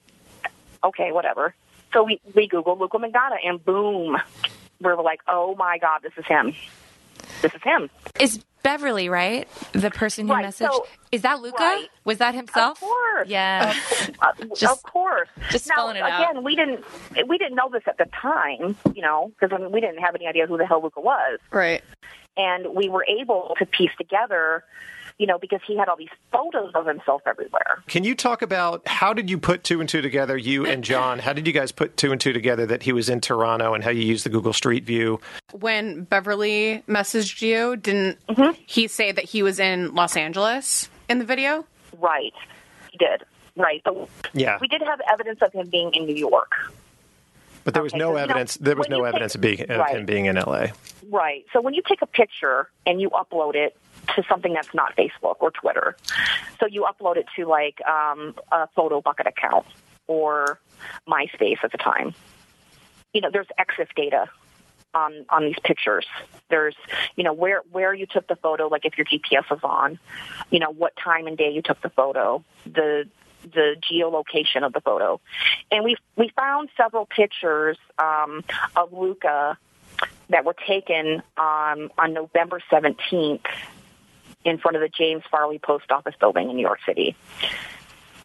okay, 0.84 1.12
whatever. 1.12 1.54
So 1.92 2.02
we, 2.02 2.20
we 2.34 2.48
Googled 2.48 2.78
Luka 2.78 2.98
Magnotta 2.98 3.36
and 3.44 3.64
boom, 3.64 4.18
we're 4.80 5.00
like, 5.02 5.20
oh 5.28 5.54
my 5.56 5.78
God, 5.78 6.00
this 6.02 6.12
is 6.16 6.24
him. 6.26 6.54
This 7.42 7.54
is 7.54 7.62
him. 7.62 7.90
Is 8.20 8.44
Beverly, 8.62 9.08
right? 9.08 9.46
The 9.72 9.90
person 9.90 10.26
who 10.26 10.34
Right, 10.34 10.46
messaged. 10.46 10.72
so- 10.72 10.86
is 11.12 11.22
that 11.22 11.40
Luka? 11.40 11.56
right. 11.62 11.88
Was 12.04 12.18
that 12.18 12.34
himself? 12.34 12.78
Of 12.82 12.88
course. 12.88 13.28
Yes. 13.28 14.10
Uh, 14.20 14.32
Just- 14.56 14.64
of 14.64 14.82
course. 14.82 15.28
just 15.50 15.68
now, 15.68 15.74
spelling 15.74 15.96
it 15.96 16.02
out. 16.02 16.20
again, 16.32 16.42
we 16.44 16.56
didn't 16.56 16.82
we 17.28 17.36
didn't 17.38 17.54
know 17.54 17.68
this 17.70 17.82
at 17.86 17.98
the 17.98 18.06
time, 18.06 18.76
you 18.94 19.02
know, 19.02 19.30
because 19.38 19.54
I 19.54 19.60
mean, 19.62 19.72
we 19.72 19.80
didn't 19.80 19.98
have 19.98 20.14
any 20.14 20.26
idea 20.26 20.46
who 20.46 20.56
the 20.56 20.66
hell 20.66 20.82
Luka 20.82 21.00
was, 21.00 21.38
Right. 21.50 21.82
and 22.36 22.74
we 22.74 22.88
were 22.88 23.04
able 23.08 23.54
to 23.58 23.66
piece 23.66 23.90
together, 23.98 24.64
you 25.18 25.26
know, 25.26 25.38
because 25.38 25.60
he 25.66 25.76
had 25.76 25.88
all 25.88 25.96
these 25.96 26.10
photos 26.30 26.72
of 26.74 26.86
himself 26.86 27.22
everywhere. 27.26 27.82
Can 27.86 28.04
you 28.04 28.14
talk 28.14 28.42
about 28.42 28.86
how 28.86 29.12
did 29.14 29.30
you 29.30 29.38
put 29.38 29.64
two 29.64 29.80
and 29.80 29.88
two 29.88 30.02
together, 30.02 30.36
you 30.36 30.66
and 30.66 30.84
John? 30.84 31.18
How 31.18 31.32
did 31.32 31.46
you 31.46 31.52
guys 31.52 31.72
put 31.72 31.96
two 31.96 32.12
and 32.12 32.20
two 32.20 32.32
together 32.32 32.66
that 32.66 32.82
he 32.82 32.92
was 32.92 33.08
in 33.08 33.20
Toronto 33.20 33.72
and 33.74 33.82
how 33.82 33.90
you 33.90 34.02
used 34.02 34.24
the 34.26 34.30
Google 34.30 34.52
Street 34.52 34.84
View? 34.84 35.20
When 35.52 36.04
Beverly 36.04 36.82
messaged 36.86 37.40
you, 37.40 37.76
didn't 37.76 38.18
mm-hmm. 38.26 38.60
he 38.66 38.88
say 38.88 39.12
that 39.12 39.24
he 39.24 39.42
was 39.42 39.58
in 39.58 39.94
Los 39.94 40.16
Angeles 40.16 40.88
in 41.08 41.18
the 41.18 41.24
video? 41.24 41.64
Right. 41.98 42.34
He 42.92 42.98
did. 42.98 43.24
Right. 43.56 43.80
So 43.84 44.08
Yeah. 44.34 44.58
we 44.60 44.68
did 44.68 44.82
have 44.82 45.00
evidence 45.10 45.40
of 45.40 45.52
him 45.52 45.68
being 45.70 45.94
in 45.94 46.04
New 46.04 46.14
York. 46.16 46.52
But 47.64 47.74
there 47.74 47.82
was 47.82 47.92
Okay, 47.94 47.98
no 47.98 48.06
so, 48.06 48.10
you 48.10 48.14
know, 48.16 48.22
evidence. 48.22 48.56
there 48.58 48.76
was 48.76 48.88
no 48.88 48.98
you 48.98 49.02
take- 49.04 49.08
evidence 49.08 49.34
of, 49.34 49.40
being, 49.40 49.60
of 49.62 49.78
Right. 49.78 49.96
him 49.96 50.04
being 50.06 50.26
in 50.26 50.36
LA. 50.36 50.66
Right. 51.10 51.44
So 51.52 51.60
when 51.60 51.74
you 51.74 51.82
take 51.88 52.02
a 52.02 52.06
picture 52.06 52.68
and 52.84 53.00
you 53.00 53.10
upload 53.10 53.54
it 53.56 53.76
to 54.14 54.22
something 54.28 54.52
that's 54.52 54.72
not 54.74 54.96
Facebook 54.96 55.36
or 55.40 55.50
Twitter, 55.50 55.96
so 56.60 56.66
you 56.66 56.86
upload 56.90 57.16
it 57.16 57.26
to 57.36 57.46
like 57.46 57.80
um, 57.86 58.34
a 58.52 58.68
photo 58.68 59.00
bucket 59.00 59.26
account 59.26 59.66
or 60.06 60.58
MySpace 61.08 61.58
at 61.62 61.72
the 61.72 61.78
time. 61.78 62.14
You 63.12 63.20
know, 63.20 63.30
there's 63.30 63.48
EXIF 63.58 63.88
data 63.94 64.28
on 64.96 65.26
on 65.28 65.44
these 65.44 65.58
pictures. 65.62 66.06
There's 66.48 66.74
you 67.16 67.24
know 67.24 67.32
where 67.32 67.62
where 67.70 67.94
you 67.94 68.06
took 68.06 68.26
the 68.26 68.36
photo, 68.36 68.68
like 68.68 68.84
if 68.84 68.96
your 68.98 69.06
GPS 69.06 69.48
was 69.50 69.60
on, 69.62 69.98
you 70.50 70.58
know 70.58 70.70
what 70.70 70.94
time 70.96 71.26
and 71.26 71.36
day 71.36 71.50
you 71.50 71.62
took 71.62 71.80
the 71.82 71.90
photo, 71.90 72.42
the 72.64 73.08
the 73.42 73.76
geolocation 73.88 74.64
of 74.64 74.72
the 74.72 74.80
photo, 74.80 75.20
and 75.70 75.84
we 75.84 75.96
we 76.16 76.30
found 76.36 76.68
several 76.76 77.06
pictures 77.06 77.78
um, 77.98 78.42
of 78.74 78.92
Luka 78.92 79.58
that 80.28 80.44
were 80.44 80.56
taken 80.66 81.22
um, 81.36 81.90
on 81.96 82.12
November 82.12 82.60
17th 82.70 83.46
in 84.46 84.58
front 84.58 84.76
of 84.76 84.80
the 84.80 84.88
James 84.88 85.24
Farley 85.30 85.58
Post 85.58 85.90
Office 85.90 86.14
building 86.18 86.48
in 86.48 86.56
New 86.56 86.62
York 86.62 86.78
City. 86.86 87.16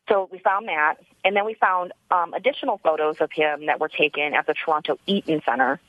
So 0.08 0.30
we 0.32 0.38
found 0.40 0.68
that, 0.68 0.96
and 1.26 1.36
then 1.36 1.46
we 1.46 1.56
found 1.56 1.94
um, 2.12 2.34
additional 2.34 2.78
photos 2.78 3.18
of 3.22 3.32
him 3.32 3.66
that 3.66 3.80
were 3.80 3.88
taken 3.90 4.34
at 4.36 4.46
the 4.46 4.54
Toronto 4.54 4.98
Eaton 5.08 5.42
Center. 5.46 5.80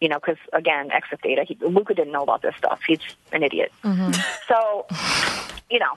You 0.00 0.08
know, 0.08 0.18
because 0.18 0.38
again, 0.52 0.90
EXIF 0.90 1.22
data. 1.22 1.44
He, 1.46 1.56
Luka 1.60 1.94
didn't 1.94 2.12
know 2.12 2.22
about 2.22 2.42
this 2.42 2.54
stuff. 2.56 2.80
He's 2.86 2.98
an 3.32 3.42
idiot. 3.42 3.72
So, 4.48 4.86
you 5.70 5.78
know, 5.78 5.96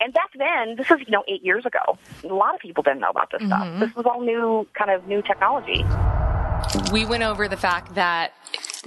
and 0.00 0.12
back 0.12 0.30
then, 0.36 0.76
this 0.76 0.90
is 0.90 1.00
you 1.00 1.10
know 1.10 1.24
eight 1.28 1.44
years 1.44 1.66
ago. 1.66 1.98
A 2.24 2.26
lot 2.28 2.54
of 2.54 2.60
people 2.60 2.82
didn't 2.82 3.00
know 3.00 3.10
about 3.10 3.30
this 3.30 3.42
stuff. 3.46 3.80
This 3.80 3.94
was 3.94 4.06
all 4.06 4.22
new, 4.22 4.66
kind 4.72 4.90
of 4.90 5.06
new 5.06 5.20
technology. 5.20 5.84
we 6.92 7.04
went 7.04 7.22
over 7.22 7.48
the 7.48 7.56
fact 7.56 7.94
that 7.94 8.32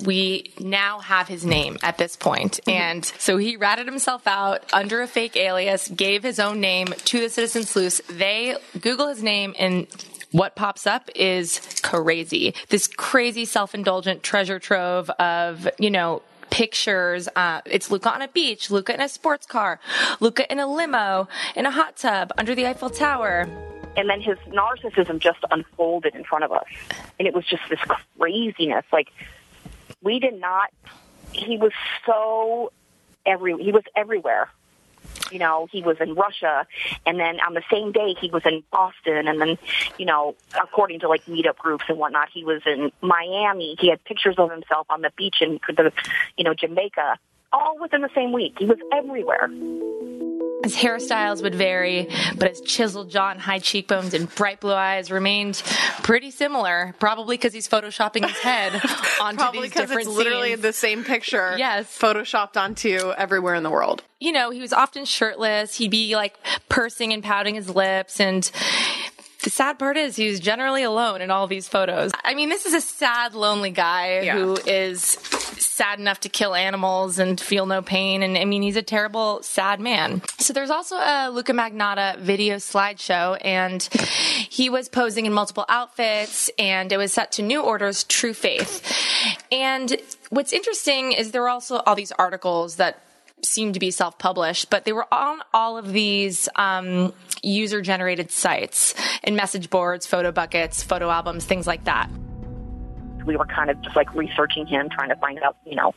we 0.06 0.54
now 0.60 1.00
have 1.00 1.28
his 1.28 1.46
name 1.46 1.78
at 1.84 1.98
this 1.98 2.16
point. 2.16 2.60
And 2.68 3.06
so 3.18 3.38
he 3.38 3.56
ratted 3.58 3.86
himself 3.88 4.28
out 4.28 4.64
under 4.74 5.02
a 5.02 5.08
fake 5.08 5.36
alias, 5.36 5.88
gave 5.90 6.24
his 6.24 6.40
own 6.40 6.60
name 6.60 6.88
to 6.88 7.20
the 7.20 7.30
Citizen 7.30 7.64
Sleuths. 7.64 8.02
They 8.10 8.56
Google 8.80 9.08
his 9.08 9.24
name 9.24 9.56
and 9.58 9.88
what 10.32 10.56
pops 10.56 10.86
up 10.86 11.10
is 11.16 11.62
crazy. 11.84 12.54
This 12.70 12.88
crazy 12.88 13.46
self-indulgent 13.46 14.24
treasure 14.24 14.60
trove 14.60 15.10
of, 15.12 15.68
you 15.80 15.90
know, 15.90 16.22
pictures. 16.50 17.28
Uh, 17.36 17.62
it's 17.66 17.90
Luka 17.92 18.14
on 18.14 18.22
a 18.22 18.28
beach, 18.28 18.70
Luka 18.70 18.94
in 18.94 19.02
a 19.02 19.10
sports 19.10 19.46
car, 19.46 19.80
Luka 20.20 20.50
in 20.52 20.60
a 20.60 20.68
limo, 20.68 21.28
in 21.56 21.66
a 21.66 21.72
hot 21.72 21.98
tub, 21.98 22.32
under 22.38 22.56
the 22.56 22.68
Eiffel 22.68 22.90
Tower. 22.90 23.48
and 23.98 24.10
then 24.10 24.22
his 24.22 24.38
narcissism 24.50 25.20
just 25.20 25.40
unfolded 25.50 26.14
in 26.16 26.24
front 26.24 26.44
of 26.44 26.52
us 26.52 26.68
and 27.18 27.28
it 27.28 27.34
was 27.34 27.44
just 27.46 27.64
this 27.70 27.80
craziness 28.18 28.86
like 28.94 29.08
we 30.08 30.20
did 30.20 30.40
not 30.40 30.70
he 31.34 31.58
was 31.58 31.74
so 32.06 32.72
every 33.26 33.52
he 33.62 33.72
was 33.74 33.84
everywhere 33.96 34.50
you 35.32 35.40
know, 35.40 35.68
he 35.72 35.82
was 35.82 35.98
in 36.00 36.16
Russia, 36.16 36.66
and 37.06 37.20
then 37.20 37.40
on 37.42 37.54
the 37.54 37.64
same 37.72 37.92
day 37.92 38.16
he 38.20 38.30
was 38.30 38.44
in 38.46 38.64
Boston, 38.72 39.28
and 39.28 39.42
then, 39.42 39.58
you 39.98 40.06
know, 40.06 40.36
according 40.62 41.02
to 41.02 41.10
like 41.10 41.26
meetup 41.26 41.58
groups 41.58 41.86
and 41.90 41.98
whatnot, 41.98 42.30
he 42.34 42.44
was 42.44 42.62
in 42.66 42.92
Miami. 43.02 43.76
He 43.80 43.90
had 43.90 44.04
pictures 44.06 44.36
of 44.38 44.52
himself 44.52 44.88
on 44.90 45.02
the 45.02 45.12
beach 45.18 45.42
in 45.42 45.60
you 46.38 46.44
know, 46.44 46.54
Jamaica, 46.54 47.18
all 47.52 47.78
within 47.80 48.02
the 48.02 48.10
same 48.16 48.32
week. 48.32 48.56
He 48.58 48.66
was 48.66 48.78
everywhere. 48.94 49.50
His 50.68 50.76
hairstyles 50.76 51.42
would 51.44 51.56
vary, 51.56 52.10
but 52.38 52.50
his 52.50 52.60
chiseled 52.62 53.10
jaw 53.10 53.32
and 53.32 53.40
high 53.40 53.60
cheekbones 53.60 54.14
and 54.14 54.34
bright 54.36 54.60
blue 54.60 54.74
eyes 54.74 55.10
remained 55.10 55.62
pretty 56.04 56.30
similar. 56.30 56.94
Probably 57.00 57.38
because 57.38 57.54
he's 57.54 57.70
photoshopping 57.70 58.28
his 58.28 58.38
head 58.40 58.74
onto 59.22 59.38
Probably 59.38 59.62
these 59.62 59.70
because 59.70 59.88
different 59.90 60.08
it's 60.10 60.18
literally 60.18 60.50
scenes. 60.50 60.62
the 60.62 60.74
same 60.74 61.04
picture. 61.06 61.56
Yes. 61.58 61.98
Photoshopped 61.98 62.58
onto 62.58 63.12
everywhere 63.18 63.56
in 63.56 63.64
the 63.64 63.70
world. 63.70 64.04
you 64.20 64.34
know, 64.34 64.50
he 64.50 64.60
was 64.60 64.74
often 64.74 65.06
shirtless. 65.06 65.76
He'd 65.78 65.92
be 65.92 66.16
like 66.18 66.36
pursing 66.68 67.14
and 67.14 67.24
pouting 67.24 67.56
his 67.56 67.70
lips. 67.70 68.20
And 68.20 68.50
the 69.44 69.50
sad 69.50 69.78
part 69.80 69.98
is 69.98 70.16
he's 70.16 70.40
generally 70.40 70.84
alone 70.84 71.22
in 71.22 71.32
all 71.32 71.48
these 71.48 71.68
photos. 71.68 72.12
I 72.24 72.34
mean, 72.34 72.50
this 72.50 72.66
is 72.66 72.74
a 72.74 72.82
sad, 72.82 73.36
lonely 73.36 73.72
guy 73.72 74.26
who 74.28 74.58
is 74.66 75.18
sad 75.78 76.00
enough 76.00 76.22
to 76.22 76.30
kill 76.30 76.56
animals 76.56 77.20
and 77.20 77.40
feel 77.40 77.66
no 77.66 77.82
pain. 77.82 78.24
And 78.24 78.38
I 78.38 78.46
mean, 78.46 78.62
he's 78.62 78.76
a 78.76 78.82
terrible, 78.82 79.42
sad 79.44 79.80
man. 79.80 80.22
So 80.40 80.54
there's 80.54 80.70
also 80.70 80.96
a 80.96 81.30
Luka 81.32 81.54
Magnotta 81.54 82.18
video 82.20 82.56
slideshow 82.56 83.38
and 83.42 83.84
he 84.50 84.70
was 84.70 84.90
posing 84.90 85.26
in 85.26 85.34
multiple 85.34 85.66
outfits 85.70 86.50
and 86.58 86.92
it 86.92 86.98
was 86.98 87.14
set 87.14 87.32
to 87.34 87.44
New 87.44 87.62
Order's 87.62 88.04
True 88.04 88.34
Faith. 88.34 88.84
And 89.52 89.96
what's 90.30 90.52
interesting 90.54 91.12
is 91.12 91.32
there 91.32 91.42
were 91.42 91.50
also 91.50 91.78
all 91.78 91.96
these 91.96 92.12
articles 92.14 92.78
that 92.78 93.02
seemed 93.44 93.74
to 93.76 93.80
be 93.80 93.92
self-published, 93.92 94.70
but 94.70 94.86
they 94.86 94.94
were 94.94 95.12
on 95.14 95.40
all 95.54 95.78
of 95.78 95.94
these 95.94 96.50
um, 96.56 97.14
user-generated 97.44 98.32
sites 98.32 98.94
and 99.24 99.36
message 99.36 99.70
boards, 99.70 100.06
photo 100.08 100.32
buckets, 100.32 100.84
photo 100.84 101.10
albums, 101.10 101.46
things 101.46 101.68
like 101.68 101.84
that. 101.86 102.10
we 103.26 103.36
were 103.36 103.46
kind 103.46 103.70
of 103.70 103.80
just 103.82 103.96
like 103.96 104.14
researching 104.16 104.66
him, 104.66 104.90
trying 104.90 105.10
to 105.10 105.16
find 105.18 105.38
out, 105.40 105.58
you 105.66 105.76
know, 105.76 105.94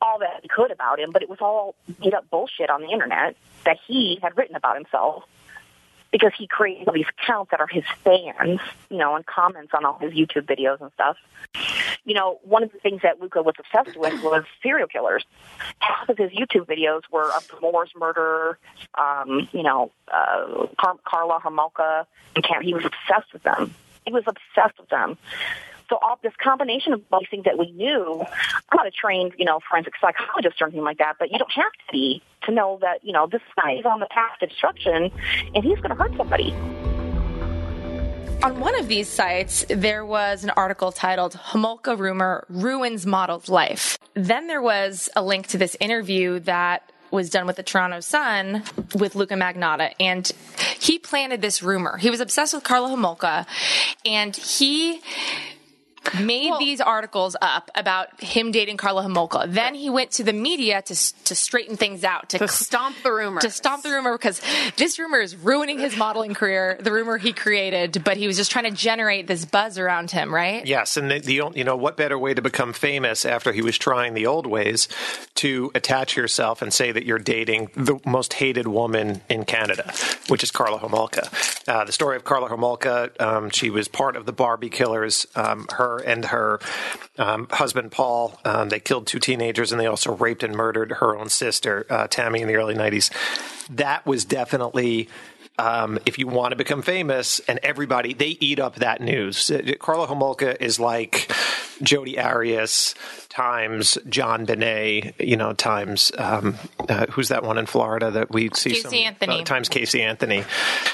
all 0.00 0.18
that 0.18 0.40
we 0.42 0.48
could 0.48 0.70
about 0.70 0.98
him, 0.98 1.10
but 1.12 1.22
it 1.22 1.28
was 1.28 1.38
all 1.40 1.74
made 2.00 2.14
up 2.14 2.28
bullshit 2.30 2.70
on 2.70 2.80
the 2.80 2.88
internet 2.88 3.36
that 3.64 3.78
he 3.86 4.18
had 4.22 4.36
written 4.36 4.56
about 4.56 4.76
himself 4.76 5.24
because 6.12 6.32
he 6.38 6.46
created 6.46 6.86
all 6.86 6.94
these 6.94 7.06
accounts 7.18 7.50
that 7.50 7.60
are 7.60 7.66
his 7.66 7.84
fans, 8.04 8.60
you 8.90 8.98
know, 8.98 9.16
and 9.16 9.26
comments 9.26 9.72
on 9.74 9.84
all 9.84 9.98
his 9.98 10.12
YouTube 10.12 10.46
videos 10.46 10.80
and 10.80 10.92
stuff. 10.92 11.16
You 12.04 12.14
know, 12.14 12.38
one 12.42 12.62
of 12.62 12.70
the 12.70 12.78
things 12.78 13.00
that 13.02 13.20
Luka 13.20 13.42
was 13.42 13.54
obsessed 13.58 13.96
with 13.96 14.22
was 14.22 14.44
serial 14.62 14.86
killers. 14.88 15.24
Half 15.78 16.10
of 16.10 16.18
his 16.18 16.30
YouTube 16.30 16.66
videos 16.66 17.02
were 17.10 17.30
of 17.32 17.48
the 17.48 17.58
Moors 17.60 17.90
murder, 17.98 18.58
um, 18.98 19.48
you 19.52 19.62
know, 19.62 19.90
uh, 20.12 20.66
Car- 20.78 20.98
Karla 21.04 21.40
Homolka, 21.40 22.06
and 22.36 22.44
Cam- 22.44 22.62
he 22.62 22.74
was 22.74 22.84
obsessed 22.84 23.32
with 23.32 23.42
them. 23.42 23.74
He 24.04 24.12
was 24.12 24.24
obsessed 24.26 24.78
with 24.78 24.88
them. 24.90 25.16
So 25.92 25.98
all 26.00 26.18
this 26.22 26.32
combination 26.42 26.94
of 26.94 27.02
all 27.12 27.20
things 27.30 27.44
that 27.44 27.58
we 27.58 27.70
knew, 27.72 28.18
I'm 28.22 28.76
not 28.78 28.86
a 28.86 28.90
trained, 28.90 29.34
you 29.36 29.44
know, 29.44 29.60
forensic 29.68 29.92
psychologist 30.00 30.62
or 30.62 30.68
anything 30.68 30.84
like 30.84 30.96
that, 30.96 31.16
but 31.18 31.30
you 31.30 31.38
don't 31.38 31.52
have 31.52 31.70
to 31.70 31.92
be 31.92 32.22
to 32.44 32.50
know 32.50 32.78
that, 32.80 33.04
you 33.04 33.12
know, 33.12 33.26
this 33.26 33.42
guy 33.60 33.72
is 33.72 33.84
on 33.84 34.00
the 34.00 34.06
path 34.06 34.38
to 34.40 34.46
destruction 34.46 35.10
and 35.54 35.62
he's 35.62 35.76
going 35.80 35.90
to 35.90 35.94
hurt 35.94 36.16
somebody. 36.16 36.54
On 38.42 38.58
one 38.58 38.74
of 38.80 38.88
these 38.88 39.06
sites, 39.06 39.66
there 39.68 40.06
was 40.06 40.44
an 40.44 40.50
article 40.56 40.92
titled 40.92 41.34
Homolka 41.34 41.98
Rumor 41.98 42.46
Ruins 42.48 43.04
Model's 43.04 43.50
Life. 43.50 43.98
Then 44.14 44.46
there 44.46 44.62
was 44.62 45.10
a 45.14 45.22
link 45.22 45.48
to 45.48 45.58
this 45.58 45.76
interview 45.78 46.38
that 46.40 46.90
was 47.10 47.28
done 47.28 47.46
with 47.46 47.56
the 47.56 47.62
Toronto 47.62 48.00
Sun 48.00 48.62
with 48.94 49.14
Luka 49.14 49.34
Magnotta. 49.34 49.92
And 50.00 50.32
he 50.80 50.98
planted 50.98 51.42
this 51.42 51.62
rumor. 51.62 51.98
He 51.98 52.08
was 52.08 52.20
obsessed 52.20 52.54
with 52.54 52.64
Karla 52.64 52.88
Homolka 52.88 53.46
and 54.06 54.34
he 54.34 55.02
made 56.20 56.52
these 56.58 56.80
articles 56.80 57.36
up 57.40 57.70
about 57.74 58.20
him 58.22 58.50
dating 58.52 58.76
Karla 58.76 59.02
Homolka. 59.04 59.52
Then 59.52 59.74
he 59.74 59.90
went 59.90 60.10
to 60.12 60.24
the 60.24 60.32
media 60.32 60.82
to 60.82 60.94
to 61.24 61.34
straighten 61.34 61.76
things 61.76 62.04
out, 62.04 62.28
to, 62.30 62.38
To 62.38 62.48
stomp 62.48 62.96
the 63.02 63.12
rumor. 63.12 63.40
to 63.40 63.50
stomp 63.50 63.82
the 63.82 63.90
rumor 63.90 64.12
because 64.16 64.40
this 64.76 64.98
rumor 64.98 65.20
is 65.20 65.36
ruining 65.36 65.78
his 65.78 65.96
modeling 65.96 66.34
career. 66.34 66.76
The 66.80 66.92
rumor 66.92 67.18
he 67.18 67.32
created, 67.32 68.02
but 68.04 68.16
he 68.16 68.26
was 68.26 68.36
just 68.36 68.50
trying 68.50 68.64
to 68.64 68.70
generate 68.70 69.26
this 69.26 69.44
buzz 69.44 69.78
around 69.78 70.10
him, 70.10 70.34
right? 70.34 70.66
Yes, 70.66 70.96
and 70.96 71.10
the, 71.10 71.20
the 71.20 71.32
you 71.54 71.64
know 71.64 71.76
what 71.76 71.96
better 71.96 72.18
way 72.18 72.34
to 72.34 72.42
become 72.42 72.72
famous 72.72 73.24
after 73.24 73.52
he 73.52 73.62
was 73.62 73.78
trying 73.78 74.14
the 74.14 74.26
old 74.26 74.46
ways 74.46 74.88
to 75.36 75.70
attach 75.74 76.16
yourself 76.16 76.62
and 76.62 76.72
say 76.72 76.92
that 76.92 77.04
you're 77.04 77.18
dating 77.18 77.70
the 77.74 77.98
most 78.06 78.34
hated 78.34 78.66
woman 78.66 79.20
in 79.28 79.44
Canada, 79.44 79.92
which 80.28 80.42
is 80.42 80.50
Karla 80.50 80.78
Homolka. 80.78 81.68
Uh, 81.68 81.84
the 81.84 81.92
story 81.92 82.16
of 82.16 82.24
Karla 82.24 82.48
Homolka, 82.48 83.20
um, 83.20 83.50
she 83.50 83.70
was 83.70 83.88
part 83.88 84.16
of 84.16 84.26
the 84.26 84.32
Barbie 84.32 84.70
killers. 84.70 85.26
Um, 85.34 85.66
her 85.72 85.91
and 85.98 86.26
her 86.26 86.60
um, 87.18 87.48
husband 87.50 87.92
Paul, 87.92 88.38
um, 88.44 88.68
they 88.68 88.80
killed 88.80 89.06
two 89.06 89.18
teenagers 89.18 89.72
and 89.72 89.80
they 89.80 89.86
also 89.86 90.14
raped 90.14 90.42
and 90.42 90.54
murdered 90.54 90.92
her 90.92 91.16
own 91.16 91.28
sister 91.28 91.86
uh, 91.90 92.06
Tammy 92.06 92.40
in 92.40 92.48
the 92.48 92.56
early 92.56 92.74
'90s. 92.74 93.10
That 93.70 94.06
was 94.06 94.24
definitely 94.24 95.08
um, 95.58 95.98
if 96.06 96.18
you 96.18 96.26
want 96.26 96.52
to 96.52 96.56
become 96.56 96.82
famous, 96.82 97.40
and 97.40 97.60
everybody 97.62 98.14
they 98.14 98.36
eat 98.40 98.58
up 98.58 98.76
that 98.76 99.00
news. 99.00 99.50
Uh, 99.50 99.72
Karla 99.78 100.06
Homolka 100.06 100.56
is 100.60 100.80
like 100.80 101.30
Jodi 101.82 102.18
Arias 102.18 102.94
times 103.28 103.96
JonBenét, 104.06 105.14
you 105.26 105.36
know, 105.36 105.52
times 105.52 106.12
um, 106.18 106.56
uh, 106.88 107.06
who's 107.06 107.28
that 107.28 107.42
one 107.42 107.58
in 107.58 107.66
Florida 107.66 108.10
that 108.10 108.30
we 108.30 108.50
see 108.54 108.70
Casey 108.70 108.82
some, 108.82 108.94
Anthony. 108.94 109.40
uh, 109.40 109.44
times 109.44 109.68
Casey 109.68 110.02
Anthony. 110.02 110.44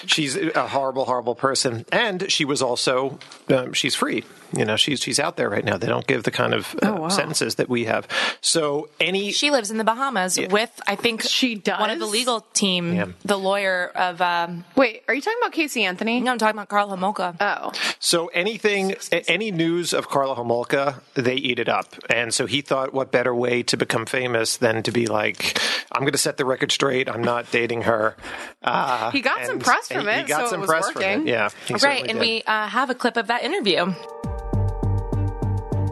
She's 0.07 0.37
a 0.37 0.69
horrible, 0.69 1.05
horrible 1.05 1.35
person, 1.35 1.85
and 1.93 2.31
she 2.31 2.45
was 2.45 2.63
also 2.63 3.19
um, 3.49 3.73
she's 3.73 3.95
free. 3.95 4.25
You 4.57 4.65
know, 4.65 4.77
she's 4.77 5.01
she's 5.03 5.21
out 5.21 5.37
there 5.37 5.51
right 5.51 5.65
now. 5.65 5.77
They 5.77 5.89
don't 5.89 6.07
give 6.07 6.23
the 6.23 6.31
kind 6.31 6.55
of 6.55 6.75
uh, 6.83 6.89
Oh, 6.89 7.01
wow. 7.03 7.09
sentences 7.09 7.57
that 7.57 7.69
we 7.69 7.85
have. 7.85 8.09
So 8.41 8.89
any 8.99 9.31
She 9.33 9.51
lives 9.51 9.71
in 9.71 9.77
the 9.77 9.85
Bahamas 9.85 10.39
with, 10.51 10.81
I 10.87 10.95
think, 10.97 11.23
she 11.23 11.55
does 11.57 11.79
one 11.79 11.91
of 11.91 11.99
the 11.99 12.07
legal 12.07 12.41
team, 12.55 12.95
Yeah. 12.95 13.07
the 13.25 13.39
lawyer 13.39 13.91
of. 13.95 14.23
Um, 14.23 14.65
Wait, 14.75 15.03
are 15.07 15.13
you 15.15 15.21
talking 15.21 15.39
about 15.43 15.53
Casey 15.53 15.85
Anthony? 15.85 16.21
No, 16.21 16.33
I'm 16.33 16.39
talking 16.39 16.57
about 16.57 16.69
Karla 16.69 16.97
Homolka. 16.97 17.37
Oh, 17.41 17.73
So 17.99 18.29
anything, 18.29 18.95
any 19.27 19.51
news 19.51 19.93
of 19.93 20.09
Karla 20.09 20.35
Homolka, 20.37 20.78
they 21.15 21.35
eat 21.35 21.59
it 21.59 21.69
up. 21.69 21.87
And 22.11 22.33
so 22.35 22.47
he 22.47 22.61
thought, 22.61 22.93
what 22.93 23.11
better 23.13 23.35
way 23.35 23.63
to 23.65 23.77
become 23.77 24.07
famous 24.07 24.57
than 24.59 24.83
to 24.85 24.93
be 24.93 25.07
like, 25.07 25.59
I'm 25.93 26.03
going 26.03 26.13
to 26.13 26.19
set 26.19 26.37
the 26.37 26.45
record 26.45 26.71
straight. 26.73 27.09
I'm 27.09 27.23
not 27.23 27.51
dating 27.51 27.83
her. 27.83 28.17
Uh, 28.63 29.11
He 29.11 29.21
got 29.21 29.45
some 29.47 29.59
press 29.59 29.89
from 29.89 30.09
it, 30.09 30.23
He 30.23 30.29
got 30.29 30.41
so 30.41 30.45
it 30.47 30.51
some 30.51 30.61
was 30.61 30.71
press 30.71 30.91
from 30.91 31.03
working. 31.03 31.29
it. 31.29 31.31
Yeah, 31.31 31.49
right, 31.83 32.01
and 32.09 32.19
did. 32.19 32.21
we 32.21 32.43
uh, 32.47 32.67
have 32.69 32.91
a 32.91 32.95
clip 32.95 33.17
of 33.17 33.27
that 33.29 33.43
interview. 33.43 33.87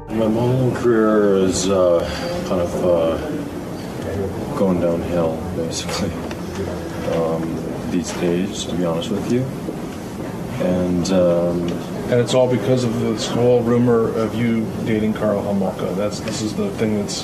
My 0.09 0.29
modeling 0.29 0.75
career 0.77 1.37
is 1.45 1.69
uh, 1.69 2.01
kind 2.49 2.61
of 2.63 2.85
uh, 2.85 4.57
going 4.59 4.81
downhill, 4.81 5.37
basically, 5.57 6.11
um, 7.13 7.91
these 7.91 8.11
days, 8.15 8.65
to 8.65 8.75
be 8.77 8.85
honest 8.87 9.11
with 9.11 9.31
you. 9.31 9.43
And 10.65 11.11
um, 11.13 11.69
And 12.09 12.21
it's 12.21 12.35
all 12.35 12.49
because 12.49 12.85
of 12.85 13.01
this 13.01 13.27
whole 13.27 13.63
rumor 13.63 14.09
of 14.17 14.35
you 14.35 14.65
dating 14.85 15.15
Carl 15.15 15.43
Homolka. 15.43 15.97
That's 15.97 16.21
this 16.21 16.41
is 16.41 16.55
the 16.55 16.71
thing 16.71 16.99
that's 16.99 17.23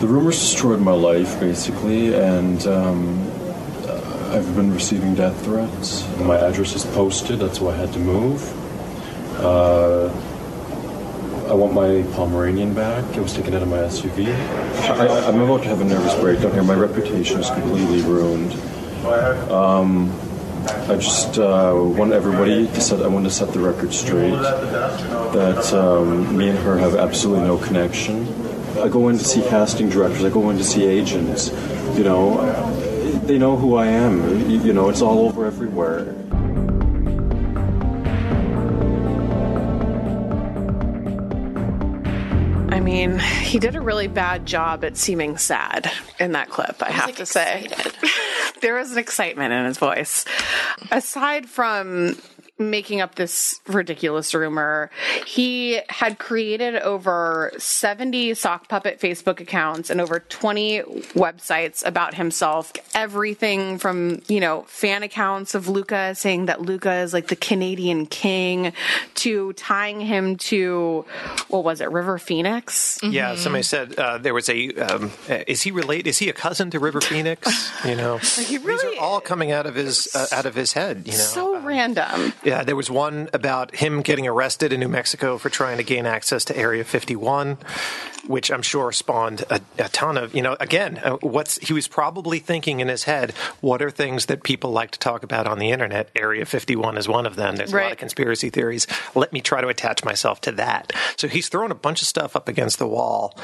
the 0.00 0.06
rumors 0.06 0.38
destroyed 0.38 0.80
my 0.80 0.92
life, 0.92 1.40
basically, 1.40 2.14
and 2.14 2.64
um, 2.66 3.28
I've 4.30 4.54
been 4.54 4.72
receiving 4.72 5.14
death 5.14 5.42
threats. 5.44 6.06
My 6.18 6.36
address 6.36 6.74
is 6.76 6.84
posted, 6.84 7.40
that's 7.40 7.60
why 7.60 7.72
I 7.72 7.76
had 7.76 7.92
to 7.94 7.98
move. 7.98 8.40
Uh, 9.40 10.06
I 11.48 11.54
want 11.54 11.72
my 11.72 12.04
Pomeranian 12.14 12.74
back. 12.74 13.16
It 13.16 13.20
was 13.20 13.32
taken 13.32 13.54
out 13.54 13.62
of 13.62 13.68
my 13.68 13.78
SUV. 13.78 14.26
I, 14.90 15.26
I'm 15.26 15.40
about 15.40 15.62
to 15.62 15.68
have 15.68 15.80
a 15.80 15.84
nervous 15.84 16.14
breakdown 16.20 16.52
here. 16.52 16.62
My 16.62 16.74
reputation 16.74 17.40
is 17.40 17.48
completely 17.48 18.02
ruined. 18.02 18.52
Um, 19.50 20.10
I 20.66 20.96
just 20.96 21.38
uh, 21.38 21.72
want 21.74 22.12
everybody 22.12 22.66
to 22.66 22.80
set. 22.80 23.02
I 23.02 23.08
want 23.08 23.24
to 23.24 23.30
set 23.30 23.52
the 23.52 23.60
record 23.60 23.92
straight 23.92 24.30
that 24.32 25.72
um, 25.72 26.36
me 26.36 26.48
and 26.48 26.58
her 26.58 26.76
have 26.78 26.94
absolutely 26.96 27.46
no 27.46 27.58
connection. 27.58 28.26
I 28.78 28.88
go 28.88 29.08
in 29.08 29.18
to 29.18 29.24
see 29.24 29.42
casting 29.42 29.88
directors. 29.88 30.24
I 30.24 30.30
go 30.30 30.50
in 30.50 30.58
to 30.58 30.64
see 30.64 30.84
agents. 30.84 31.50
You 31.96 32.04
know, 32.04 32.40
they 33.24 33.38
know 33.38 33.56
who 33.56 33.76
I 33.76 33.86
am. 33.86 34.50
You, 34.50 34.60
you 34.60 34.72
know, 34.72 34.88
it's 34.88 35.02
all 35.02 35.26
over 35.26 35.46
everywhere. 35.46 36.14
Mean, 42.88 43.18
he 43.18 43.58
did 43.58 43.76
a 43.76 43.82
really 43.82 44.08
bad 44.08 44.46
job 44.46 44.82
at 44.82 44.96
seeming 44.96 45.36
sad 45.36 45.92
in 46.18 46.32
that 46.32 46.48
clip, 46.48 46.82
I 46.82 46.90
have 46.90 47.14
to 47.16 47.26
say. 47.26 47.68
there 48.62 48.76
was 48.76 48.92
an 48.92 48.98
excitement 48.98 49.52
in 49.52 49.66
his 49.66 49.76
voice. 49.76 50.24
Aside 50.90 51.46
from 51.46 52.16
making 52.58 53.00
up 53.00 53.14
this 53.14 53.60
ridiculous 53.66 54.34
rumor. 54.34 54.90
He 55.26 55.80
had 55.88 56.18
created 56.18 56.76
over 56.76 57.52
70 57.58 58.34
sock 58.34 58.68
puppet 58.68 59.00
Facebook 59.00 59.40
accounts 59.40 59.90
and 59.90 60.00
over 60.00 60.20
20 60.20 60.82
websites 61.14 61.86
about 61.86 62.14
himself. 62.14 62.72
Everything 62.94 63.78
from, 63.78 64.22
you 64.28 64.40
know, 64.40 64.62
fan 64.68 65.02
accounts 65.02 65.54
of 65.54 65.68
Luka 65.68 66.14
saying 66.14 66.46
that 66.46 66.60
Luka 66.60 66.92
is 66.94 67.12
like 67.12 67.28
the 67.28 67.36
Canadian 67.36 68.06
king 68.06 68.72
to 69.16 69.52
tying 69.54 70.00
him 70.00 70.36
to, 70.36 71.04
what 71.48 71.64
was 71.64 71.80
it, 71.80 71.90
River 71.90 72.18
Phoenix? 72.18 72.98
Yeah, 73.02 73.36
somebody 73.36 73.62
said 73.62 73.94
uh, 73.98 74.18
there 74.18 74.34
was 74.34 74.48
a. 74.48 74.68
Um, 74.74 75.12
uh, 75.28 75.44
is 75.46 75.62
he 75.62 75.70
related? 75.70 76.08
Is 76.08 76.18
he 76.18 76.28
a 76.28 76.32
cousin 76.32 76.70
to 76.70 76.78
River 76.78 77.00
Phoenix? 77.00 77.70
You 77.84 77.96
know, 77.96 78.18
he 78.18 78.58
these 78.58 78.84
are 78.84 78.98
all 79.00 79.20
coming 79.20 79.52
out 79.52 79.66
of 79.66 79.74
his 79.74 80.08
uh, 80.14 80.26
out 80.32 80.46
of 80.46 80.54
his 80.54 80.72
head. 80.72 81.02
You 81.06 81.12
know, 81.12 81.18
So 81.18 81.60
random. 81.60 82.32
Yeah, 82.48 82.64
there 82.64 82.76
was 82.76 82.90
one 82.90 83.28
about 83.34 83.76
him 83.76 84.00
getting 84.00 84.26
arrested 84.26 84.72
in 84.72 84.80
New 84.80 84.88
Mexico 84.88 85.36
for 85.36 85.50
trying 85.50 85.76
to 85.76 85.82
gain 85.82 86.06
access 86.06 86.46
to 86.46 86.56
Area 86.56 86.82
51, 86.82 87.58
which 88.26 88.50
I'm 88.50 88.62
sure 88.62 88.90
spawned 88.90 89.44
a, 89.50 89.60
a 89.76 89.90
ton 89.90 90.16
of, 90.16 90.34
you 90.34 90.40
know, 90.40 90.56
again, 90.58 90.96
uh, 90.96 91.18
what's 91.20 91.58
he 91.58 91.74
was 91.74 91.86
probably 91.88 92.38
thinking 92.38 92.80
in 92.80 92.88
his 92.88 93.04
head, 93.04 93.32
what 93.60 93.82
are 93.82 93.90
things 93.90 94.26
that 94.26 94.42
people 94.44 94.70
like 94.70 94.92
to 94.92 94.98
talk 94.98 95.24
about 95.24 95.46
on 95.46 95.58
the 95.58 95.72
internet? 95.72 96.08
Area 96.16 96.46
51 96.46 96.96
is 96.96 97.06
one 97.06 97.26
of 97.26 97.36
them. 97.36 97.56
There's 97.56 97.74
a 97.74 97.76
lot 97.76 97.92
of 97.92 97.98
conspiracy 97.98 98.48
theories. 98.48 98.86
Let 99.14 99.30
me 99.30 99.42
try 99.42 99.60
to 99.60 99.68
attach 99.68 100.02
myself 100.02 100.40
to 100.42 100.52
that. 100.52 100.94
So 101.18 101.28
he's 101.28 101.50
throwing 101.50 101.70
a 101.70 101.74
bunch 101.74 102.00
of 102.00 102.08
stuff 102.08 102.34
up 102.34 102.48
against 102.48 102.78
the 102.78 102.88
wall, 102.88 103.38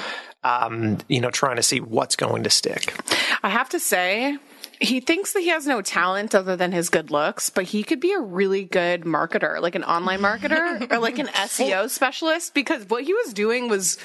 um, 0.45 0.97
you 1.09 1.21
know, 1.21 1.31
trying 1.31 1.57
to 1.57 1.63
see 1.63 1.79
what's 1.79 2.17
going 2.17 2.45
to 2.45 2.51
stick. 2.51 2.95
I 3.43 3.51
have 3.51 3.69
to 3.69 3.79
say, 3.81 4.39
he 4.85 5.01
thinks 5.01 5.33
that 5.33 5.41
he 5.41 5.49
has 5.49 5.67
no 5.67 5.83
talent 5.83 6.35
other 6.35 6.57
than 6.57 6.73
his 6.73 6.89
good 6.89 7.11
looks, 7.11 7.51
but 7.51 7.65
he 7.65 7.83
could 7.83 8.01
be 8.01 8.13
a 8.13 8.21
really 8.21 8.65
good 8.65 9.03
marketer, 9.03 9.61
like 9.61 9.75
an 9.75 9.85
online 9.85 10.21
marketer 10.21 10.91
or 10.93 10.99
like 10.99 11.19
an 11.19 11.27
SEO 11.29 11.89
specialist, 11.91 12.55
because 12.55 12.89
what 12.89 13.05
he 13.05 13.13
was 13.13 13.33
doing 13.33 13.69
was 13.69 13.99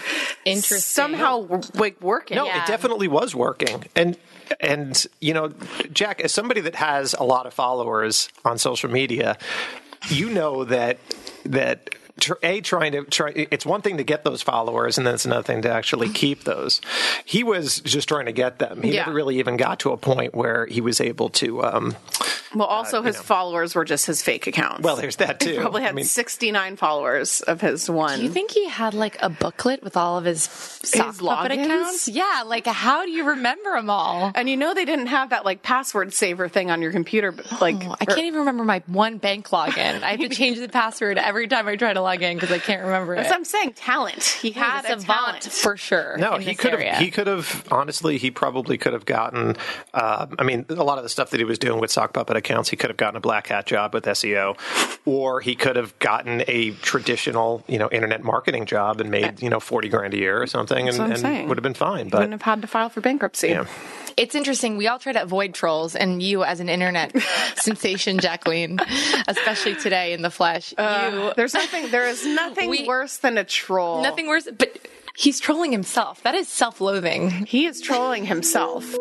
Interesting. 0.46 0.80
somehow 0.80 1.62
like 1.76 2.02
working. 2.02 2.36
No, 2.36 2.48
it 2.48 2.66
definitely 2.66 3.08
was 3.08 3.36
working. 3.36 3.84
And 3.96 4.18
and 4.60 5.06
you 5.20 5.34
know, 5.34 5.54
Jac, 5.92 6.22
as 6.22 6.32
somebody 6.32 6.62
that 6.62 6.76
has 6.76 7.14
a 7.14 7.24
lot 7.24 7.46
of 7.46 7.54
followers 7.54 8.30
on 8.46 8.58
social 8.58 8.90
media, 8.90 9.38
you 10.10 10.30
know 10.30 10.64
that 10.66 10.98
that 11.46 11.90
tr- 11.92 11.99
a 12.44 12.62
trying 12.62 12.92
to 12.94 13.04
try 13.06 13.32
it's 13.52 13.66
one 13.66 13.82
thing 13.82 13.98
to 13.98 14.04
get 14.04 14.24
those 14.24 14.42
followers 14.42 14.98
and 14.98 15.06
then 15.08 15.14
it's 15.16 15.26
another 15.26 15.44
thing 15.44 15.62
to 15.64 15.72
actually 15.72 16.10
keep 16.10 16.44
those. 16.44 16.82
He 17.26 17.44
was 17.44 17.80
just 17.82 18.08
trying 18.08 18.26
to 18.26 18.32
get 18.32 18.60
them. 18.60 18.82
He 18.82 18.94
Yeah. 18.94 19.02
never 19.06 19.14
really 19.14 19.40
even 19.40 19.58
got 19.58 19.80
to 19.82 19.92
a 19.92 19.98
point 19.98 20.34
where 20.36 20.66
he 20.66 20.82
was 20.82 21.00
able 21.02 21.30
to 21.30 21.64
um 21.64 21.96
Well, 22.56 22.68
also 22.68 23.02
his 23.02 23.18
followers 23.18 23.76
were 23.76 23.86
just 23.86 24.06
his 24.06 24.22
fake 24.22 24.48
accounts. 24.48 24.82
well 24.82 24.96
there's 24.96 25.18
that 25.18 25.42
he 25.44 25.56
too 25.56 25.62
probably 25.62 25.82
had 25.82 25.92
I 25.92 25.94
mean, 25.94 26.06
69 26.06 26.76
followers 26.76 27.42
of 27.42 27.62
his 27.62 27.90
one. 27.90 28.18
Do 28.20 28.24
you 28.26 28.32
think 28.32 28.52
he 28.52 28.68
had 28.68 28.94
like 28.94 29.18
a 29.22 29.30
booklet 29.30 29.84
with 29.84 29.98
all 29.98 30.18
of 30.18 30.26
his 30.26 30.44
sock 30.44 31.18
puppet 31.18 31.52
logins? 31.52 31.66
accounts? 31.66 32.08
Yeah, 32.08 32.44
like 32.46 32.66
how 32.68 33.06
do 33.06 33.12
you 33.12 33.26
remember 33.30 33.76
them 33.76 33.90
all? 33.90 34.32
And 34.36 34.50
you 34.50 34.58
know 34.58 34.74
they 34.74 34.86
didn't 34.86 35.08
have 35.08 35.32
that 35.32 35.46
like 35.46 35.62
password 35.64 36.14
saver 36.14 36.48
thing 36.50 36.72
on 36.72 36.82
your 36.82 36.92
computer, 36.92 37.32
but, 37.32 37.62
like 37.62 37.76
I 38.00 38.06
can't 38.06 38.26
even 38.26 38.40
remember 38.40 38.64
my 38.64 38.82
one 38.88 39.18
bank 39.18 39.50
login. 39.50 40.04
I 40.04 40.12
have 40.12 40.20
to 40.20 40.30
change 40.36 40.60
the 40.60 40.70
password 40.70 41.18
every 41.18 41.48
time 41.48 41.68
I 41.68 41.76
try 41.76 41.94
to 41.94 42.02
log 42.02 42.22
in 42.22 42.38
because 42.38 42.52
I 42.52 42.60
can't 42.60 42.84
remember 42.84 43.16
That's 43.16 43.28
it. 43.28 43.32
what 43.32 43.38
I'm 43.38 43.46
saying. 43.46 43.74
Talent. 43.74 44.24
He 44.24 44.52
had 44.52 44.86
a 44.86 44.94
a 44.94 44.98
talent. 44.98 45.44
for 45.44 45.78
sure. 45.78 46.18
No, 46.18 46.38
he 46.38 46.56
could 46.56 46.74
area. 46.74 46.94
have. 46.94 47.02
He 47.02 47.12
could 47.12 47.28
have. 47.28 47.66
Honestly, 47.72 48.18
he 48.18 48.32
probably 48.32 48.78
could 48.78 48.94
have 48.94 49.06
gotten. 49.06 49.56
Uh, 49.94 50.28
I 50.38 50.44
mean, 50.44 50.66
a 50.70 50.84
lot 50.84 50.98
of 50.98 51.04
the 51.04 51.10
stuff 51.10 51.32
that 51.32 51.40
he 51.40 51.44
was 51.44 51.60
doing 51.60 51.80
with 51.80 51.92
sock 51.92 52.14
puppet 52.14 52.29
accounts, 52.38 52.70
he 52.70 52.76
could 52.76 52.90
have 52.90 52.98
gotten 52.98 53.18
a 53.18 53.20
black 53.22 53.48
hat 53.48 53.66
job 53.66 53.94
with 53.94 54.06
SEO, 54.06 54.58
or 55.06 55.40
he 55.42 55.56
could 55.56 55.76
have 55.76 55.98
gotten 56.00 56.44
a 56.48 56.72
traditional, 56.82 57.64
you 57.68 57.78
know, 57.80 57.90
internet 57.92 58.24
marketing 58.24 58.66
job 58.66 59.00
and 59.02 59.10
made 59.12 59.42
you 59.42 59.50
know 59.50 59.60
forty 59.60 59.90
grand 59.90 60.14
a 60.14 60.18
year 60.18 60.42
or 60.42 60.48
something, 60.48 60.88
and, 60.88 60.98
what 60.98 61.24
and 61.24 61.50
would 61.50 61.58
have 61.58 61.64
been 61.64 61.74
fine. 61.74 62.06
He 62.06 62.12
But 62.12 62.18
wouldn't 62.20 62.34
have 62.34 62.42
had 62.42 62.62
to 62.62 62.68
file 62.68 62.90
for 62.90 63.02
bankruptcy. 63.02 63.50
yeah. 63.50 63.66
It's 64.18 64.36
interesting. 64.36 64.76
We 64.76 64.88
all 64.88 65.00
try 65.00 65.14
to 65.14 65.22
avoid 65.22 65.54
trolls, 65.54 65.96
and 65.96 66.22
you, 66.22 66.44
as 66.44 66.60
an 66.60 66.68
internet 66.68 67.16
sensation, 67.56 68.20
Jacqueline, 68.20 68.80
especially 69.30 69.76
today 69.76 70.12
in 70.14 70.22
the 70.22 70.30
flesh, 70.30 70.74
Uh, 70.78 71.10
you 71.14 71.34
there's 71.38 71.54
nothing. 71.54 71.90
There 71.90 72.08
is 72.08 72.26
nothing 72.26 72.70
We- 72.76 72.86
worse 72.86 73.18
than 73.18 73.38
a 73.38 73.44
troll. 73.46 74.02
nothing 74.02 74.28
worse. 74.28 74.46
But 74.58 74.78
he's 75.16 75.40
trolling 75.40 75.72
himself. 75.72 76.22
That 76.24 76.36
is 76.36 76.50
self-loathing. 76.50 77.46
He 77.46 77.66
is 77.66 77.80
trolling 77.80 78.26
himself. 78.26 78.94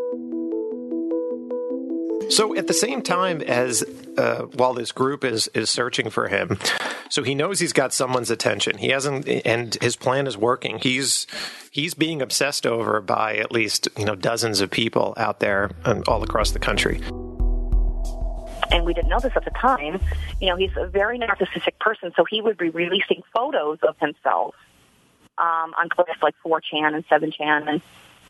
So 2.31 2.55
at 2.57 2.67
the 2.67 2.75
same 2.75 3.03
time 3.03 3.41
as 3.43 3.83
uh, 4.17 4.43
while 4.55 4.75
this 4.75 4.93
group 4.93 5.25
is 5.25 5.49
is 5.55 5.71
searching 5.71 6.11
for 6.11 6.29
him, 6.29 6.59
so 7.09 7.23
he 7.23 7.35
knows 7.35 7.59
he's 7.61 7.73
got 7.73 7.93
someone's 7.93 8.31
attention. 8.31 8.79
He 8.79 8.89
hasn't, 8.89 9.27
and 9.47 9.75
his 9.81 9.97
plan 9.97 10.27
is 10.27 10.37
working. 10.37 10.79
He's 10.79 11.27
he's 11.71 11.95
being 11.95 12.21
obsessed 12.21 12.67
over 12.67 13.01
by 13.01 13.37
at 13.37 13.51
least 13.53 13.89
you 13.97 14.05
know 14.05 14.15
dozens 14.15 14.61
of 14.61 14.71
people 14.71 15.15
out 15.17 15.41
there 15.41 15.71
and 15.85 16.07
all 16.09 16.23
across 16.23 16.51
the 16.51 16.59
country. 16.59 17.01
and 18.71 18.85
we 18.85 18.93
didn't 18.93 19.09
know 19.09 19.21
this 19.21 19.33
at 19.35 19.45
the 19.45 19.51
time. 19.53 20.01
You 20.41 20.49
know, 20.49 20.57
he's 20.57 20.77
a 20.77 20.87
very 20.87 21.19
narcissistic 21.19 21.79
person, 21.81 22.13
so 22.17 22.25
he 22.25 22.43
would 22.43 22.59
be 22.59 22.69
releasing 22.69 23.23
photos 23.35 23.79
of 23.83 23.97
himself 23.99 24.55
um, 25.39 25.73
on 25.79 25.89
places 25.89 26.17
like 26.23 26.35
4chan 26.45 26.95
and 26.95 27.09
7chan 27.09 27.69
and 27.69 27.81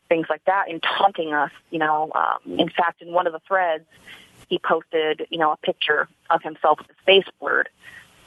things 0.09 0.27
like 0.29 0.43
that, 0.45 0.69
and 0.69 0.83
taunting 0.83 1.33
us. 1.33 1.51
You 1.69 1.79
know, 1.79 2.11
um, 2.13 2.59
in 2.59 2.69
fact, 2.69 3.01
in 3.01 3.13
one 3.13 3.27
of 3.27 3.33
the 3.33 3.41
threads, 3.47 3.85
he 4.49 4.59
posted, 4.59 5.27
you 5.29 5.37
know, 5.37 5.51
a 5.51 5.57
picture 5.57 6.09
of 6.29 6.41
himself 6.43 6.79
with 6.79 6.87
his 6.87 6.97
face 7.05 7.25
blurred. 7.39 7.69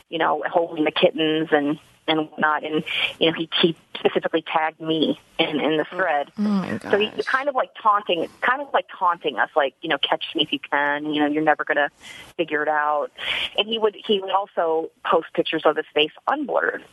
You 0.09 0.19
know, 0.19 0.43
holding 0.51 0.85
the 0.85 0.91
kittens 0.91 1.49
and 1.53 1.79
and 2.09 2.31
whatnot, 2.31 2.65
and 2.65 2.85
you 3.19 3.31
know, 3.31 3.37
he, 3.37 3.49
he 3.61 3.77
specifically 3.97 4.43
tagged 4.43 4.81
me 4.81 5.21
in 5.39 5.61
in 5.61 5.77
the 5.77 5.85
thread. 5.85 6.31
Oh 6.39 6.79
So 6.91 6.99
he's 6.99 7.25
kind 7.25 7.49
of 7.49 7.55
like 7.55 7.71
taunting, 7.81 8.29
kind 8.41 8.61
of 8.61 8.69
like 8.73 8.87
taunting 8.99 9.39
us, 9.39 9.51
like 9.55 9.75
you 9.83 9.89
know, 9.89 9.99
catch 9.99 10.25
me 10.35 10.43
if 10.43 10.53
you 10.53 10.59
can. 10.59 11.13
You 11.13 11.21
know, 11.21 11.27
you're 11.27 11.43
never 11.43 11.65
gonna 11.65 11.89
figure 12.37 12.63
it 12.63 12.69
out. 12.69 13.11
And 13.57 13.67
he 13.69 13.79
would 13.79 13.97
he 14.07 14.21
would 14.21 14.31
also 14.31 14.91
post 15.05 15.29
pictures 15.35 15.63
of 15.65 15.77
his 15.77 15.87
face 15.95 16.13
unblurred. 16.27 16.85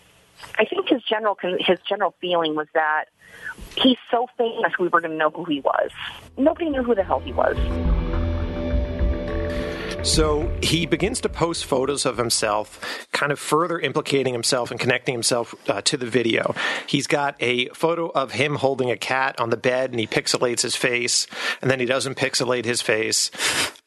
I 0.58 0.66
think 0.66 0.90
his 0.90 1.02
general 1.04 1.38
his 1.42 1.80
general 1.88 2.14
feeling 2.22 2.56
was 2.56 2.68
that 2.74 3.06
he's 3.76 3.98
so 4.12 4.28
famous, 4.38 4.74
we 4.80 4.88
were 4.88 5.02
gonna 5.02 5.16
know 5.16 5.30
who 5.30 5.46
he 5.46 5.62
was. 5.62 5.92
Nobody 6.38 6.70
knew 6.70 6.84
who 6.84 6.96
the 6.96 7.04
hell 7.04 7.20
he 7.20 7.34
was. 7.34 7.58
So 10.04 10.50
he 10.64 10.86
begins 10.86 11.20
to 11.22 11.30
post 11.30 11.66
photos 11.66 12.06
of 12.06 12.18
himself, 12.18 13.08
kind 13.12 13.34
of 13.34 13.40
further 13.40 13.78
implicating 13.80 14.34
himself 14.34 14.72
and 14.72 14.80
connecting 14.80 15.14
himself 15.14 15.54
uh, 15.68 15.82
to 15.82 15.98
the 15.98 16.06
video. 16.06 16.56
He's 16.88 17.06
got 17.06 17.36
a 17.42 17.68
photo 17.70 18.08
of 18.08 18.32
him 18.32 18.56
holding 18.56 18.90
a 18.90 18.98
cat 18.98 19.38
on 19.40 19.50
the 19.50 19.58
bed, 19.58 19.92
and 19.92 20.00
he 20.00 20.08
pixelates 20.08 20.62
his 20.62 20.76
face, 20.76 21.28
and 21.62 21.70
then 21.70 21.82
he 21.82 21.86
doesn't 21.86 22.16
pixelate 22.16 22.64
his 22.64 22.82
face. 22.82 23.30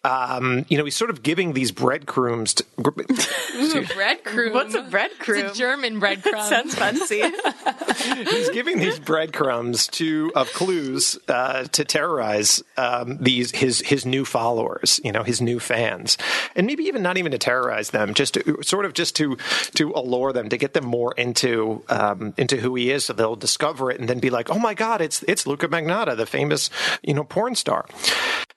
Um, 0.05 0.66
you 0.68 0.78
know, 0.78 0.84
he's 0.84 0.96
sort 0.96 1.11
of 1.11 1.22
giving 1.22 1.53
these 1.53 1.70
breadcrumbs. 1.70 2.55
To, 2.55 2.64
breadcrumb. 2.78 4.53
What's 4.53 4.74
a 4.74 4.82
breadcrumb? 4.82 5.44
It's 5.44 5.57
a 5.57 5.59
German 5.59 6.00
breadcrumb. 6.00 6.42
Sounds 6.48 6.74
fancy. 6.74 7.22
he's 8.30 8.50
giving 8.50 8.78
these 8.78 8.98
breadcrumbs 8.98 9.86
to 9.88 10.32
of 10.34 10.53
clues 10.53 11.18
uh, 11.28 11.64
to 11.64 11.84
terrorize 11.84 12.64
um, 12.76 13.18
these 13.18 13.53
his 13.53 13.80
his 13.80 14.05
new 14.05 14.24
followers, 14.24 15.00
you 15.05 15.12
know, 15.12 15.22
his 15.22 15.40
new 15.40 15.61
fans, 15.61 16.18
and 16.57 16.66
maybe 16.66 16.84
even 16.84 17.03
not 17.03 17.16
even 17.16 17.30
to 17.30 17.38
terrorize 17.38 17.90
them, 17.90 18.12
just 18.12 18.34
to 18.34 18.62
sort 18.62 18.84
of 18.84 18.94
just 18.94 19.14
to 19.16 19.36
to 19.76 19.92
allure 19.92 20.32
them 20.32 20.48
to 20.48 20.57
get 20.57 20.74
them 20.74 20.84
more 20.84 21.14
into 21.16 21.84
um, 21.88 22.34
into 22.36 22.57
who 22.57 22.74
he 22.74 22.90
is, 22.90 23.05
so 23.05 23.12
they'll 23.12 23.36
discover 23.36 23.88
it 23.92 24.00
and 24.00 24.09
then 24.09 24.18
be 24.18 24.30
like, 24.30 24.50
oh 24.50 24.59
my 24.59 24.74
god, 24.74 25.00
it's 25.00 25.22
it's 25.28 25.46
Luka 25.46 25.68
Magnotta, 25.68 26.16
the 26.16 26.26
famous 26.26 26.70
you 27.03 27.14
know 27.14 27.22
porn 27.22 27.55
star. 27.55 27.86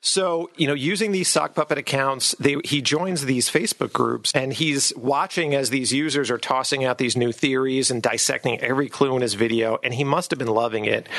So, 0.05 0.51
you 0.55 0.67
know, 0.67 0.75
using 0.75 1.11
these 1.13 1.27
sock 1.35 1.53
puppet 1.53 1.77
accounts, 1.77 2.33
they, 2.39 2.55
he 2.63 2.81
joins 2.81 3.25
these 3.25 3.49
Facebook 3.49 3.91
groups 3.91 4.31
and 4.33 4.53
he's 4.53 4.93
watching 4.95 5.53
as 5.53 5.69
these 5.69 5.91
users 5.91 6.31
are 6.31 6.37
tossing 6.37 6.85
out 6.85 6.97
these 6.97 7.17
new 7.17 7.33
theories 7.33 7.91
and 7.91 8.01
dissecting 8.01 8.57
every 8.61 8.87
clue 8.87 9.17
in 9.17 9.21
his 9.21 9.33
video. 9.33 9.77
And 9.83 9.93
he 9.93 10.05
must 10.05 10.31
have 10.31 10.39
been 10.39 10.47
loving 10.47 10.85
it. 10.85 11.09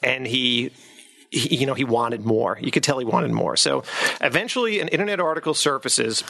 And 0.00 0.28
he, 0.28 0.70
he, 1.28 1.56
you 1.56 1.66
know, 1.66 1.74
he 1.74 1.82
wanted 1.82 2.24
more. 2.24 2.56
You 2.60 2.70
could 2.70 2.84
tell 2.84 3.00
he 3.00 3.04
wanted 3.04 3.32
more. 3.32 3.56
So 3.56 3.82
eventually, 4.20 4.78
an 4.78 4.86
internet 4.86 5.18
article 5.18 5.54
surfaces 5.54 6.22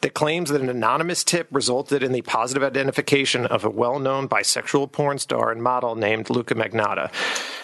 that 0.00 0.14
claims 0.14 0.48
that 0.48 0.62
an 0.62 0.70
anonymous 0.70 1.22
tip 1.22 1.48
resulted 1.50 2.02
in 2.02 2.12
the 2.12 2.22
positive 2.22 2.62
identification 2.62 3.44
of 3.44 3.62
a 3.62 3.70
well 3.70 3.98
known 3.98 4.26
bisexual 4.26 4.90
porn 4.90 5.18
star 5.18 5.52
and 5.52 5.62
model 5.62 5.96
named 5.96 6.30
Luka 6.30 6.54
Magnotta. 6.54 7.10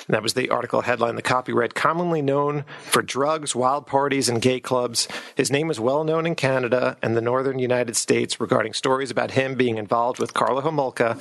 And 0.07 0.15
that 0.15 0.23
was 0.23 0.35
the 0.35 0.51
article 0.51 0.83
headline. 0.83 1.17
The 1.17 1.23
copy 1.23 1.53
read 1.53 1.75
Commonly 1.75 2.23
known 2.23 2.65
for 2.85 3.03
drugs, 3.03 3.57
wild 3.57 3.87
parties, 3.87 4.29
and 4.29 4.41
gay 4.41 4.61
clubs, 4.61 5.09
his 5.35 5.51
name 5.51 5.71
is 5.71 5.81
well 5.81 6.05
known 6.05 6.27
in 6.27 6.35
Canada 6.37 6.97
and 7.03 7.17
the 7.17 7.21
northern 7.21 7.59
United 7.59 7.97
States 7.97 8.41
regarding 8.41 8.73
stories 8.73 9.11
about 9.11 9.33
him 9.33 9.57
being 9.57 9.79
involved 9.79 10.19
with 10.19 10.35
Karla 10.35 10.63
Homolka, 10.63 11.21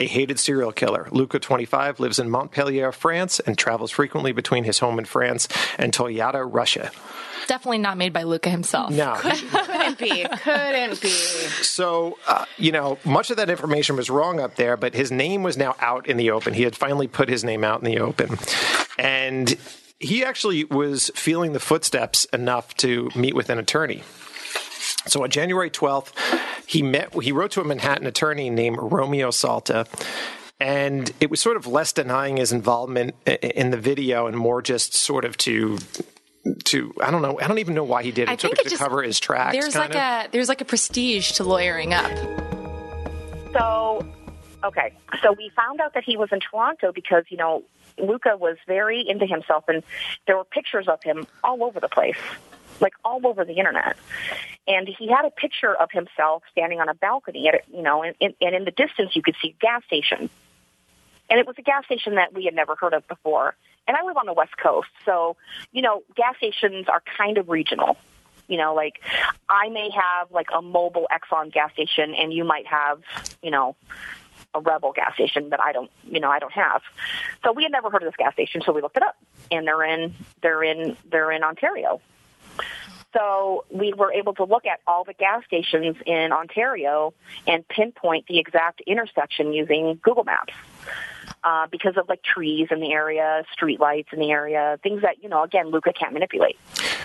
a 0.00 0.06
hated 0.06 0.38
serial 0.38 0.72
killer. 0.72 1.08
Luka, 1.10 1.38
25, 1.38 2.00
lives 2.00 2.18
in 2.18 2.28
Montpellier, 2.28 2.92
France, 2.92 3.40
and 3.40 3.56
travels 3.56 3.90
frequently 3.90 4.32
between 4.32 4.64
his 4.64 4.80
home 4.80 4.98
in 4.98 5.04
France 5.04 5.48
and 5.78 5.92
Toyota, 5.92 6.46
Russia. 6.48 6.90
Definitely 7.46 7.78
not 7.78 7.96
made 7.96 8.12
by 8.12 8.24
Luka 8.24 8.50
himself. 8.50 8.90
No. 8.90 9.14
Couldn't 9.18 9.98
be. 9.98 10.26
Couldn't 10.42 11.00
be. 11.00 11.08
So, 11.08 12.18
uh, 12.26 12.44
you 12.58 12.72
know, 12.72 12.98
much 13.04 13.30
of 13.30 13.36
that 13.36 13.50
information 13.50 13.96
was 13.96 14.10
wrong 14.10 14.40
up 14.40 14.56
there, 14.56 14.76
but 14.76 14.94
his 14.94 15.12
name 15.12 15.42
was 15.42 15.56
now 15.56 15.76
out 15.80 16.08
in 16.08 16.16
the 16.16 16.30
open. 16.30 16.54
He 16.54 16.62
had 16.62 16.74
finally 16.74 17.06
put 17.06 17.28
his 17.28 17.44
name 17.44 17.64
out 17.64 17.78
in 17.78 17.84
the 17.84 18.00
open. 18.00 18.38
And 18.98 19.56
he 20.00 20.24
actually 20.24 20.64
was 20.64 21.10
feeling 21.14 21.52
the 21.52 21.60
footsteps 21.60 22.24
enough 22.26 22.74
to 22.78 23.10
meet 23.14 23.34
with 23.34 23.50
an 23.50 23.58
attorney. 23.58 24.02
So 25.06 25.22
on 25.22 25.30
January 25.30 25.70
12th, 25.70 26.12
he 26.66 26.82
met 26.82 27.14
he 27.22 27.32
wrote 27.32 27.52
to 27.52 27.60
a 27.60 27.64
Manhattan 27.64 28.06
attorney 28.06 28.50
named 28.50 28.78
Romeo 28.80 29.30
Salta. 29.30 29.86
And 30.58 31.12
it 31.20 31.30
was 31.30 31.40
sort 31.40 31.56
of 31.56 31.66
less 31.66 31.92
denying 31.92 32.38
his 32.38 32.50
involvement 32.50 33.14
in 33.26 33.70
the 33.70 33.76
video 33.76 34.26
and 34.26 34.36
more 34.36 34.62
just 34.62 34.94
sort 34.94 35.24
of 35.24 35.36
to 35.38 35.78
to 36.64 36.92
I 37.02 37.10
don't 37.10 37.22
know 37.22 37.38
I 37.40 37.48
don't 37.48 37.58
even 37.58 37.74
know 37.74 37.84
why 37.84 38.02
he 38.02 38.10
did 38.10 38.22
it, 38.22 38.28
I 38.28 38.36
sort 38.36 38.40
think 38.54 38.58
it 38.60 38.62
to 38.64 38.70
just- 38.70 38.82
cover 38.82 39.02
his 39.02 39.18
tracks. 39.20 39.52
There's 39.52 39.74
kind 39.74 39.94
like 39.94 40.24
of. 40.24 40.30
a 40.30 40.32
there's 40.32 40.48
like 40.48 40.60
a 40.60 40.64
prestige 40.64 41.32
to 41.32 41.44
lawyering 41.44 41.92
up. 41.94 42.10
So, 43.52 44.06
okay. 44.64 44.92
So 45.22 45.32
we 45.32 45.50
found 45.56 45.80
out 45.80 45.94
that 45.94 46.04
he 46.04 46.16
was 46.16 46.28
in 46.32 46.40
Toronto 46.40 46.92
because, 46.92 47.24
you 47.28 47.36
know, 47.38 47.62
Luka 47.98 48.36
was 48.36 48.56
very 48.66 49.00
into 49.08 49.26
himself 49.26 49.64
and 49.68 49.82
there 50.26 50.36
were 50.36 50.44
pictures 50.44 50.88
of 50.88 51.02
him 51.02 51.26
all 51.42 51.64
over 51.64 51.80
the 51.80 51.88
place, 51.88 52.18
like 52.80 52.92
all 53.04 53.26
over 53.26 53.44
the 53.44 53.54
internet. 53.54 53.96
And 54.68 54.86
he 54.88 55.08
had 55.08 55.24
a 55.24 55.30
picture 55.30 55.74
of 55.74 55.90
himself 55.92 56.42
standing 56.52 56.80
on 56.80 56.88
a 56.88 56.94
balcony 56.94 57.48
at, 57.48 57.62
you 57.72 57.82
know, 57.82 58.02
and, 58.02 58.14
and 58.20 58.34
and 58.40 58.54
in 58.54 58.64
the 58.64 58.72
distance 58.72 59.14
you 59.16 59.22
could 59.22 59.36
see 59.40 59.54
a 59.58 59.62
gas 59.62 59.82
station. 59.86 60.28
And 61.30 61.40
it 61.40 61.46
was 61.46 61.56
a 61.58 61.62
gas 61.62 61.84
station 61.86 62.16
that 62.16 62.34
we 62.34 62.44
had 62.44 62.54
never 62.54 62.76
heard 62.76 62.92
of 62.92 63.06
before. 63.08 63.54
And 63.88 63.96
I 63.96 64.04
live 64.04 64.16
on 64.16 64.26
the 64.26 64.32
West 64.32 64.56
Coast, 64.56 64.88
so, 65.04 65.36
you 65.72 65.82
know, 65.82 66.02
gas 66.14 66.36
stations 66.38 66.86
are 66.88 67.02
kind 67.16 67.38
of 67.38 67.48
regional. 67.48 67.96
You 68.48 68.58
know, 68.58 68.74
like 68.74 69.00
I 69.48 69.68
may 69.70 69.90
have 69.90 70.30
like 70.30 70.48
a 70.52 70.62
Mobil 70.62 71.04
Exxon 71.10 71.52
gas 71.52 71.72
station 71.72 72.14
and 72.14 72.32
you 72.32 72.44
might 72.44 72.66
have, 72.66 73.02
you 73.42 73.50
know, 73.50 73.74
a 74.54 74.60
Rebel 74.60 74.92
gas 74.92 75.14
station 75.14 75.50
that 75.50 75.60
I 75.60 75.72
don't, 75.72 75.90
you 76.08 76.20
know, 76.20 76.30
I 76.30 76.38
don't 76.38 76.52
have. 76.52 76.82
So 77.44 77.52
we 77.52 77.64
had 77.64 77.72
never 77.72 77.90
heard 77.90 78.02
of 78.02 78.08
this 78.08 78.16
gas 78.16 78.32
station, 78.34 78.62
so 78.64 78.72
we 78.72 78.82
looked 78.82 78.96
it 78.96 79.02
up, 79.02 79.16
and 79.50 79.66
they're 79.66 79.82
in, 79.82 80.14
they're 80.42 80.62
in, 80.62 80.96
they're 81.10 81.32
in 81.32 81.42
Ontario. 81.42 82.00
So 83.12 83.64
we 83.70 83.92
were 83.92 84.12
able 84.12 84.34
to 84.34 84.44
look 84.44 84.66
at 84.66 84.80
all 84.86 85.04
the 85.04 85.14
gas 85.14 85.44
stations 85.46 85.96
in 86.04 86.32
Ontario 86.32 87.14
and 87.46 87.66
pinpoint 87.66 88.26
the 88.26 88.38
exact 88.38 88.80
intersection 88.86 89.52
using 89.52 89.98
Google 90.02 90.24
Maps. 90.24 90.52
Uh, 91.44 91.66
because 91.70 91.96
of 91.96 92.08
like 92.08 92.20
trees 92.24 92.66
in 92.72 92.80
the 92.80 92.92
area, 92.92 93.44
street 93.52 93.78
lights 93.78 94.08
in 94.12 94.18
the 94.18 94.32
area, 94.32 94.80
things 94.82 95.02
that 95.02 95.22
you 95.22 95.28
know, 95.28 95.44
again, 95.44 95.68
Luka 95.70 95.92
can't 95.92 96.12
manipulate. 96.12 96.58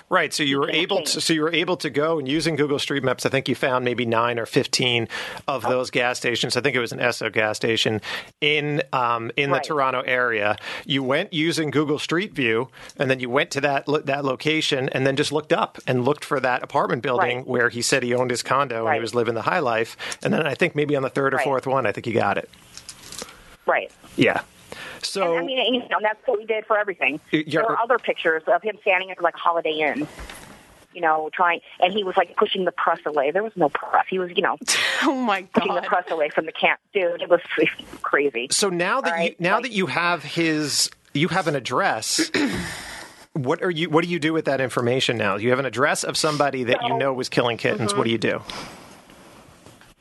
Right, 0.10 0.34
so 0.34 0.42
you 0.42 0.60
were 0.60 0.70
able 0.72 1.04
to 1.04 1.22
so 1.22 1.32
you 1.32 1.42
were 1.44 1.54
able 1.54 1.78
to 1.78 1.92
go 1.92 2.18
and 2.18 2.28
using 2.28 2.56
Google 2.56 2.80
Street 2.80 3.04
Maps. 3.04 3.24
I 3.26 3.30
think 3.30 3.48
you 3.48 3.54
found 3.54 3.86
maybe 3.86 4.04
nine 4.06 4.40
or 4.40 4.48
fifteen 4.48 5.08
of 5.48 5.62
those 5.62 5.92
gas 5.92 6.18
stations. 6.18 6.58
I 6.58 6.62
think 6.62 6.76
it 6.76 6.80
was 6.80 6.92
an 6.92 6.98
Esso 6.98 7.32
gas 7.32 7.56
station 7.58 8.02
in 8.42 8.82
um, 8.92 9.32
in 9.38 9.52
Right. 9.52 9.62
the 9.62 9.68
Toronto 9.68 10.02
area. 10.02 10.58
You 10.86 11.04
went 11.04 11.34
using 11.34 11.70
Google 11.70 12.00
Street 12.00 12.34
View, 12.34 12.70
and 12.98 13.12
then 13.12 13.20
you 13.20 13.30
went 13.30 13.52
to 13.52 13.62
that 13.62 13.88
lo- 13.88 14.00
that 14.02 14.26
location, 14.26 14.90
and 14.90 15.06
then 15.06 15.16
just 15.18 15.32
looked 15.32 15.54
up 15.54 15.78
and 15.86 16.04
looked 16.04 16.26
for 16.26 16.40
that 16.40 16.64
apartment 16.64 17.04
building 17.04 17.38
Right. 17.38 17.48
where 17.48 17.70
he 17.70 17.84
said 17.84 18.02
he 18.02 18.16
owned 18.16 18.32
his 18.32 18.42
condo 18.42 18.88
and 18.88 18.96
he 18.96 19.02
was 19.02 19.14
living 19.14 19.36
the 19.36 19.44
high 19.44 19.60
life. 19.60 19.96
And 20.24 20.34
then 20.34 20.48
I 20.48 20.56
think 20.56 20.76
maybe 20.76 20.96
on 20.96 21.04
the 21.04 21.10
third 21.12 21.34
or 21.36 21.38
Right. 21.38 21.44
fourth 21.44 21.68
one, 21.68 21.86
I 21.86 21.92
think 21.92 22.08
you 22.08 22.14
got 22.14 22.40
it. 22.40 22.50
Right. 23.68 23.92
Yeah. 24.16 24.42
So 25.02 25.38
I 25.38 25.42
mean, 25.44 25.74
you 25.74 25.80
know, 25.90 25.98
that's 26.02 26.20
what 26.26 26.38
we 26.38 26.46
did 26.46 26.66
for 26.66 26.78
everything. 26.78 27.20
There 27.32 27.64
were 27.64 27.80
other 27.80 27.98
pictures 27.98 28.44
of 28.48 28.62
him 28.62 28.78
standing 28.82 29.10
at 29.12 29.22
like 29.22 29.36
Holiday 29.36 29.80
Inn, 29.80 30.08
you 30.94 31.02
know, 31.02 31.30
trying, 31.34 31.62
and 31.80 31.92
he 31.92 32.04
was 32.04 32.16
like 32.16 32.36
pushing 32.38 32.66
the 32.66 32.72
press 32.72 33.00
away. 33.06 33.32
There 33.32 33.44
was 33.44 33.54
no 33.56 33.70
press. 33.70 34.06
He 34.10 34.20
was, 34.20 34.30
you 34.36 34.42
know, 34.44 34.58
oh 35.04 35.16
my 35.16 35.42
god, 35.42 35.52
pushing 35.54 35.76
the 35.76 35.82
press 35.82 36.06
away 36.12 36.30
from 36.30 36.46
the 36.46 36.52
camp. 36.52 36.80
Dude, 36.94 37.22
it 37.22 37.30
was 37.30 37.42
crazy. 38.04 38.48
So 38.52 38.70
now 38.70 39.02
that 39.02 39.12
right, 39.12 39.30
you 39.32 39.36
now 39.40 39.56
like- 39.56 39.64
that 39.64 39.72
you 39.72 39.88
have 39.88 40.24
his 40.24 40.90
you 41.14 41.28
have 41.30 41.48
an 41.48 41.56
address. 41.56 42.30
What 43.34 43.64
are 43.64 43.72
you? 43.72 43.90
What 43.90 44.04
do 44.04 44.10
you 44.10 44.20
do 44.20 44.34
with 44.34 44.44
that 44.44 44.60
information 44.60 45.16
now? 45.18 45.38
You 45.38 45.52
have 45.52 45.60
an 45.60 45.66
address 45.66 46.04
of 46.04 46.18
somebody 46.18 46.66
that 46.66 46.84
you 46.84 46.98
know 46.98 47.14
was 47.14 47.30
killing 47.30 47.56
kittens. 47.56 47.94
Mhm. 47.94 47.98
What 47.98 48.04
do 48.04 48.10
you 48.12 48.18
do? 48.18 48.42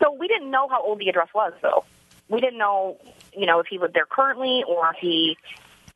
So 0.02 0.10
we 0.18 0.26
didn't 0.26 0.50
know 0.50 0.66
how 0.68 0.82
old 0.82 0.98
the 0.98 1.08
address 1.08 1.28
was, 1.32 1.52
though. 1.62 1.84
We 2.30 2.40
didn't 2.40 2.58
know, 2.58 2.98
you 3.36 3.46
know, 3.46 3.60
if 3.60 3.66
he 3.66 3.78
lived 3.78 3.94
there 3.94 4.06
currently 4.06 4.64
or 4.66 4.90
if 4.94 5.00
he, 5.00 5.36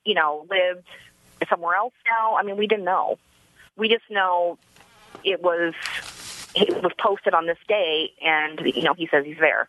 you 0.05 0.15
know, 0.15 0.47
lived 0.51 0.87
somewhere 1.49 1.77
else 1.77 1.95
now. 2.07 2.37
I 2.37 2.43
mean, 2.43 2.57
we 2.57 2.67
didn't 2.67 2.85
know. 2.85 3.19
We 3.77 3.89
just 3.89 4.05
know 4.11 4.59
it 5.25 5.43
was 5.43 5.75
it 6.55 6.83
was 6.83 6.93
posted 6.99 7.35
on 7.35 7.47
this 7.47 7.59
day, 7.67 8.13
and 8.23 8.61
you 8.65 8.83
know, 8.83 8.95
he 8.95 9.09
says 9.09 9.25
he's 9.25 9.39
there. 9.39 9.69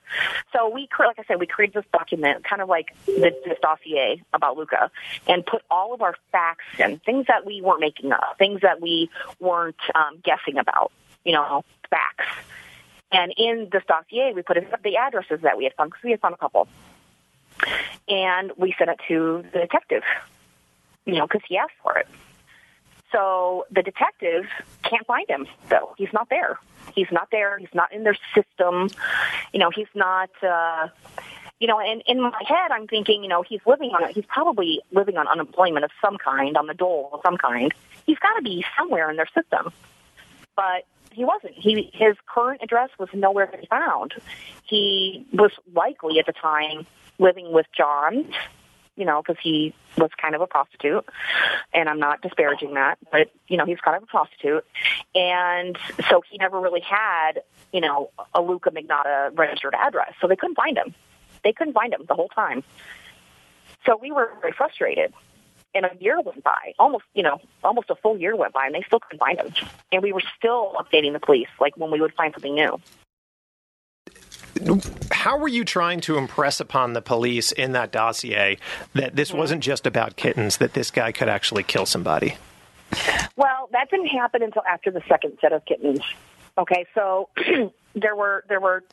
So 0.54 0.70
we, 0.70 0.88
like 1.00 1.18
I 1.18 1.24
said, 1.28 1.40
we 1.40 1.48
created 1.48 1.74
this 1.74 1.86
document, 1.92 2.44
kind 2.44 2.62
of 2.62 2.70
like 2.70 2.96
the, 3.06 3.36
this 3.44 3.58
dossier 3.62 4.22
about 4.34 4.58
Luka, 4.58 4.92
and 5.28 5.46
put 5.46 5.64
all 5.72 5.94
of 5.94 6.02
our 6.02 6.16
facts 6.32 6.66
and 6.80 7.02
things 7.04 7.26
that 7.28 7.46
we 7.46 7.62
weren't 7.62 7.80
making 7.80 8.12
up, 8.12 8.36
things 8.38 8.62
that 8.62 8.82
we 8.82 9.10
weren't 9.40 9.80
um, 9.96 10.20
guessing 10.24 10.58
about, 10.58 10.92
you 11.24 11.34
know, 11.34 11.64
facts. 11.90 12.26
And 13.16 13.34
in 13.38 13.70
this 13.72 13.84
dossier, 13.88 14.34
we 14.36 14.42
put 14.42 14.58
in 14.58 14.68
the 14.84 14.98
addresses 14.98 15.40
that 15.44 15.58
we 15.58 15.64
had 15.64 15.74
found 15.76 15.92
because 15.92 16.04
we 16.04 16.12
had 16.12 16.20
found 16.20 16.34
a 16.34 16.38
couple, 16.38 16.68
and 18.10 18.52
we 18.58 18.76
sent 18.78 18.90
it 18.90 19.00
to 19.08 19.46
the 19.54 19.60
detective, 19.60 20.04
you 21.06 21.14
know, 21.14 21.26
because 21.26 21.42
he 21.48 21.58
asked 21.58 21.80
for 21.82 21.98
it. 21.98 22.08
So 23.14 23.68
the 23.72 23.84
detective 23.84 24.44
can't 24.84 25.08
find 25.08 25.30
him, 25.30 25.48
though. 25.70 25.96
He's 25.98 26.12
not 26.12 26.28
there. 26.30 26.60
He's 26.94 27.10
not 27.10 27.30
there. 27.32 27.58
He's 27.58 27.74
not 27.74 27.94
in 27.94 28.04
their 28.04 28.18
system. 28.36 28.90
You 29.54 29.60
know, 29.60 29.72
he's 29.74 29.88
not. 29.96 30.30
Uh, 30.44 30.90
you 31.62 31.68
know, 31.68 31.80
and 31.80 32.04
in 32.06 32.22
my 32.22 32.44
head, 32.46 32.72
I'm 32.72 32.86
thinking, 32.86 33.24
you 33.24 33.30
know, 33.30 33.44
he's 33.44 33.62
living 33.66 33.92
on. 33.92 34.12
He's 34.12 34.26
probably 34.26 34.82
living 34.92 35.16
on 35.16 35.26
unemployment 35.26 35.86
of 35.86 35.92
some 36.02 36.18
kind, 36.18 36.58
on 36.58 36.68
the 36.68 36.74
dole 36.74 37.12
of 37.14 37.22
some 37.24 37.38
kind. 37.38 37.74
He's 38.06 38.20
got 38.20 38.34
to 38.34 38.42
be 38.42 38.66
somewhere 38.78 39.10
in 39.10 39.16
their 39.16 39.28
system, 39.28 39.72
but 40.58 40.86
he 41.16 41.24
wasn't. 41.26 41.54
He 41.56 41.90
his 41.94 42.16
current 42.28 42.62
address 42.62 42.90
was 43.00 43.10
nowhere 43.14 43.48
to 43.48 43.58
be 43.58 43.66
found. 43.68 44.14
He 44.64 45.26
was 45.32 45.52
likely 45.74 46.20
at 46.20 46.26
the 46.26 46.34
time 46.34 46.86
living 47.18 47.54
with 47.54 47.66
John, 47.76 48.26
you 48.98 49.06
know, 49.06 49.22
because 49.22 49.42
he 49.42 49.74
was 49.98 50.12
kind 50.22 50.36
of 50.36 50.42
a 50.42 50.48
prostitute, 50.48 51.06
and 51.74 51.88
I'm 51.88 52.00
not 52.00 52.22
disparaging 52.22 52.74
that, 52.74 52.98
but 53.12 53.32
you 53.48 53.58
know, 53.58 53.66
he's 53.66 53.80
kind 53.80 53.96
of 53.96 54.04
a 54.04 54.08
prostitute, 54.08 54.66
and 55.16 55.78
so 56.10 56.22
he 56.30 56.38
never 56.38 56.60
really 56.60 56.82
had, 56.82 57.42
you 57.72 57.80
know, 57.80 58.10
a 58.34 58.42
Luka 58.42 58.72
Magnotta 58.72 59.38
registered 59.38 59.74
address, 59.74 60.14
so 60.20 60.28
they 60.28 60.36
couldn't 60.36 60.56
find 60.56 60.78
him. 60.78 60.94
They 61.44 61.54
couldn't 61.54 61.74
find 61.74 61.94
him 61.94 62.06
the 62.08 62.16
whole 62.16 62.30
time. 62.30 62.64
So 63.86 63.98
we 64.02 64.12
were 64.12 64.32
very 64.42 64.54
frustrated. 64.54 65.14
And 65.76 65.86
a 65.86 65.92
year 66.00 66.20
went 66.22 66.44
by, 66.44 66.74
almost, 66.80 67.04
you 67.14 67.22
know, 67.22 67.40
almost 67.64 67.90
a 67.90 67.96
full 67.96 68.18
year 68.18 68.36
went 68.36 68.54
by, 68.54 68.66
and 68.66 68.74
they 68.74 68.84
still 68.88 69.00
couldn't 69.00 69.20
find 69.20 69.40
him. 69.40 69.54
And 69.92 70.02
we 70.02 70.14
were 70.14 70.24
still 70.38 70.74
updating 70.80 71.12
the 71.14 71.20
police, 71.20 71.50
like 71.60 71.76
when 71.76 71.92
we 71.92 72.00
would 72.00 72.14
find 72.14 72.34
something 72.34 72.56
new. 72.56 72.80
How 75.12 75.38
were 75.38 75.50
you 75.50 75.66
trying 75.66 76.00
to 76.02 76.18
impress 76.18 76.62
upon 76.62 76.94
the 76.94 77.02
police 77.02 77.52
in 77.52 77.74
that 77.74 77.92
dossier 77.92 78.58
that 78.94 79.16
this 79.16 79.30
mm-hmm. 79.30 79.40
wasn't 79.40 79.64
just 79.64 79.86
about 79.86 80.16
kittens? 80.16 80.58
That 80.58 80.74
this 80.74 80.92
guy 80.92 81.12
could 81.12 81.28
actually 81.28 81.64
kill 81.64 81.86
somebody? 81.86 82.38
Well, 83.36 83.68
that 83.74 83.90
didn't 83.90 84.08
happen 84.08 84.42
until 84.42 84.64
after 84.64 84.92
the 84.92 85.02
second 85.10 85.38
set 85.42 85.52
of 85.52 85.66
kittens. 85.66 86.00
Okay, 86.58 86.86
so 86.96 87.30
there 87.96 88.16
were 88.16 88.44
there 88.48 88.60
were 88.60 88.84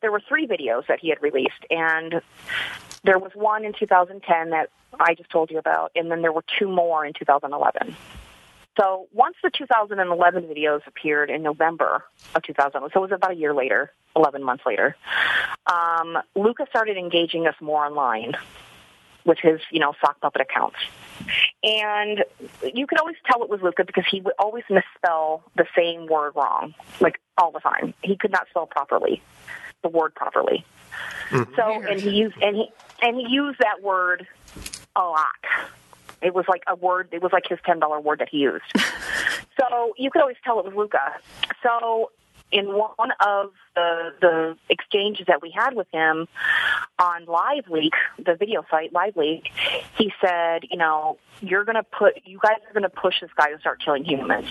there 0.00 0.12
were 0.12 0.20
three 0.28 0.46
videos 0.46 0.86
that 0.86 1.00
he 1.00 1.08
had 1.08 1.22
released, 1.22 1.64
and 1.70 2.20
there 3.04 3.18
was 3.18 3.32
one 3.34 3.64
in 3.64 3.72
2010 3.72 4.50
that 4.50 4.70
I 5.00 5.14
just 5.14 5.30
told 5.30 5.50
you 5.50 5.58
about, 5.58 5.92
and 5.96 6.10
then 6.10 6.22
there 6.22 6.32
were 6.32 6.44
two 6.58 6.68
more 6.68 7.04
in 7.04 7.12
2011. 7.14 7.96
So 8.78 9.08
once 9.12 9.36
the 9.42 9.50
2011 9.50 10.44
videos 10.44 10.86
appeared 10.86 11.28
in 11.28 11.42
November 11.42 12.04
of 12.34 12.42
2000, 12.42 12.72
so 12.72 12.86
it 12.86 12.96
was 12.96 13.12
about 13.12 13.32
a 13.32 13.34
year 13.34 13.52
later, 13.52 13.92
11 14.16 14.42
months 14.42 14.64
later, 14.64 14.96
um, 15.66 16.18
Luka 16.34 16.66
started 16.70 16.96
engaging 16.96 17.46
us 17.46 17.54
more 17.60 17.84
online 17.84 18.32
with 19.24 19.38
his, 19.42 19.60
you 19.70 19.78
know, 19.78 19.92
sock 20.00 20.20
puppet 20.20 20.40
accounts. 20.40 20.76
And 21.62 22.24
you 22.74 22.86
could 22.86 22.98
always 22.98 23.16
tell 23.30 23.42
it 23.42 23.48
was 23.48 23.60
Luka 23.62 23.84
because 23.84 24.04
he 24.10 24.20
would 24.20 24.34
always 24.38 24.64
misspell 24.68 25.42
the 25.56 25.66
same 25.76 26.06
word 26.06 26.32
wrong, 26.34 26.74
like 27.00 27.20
all 27.38 27.52
the 27.52 27.60
time. 27.60 27.94
He 28.02 28.16
could 28.16 28.32
not 28.32 28.48
spell 28.50 28.66
properly, 28.66 29.22
the 29.82 29.88
word 29.88 30.14
properly. 30.14 30.64
Hmm. 31.28 31.42
So, 31.56 31.62
and 31.62 32.00
he 32.00 32.10
used 32.10 32.36
and 32.42 32.56
he 32.56 32.70
and 33.00 33.16
he 33.16 33.26
used 33.28 33.58
that 33.60 33.82
word 33.82 34.26
a 34.96 35.02
lot. 35.02 35.26
It 36.20 36.34
was 36.34 36.44
like 36.48 36.62
a 36.68 36.74
word. 36.74 37.08
It 37.12 37.22
was 37.22 37.32
like 37.32 37.44
his 37.48 37.58
ten 37.64 37.80
dollar 37.80 38.00
word 38.00 38.20
that 38.20 38.28
he 38.28 38.38
used. 38.38 38.64
so 39.60 39.94
you 39.96 40.10
could 40.10 40.22
always 40.22 40.36
tell 40.44 40.58
it 40.60 40.64
was 40.66 40.74
Luka. 40.74 41.14
So 41.62 42.10
in 42.52 42.66
one 42.66 43.10
of 43.20 43.50
the 43.74 44.12
the 44.20 44.56
exchanges 44.68 45.26
that 45.26 45.42
we 45.42 45.50
had 45.50 45.74
with 45.74 45.88
him 45.92 46.28
on 46.98 47.26
LiveLeak, 47.26 47.92
the 48.18 48.34
video 48.34 48.64
site 48.70 48.92
LiveLeak, 48.92 49.46
he 49.96 50.12
said, 50.20 50.64
you 50.70 50.76
know, 50.76 51.18
you're 51.40 51.64
going 51.64 51.76
to 51.76 51.82
put, 51.82 52.14
you 52.24 52.38
guys 52.40 52.58
are 52.68 52.72
going 52.72 52.82
to 52.82 52.88
push 52.88 53.20
this 53.20 53.30
guy 53.36 53.50
to 53.50 53.58
start 53.58 53.82
killing 53.82 54.04
humans. 54.04 54.46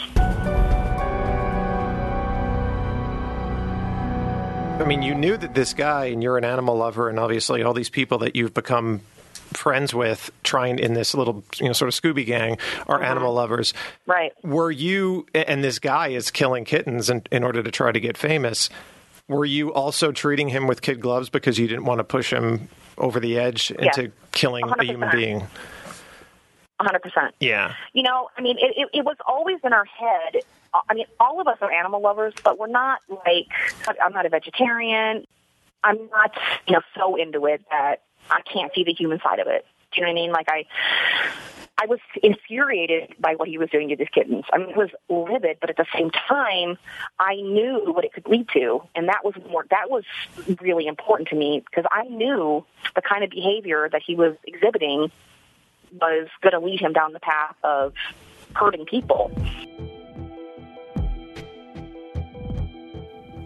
I 4.79 4.83
mean, 4.83 5.03
you 5.03 5.13
knew 5.13 5.37
that 5.37 5.53
this 5.53 5.75
guy, 5.75 6.05
and 6.05 6.23
you're 6.23 6.39
an 6.39 6.43
animal 6.43 6.75
lover, 6.75 7.07
and 7.07 7.19
obviously 7.19 7.61
all 7.61 7.73
these 7.73 7.91
people 7.91 8.17
that 8.19 8.35
you've 8.35 8.53
become 8.53 9.01
friends 9.53 9.93
with, 9.93 10.31
trying 10.43 10.79
in 10.79 10.93
this 10.93 11.13
little, 11.13 11.43
you 11.59 11.67
know, 11.67 11.73
sort 11.73 11.87
of 11.89 11.99
Scooby 11.99 12.25
gang, 12.25 12.57
are 12.87 12.97
mm-hmm. 12.97 13.05
animal 13.05 13.33
lovers. 13.33 13.73
Right. 14.05 14.33
Were 14.43 14.71
you, 14.71 15.25
and 15.33 15.63
this 15.63 15.79
guy 15.79 16.09
is 16.09 16.31
killing 16.31 16.65
kittens 16.65 17.09
in, 17.09 17.23
in 17.31 17.43
order 17.43 17.63
to 17.63 17.71
try 17.71 17.91
to 17.91 17.99
get 17.99 18.17
famous. 18.17 18.69
Were 19.27 19.45
you 19.45 19.73
also 19.73 20.11
treating 20.11 20.49
him 20.49 20.67
with 20.67 20.81
kid 20.81 20.99
gloves 20.99 21.29
because 21.29 21.57
you 21.57 21.67
didn't 21.67 21.85
want 21.85 21.99
to 21.99 22.03
push 22.03 22.33
him 22.33 22.67
over 22.97 23.19
the 23.19 23.37
edge 23.37 23.71
Yes. 23.79 23.97
into 23.97 24.11
killing 24.31 24.67
a 24.67 24.83
human 24.83 25.09
being? 25.11 25.47
100%. 26.81 27.31
Yeah. 27.39 27.75
You 27.93 28.03
know, 28.03 28.29
I 28.37 28.41
mean, 28.41 28.57
it, 28.57 28.73
it, 28.75 28.89
it 28.93 29.05
was 29.05 29.17
always 29.25 29.59
in 29.63 29.73
our 29.73 29.85
head. 29.85 30.41
Uh, 30.73 30.79
I 30.89 30.93
mean, 30.93 31.05
all 31.19 31.39
of 31.39 31.47
us 31.47 31.57
are 31.61 31.71
animal 31.71 32.01
lovers, 32.01 32.33
but 32.43 32.57
we're 32.57 32.67
not 32.67 33.01
like, 33.09 33.47
I'm 34.03 34.13
not 34.13 34.25
a 34.25 34.29
vegetarian. 34.29 35.25
I'm 35.83 36.09
not, 36.09 36.37
you 36.67 36.73
know, 36.73 36.81
so 36.95 37.15
into 37.15 37.45
it 37.45 37.63
that 37.71 38.01
I 38.29 38.41
can't 38.41 38.71
see 38.73 38.83
the 38.83 38.93
human 38.93 39.19
side 39.21 39.39
of 39.39 39.47
it. 39.47 39.65
Do 39.91 39.99
you 39.99 40.05
know 40.05 40.13
what 40.13 40.19
I 40.19 40.21
mean? 40.21 40.31
Like, 40.31 40.47
I, 40.49 40.65
I 41.77 41.85
was 41.87 41.99
infuriated 42.21 43.15
by 43.19 43.35
what 43.35 43.47
he 43.47 43.57
was 43.57 43.69
doing 43.69 43.89
to 43.89 43.95
these 43.95 44.07
kittens. 44.13 44.45
I 44.53 44.59
mean, 44.59 44.69
it 44.69 44.77
was 44.77 44.89
livid, 45.09 45.57
but 45.59 45.69
at 45.69 45.77
the 45.77 45.85
same 45.95 46.11
time, 46.11 46.77
I 47.19 47.35
knew 47.35 47.91
what 47.91 48.05
it 48.05 48.13
could 48.13 48.27
lead 48.27 48.47
to, 48.53 48.83
and 48.95 49.07
that 49.07 49.25
was 49.25 49.33
more. 49.49 49.65
That 49.71 49.89
was 49.89 50.03
really 50.61 50.87
important 50.87 51.29
to 51.29 51.35
me 51.35 51.63
because 51.65 51.85
I 51.91 52.03
knew 52.03 52.65
the 52.95 53.01
kind 53.01 53.23
of 53.23 53.29
behavior 53.29 53.89
that 53.91 54.01
he 54.05 54.15
was 54.15 54.35
exhibiting 54.45 55.11
was 55.99 56.27
going 56.41 56.53
to 56.53 56.59
lead 56.59 56.79
him 56.79 56.93
down 56.93 57.13
the 57.13 57.19
path 57.19 57.55
of 57.63 57.93
hurting 58.53 58.85
people. 58.85 59.31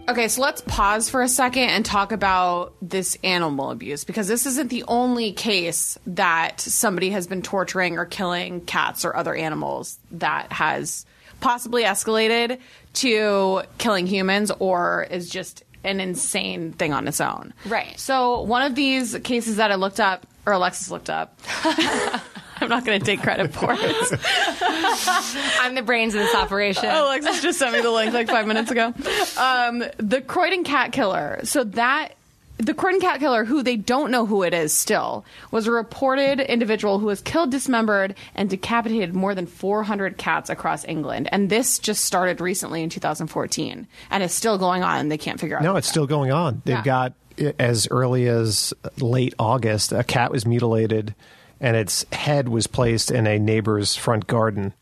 Okay, 0.08 0.28
so 0.28 0.40
let's 0.40 0.60
pause 0.62 1.10
for 1.10 1.22
a 1.22 1.28
second 1.28 1.64
and 1.64 1.84
talk 1.84 2.12
about 2.12 2.74
this 2.80 3.18
animal 3.24 3.72
abuse 3.72 4.04
because 4.04 4.28
this 4.28 4.46
isn't 4.46 4.70
the 4.70 4.84
only 4.86 5.32
case 5.32 5.98
that 6.06 6.60
somebody 6.60 7.10
has 7.10 7.26
been 7.26 7.42
torturing 7.42 7.98
or 7.98 8.04
killing 8.04 8.60
cats 8.60 9.04
or 9.04 9.16
other 9.16 9.34
animals 9.34 9.98
that 10.12 10.52
has 10.52 11.04
possibly 11.40 11.82
escalated 11.82 12.60
to 12.94 13.62
killing 13.78 14.06
humans 14.06 14.52
or 14.60 15.08
is 15.10 15.28
just 15.28 15.64
an 15.82 16.00
insane 16.00 16.72
thing 16.72 16.92
on 16.92 17.08
its 17.08 17.20
own. 17.20 17.52
Right. 17.66 17.98
So, 17.98 18.42
one 18.42 18.62
of 18.62 18.74
these 18.74 19.16
cases 19.24 19.56
that 19.56 19.72
I 19.72 19.74
looked 19.74 20.00
up, 20.00 20.26
or 20.46 20.52
Alexis 20.52 20.90
looked 20.90 21.10
up, 21.10 21.38
I'm 22.66 22.70
not 22.70 22.84
going 22.84 22.98
to 23.00 23.06
take 23.06 23.22
credit 23.22 23.52
for 23.52 23.68
it. 23.70 24.20
I'm 25.60 25.74
the 25.74 25.82
brains 25.82 26.14
of 26.14 26.20
this 26.20 26.34
operation. 26.34 26.86
Oh, 26.86 27.06
Alexis 27.06 27.42
just 27.42 27.58
sent 27.58 27.72
me 27.72 27.80
the 27.80 27.90
link 27.90 28.12
like 28.12 28.28
five 28.28 28.46
minutes 28.46 28.70
ago. 28.70 28.92
Um, 29.38 29.84
the 29.98 30.20
Croydon 30.26 30.64
cat 30.64 30.92
killer. 30.92 31.40
So 31.44 31.64
that 31.64 32.14
the 32.58 32.72
Croydon 32.74 33.00
cat 33.00 33.20
killer, 33.20 33.44
who 33.44 33.62
they 33.62 33.76
don't 33.76 34.10
know 34.10 34.24
who 34.26 34.42
it 34.42 34.54
is 34.54 34.72
still, 34.72 35.24
was 35.50 35.66
a 35.66 35.70
reported 35.70 36.40
individual 36.40 36.98
who 36.98 37.08
has 37.08 37.20
killed, 37.20 37.50
dismembered, 37.50 38.14
and 38.34 38.48
decapitated 38.48 39.14
more 39.14 39.34
than 39.34 39.46
400 39.46 40.16
cats 40.16 40.48
across 40.48 40.84
England. 40.86 41.28
And 41.32 41.50
this 41.50 41.78
just 41.78 42.04
started 42.04 42.40
recently 42.40 42.82
in 42.82 42.88
2014 42.90 43.86
and 44.10 44.22
is 44.22 44.32
still 44.32 44.56
going 44.58 44.82
on. 44.82 45.00
and 45.00 45.12
They 45.12 45.18
can't 45.18 45.38
figure 45.38 45.56
out. 45.58 45.62
No, 45.62 45.76
it's 45.76 45.88
still 45.88 46.06
going 46.06 46.32
on. 46.32 46.62
They've 46.64 46.76
Yeah. 46.76 46.82
got 46.82 47.12
as 47.58 47.86
early 47.90 48.26
as 48.26 48.72
late 48.98 49.34
August, 49.38 49.92
a 49.92 50.02
cat 50.02 50.30
was 50.30 50.46
mutilated, 50.46 51.14
and 51.60 51.76
its 51.76 52.04
head 52.12 52.48
was 52.48 52.66
placed 52.66 53.10
in 53.10 53.26
a 53.26 53.38
neighbor's 53.38 53.96
front 53.96 54.26
garden. 54.26 54.74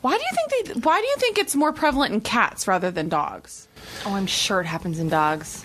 Why 0.00 0.18
do 0.18 0.22
you 0.24 0.36
think 0.36 0.66
they? 0.66 0.80
Why 0.80 1.00
do 1.00 1.06
you 1.06 1.16
think 1.18 1.38
it's 1.38 1.54
more 1.54 1.72
prevalent 1.72 2.12
in 2.12 2.20
cats 2.20 2.66
rather 2.66 2.90
than 2.90 3.08
dogs? 3.08 3.68
Oh, 4.04 4.14
I'm 4.14 4.26
sure 4.26 4.60
it 4.60 4.66
happens 4.66 4.98
in 4.98 5.08
dogs. 5.08 5.64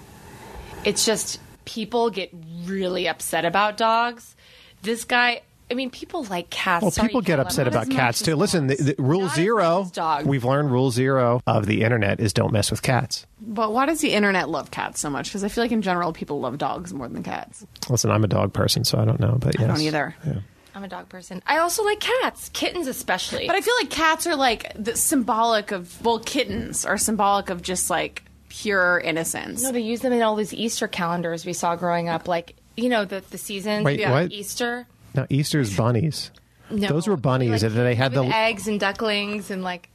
It's 0.85 1.05
just 1.05 1.39
people 1.65 2.11
get 2.11 2.29
really 2.65 3.07
upset 3.07 3.45
about 3.45 3.77
dogs. 3.77 4.35
This 4.83 5.05
guy, 5.05 5.41
I 5.69 5.73
mean, 5.73 5.89
people 5.89 6.23
like 6.25 6.49
cats. 6.49 6.81
Well, 6.81 6.91
Sorry, 6.91 7.09
people 7.09 7.21
get 7.21 7.39
upset 7.39 7.67
about 7.67 7.89
cats 7.89 8.21
too. 8.21 8.35
Listen, 8.35 8.67
the, 8.67 8.75
the 8.75 8.95
rule 8.97 9.27
zero. 9.29 9.91
We've 10.23 10.45
learned 10.45 10.71
rule 10.71 10.91
zero 10.91 11.41
of 11.45 11.65
the 11.65 11.83
internet 11.83 12.19
is 12.19 12.33
don't 12.33 12.53
mess 12.53 12.71
with 12.71 12.81
cats. 12.81 13.25
But 13.41 13.73
why 13.73 13.85
does 13.85 13.99
the 13.99 14.13
internet 14.13 14.49
love 14.49 14.71
cats 14.71 14.99
so 14.99 15.09
much? 15.09 15.27
Because 15.27 15.43
I 15.43 15.49
feel 15.49 15.63
like 15.63 15.71
in 15.71 15.81
general 15.81 16.13
people 16.13 16.39
love 16.39 16.57
dogs 16.57 16.93
more 16.93 17.07
than 17.07 17.21
cats. 17.23 17.65
Listen, 17.89 18.11
I'm 18.11 18.23
a 18.23 18.27
dog 18.27 18.53
person, 18.53 18.85
so 18.85 18.97
I 18.97 19.05
don't 19.05 19.19
know, 19.19 19.37
but 19.39 19.55
yes. 19.55 19.63
I 19.63 19.67
don't 19.67 19.81
either. 19.81 20.15
Yeah. 20.25 20.39
I'm 20.73 20.83
a 20.83 20.87
dog 20.87 21.09
person. 21.09 21.41
I 21.47 21.57
also 21.57 21.83
like 21.83 21.99
cats, 21.99 22.49
kittens 22.49 22.87
especially. 22.87 23.47
But 23.47 23.55
I 23.55 23.61
feel 23.61 23.73
like 23.81 23.89
cats 23.89 24.27
are 24.27 24.35
like 24.35 24.71
the 24.75 24.95
symbolic 24.95 25.71
of 25.71 26.05
well, 26.05 26.19
kittens 26.19 26.85
are 26.85 26.99
symbolic 26.99 27.49
of 27.49 27.63
just 27.63 27.89
like 27.89 28.23
pure 28.49 28.99
innocence. 28.99 29.63
No, 29.63 29.71
they 29.71 29.81
use 29.81 30.01
them 30.01 30.13
in 30.13 30.21
all 30.21 30.35
these 30.35 30.53
Easter 30.53 30.87
calendars 30.87 31.45
we 31.45 31.53
saw 31.53 31.75
growing 31.75 32.09
up, 32.09 32.27
like 32.27 32.55
you 32.75 32.89
know 32.89 33.05
the 33.05 33.23
the 33.31 33.39
season. 33.39 33.83
Wait, 33.83 33.99
yeah. 33.99 34.11
what? 34.11 34.31
Easter. 34.31 34.85
Now 35.17 35.25
Easter's 35.29 35.75
bunnies. 35.75 36.31
No, 36.69 36.89
Those 36.89 37.07
were 37.07 37.15
bunnies, 37.17 37.63
and 37.63 37.73
they 37.75 37.95
had 37.95 38.11
the. 38.13 38.23
eggs 38.23 38.67
and 38.67 38.79
ducklings 38.79 39.51
and 39.51 39.63
like 39.63 39.89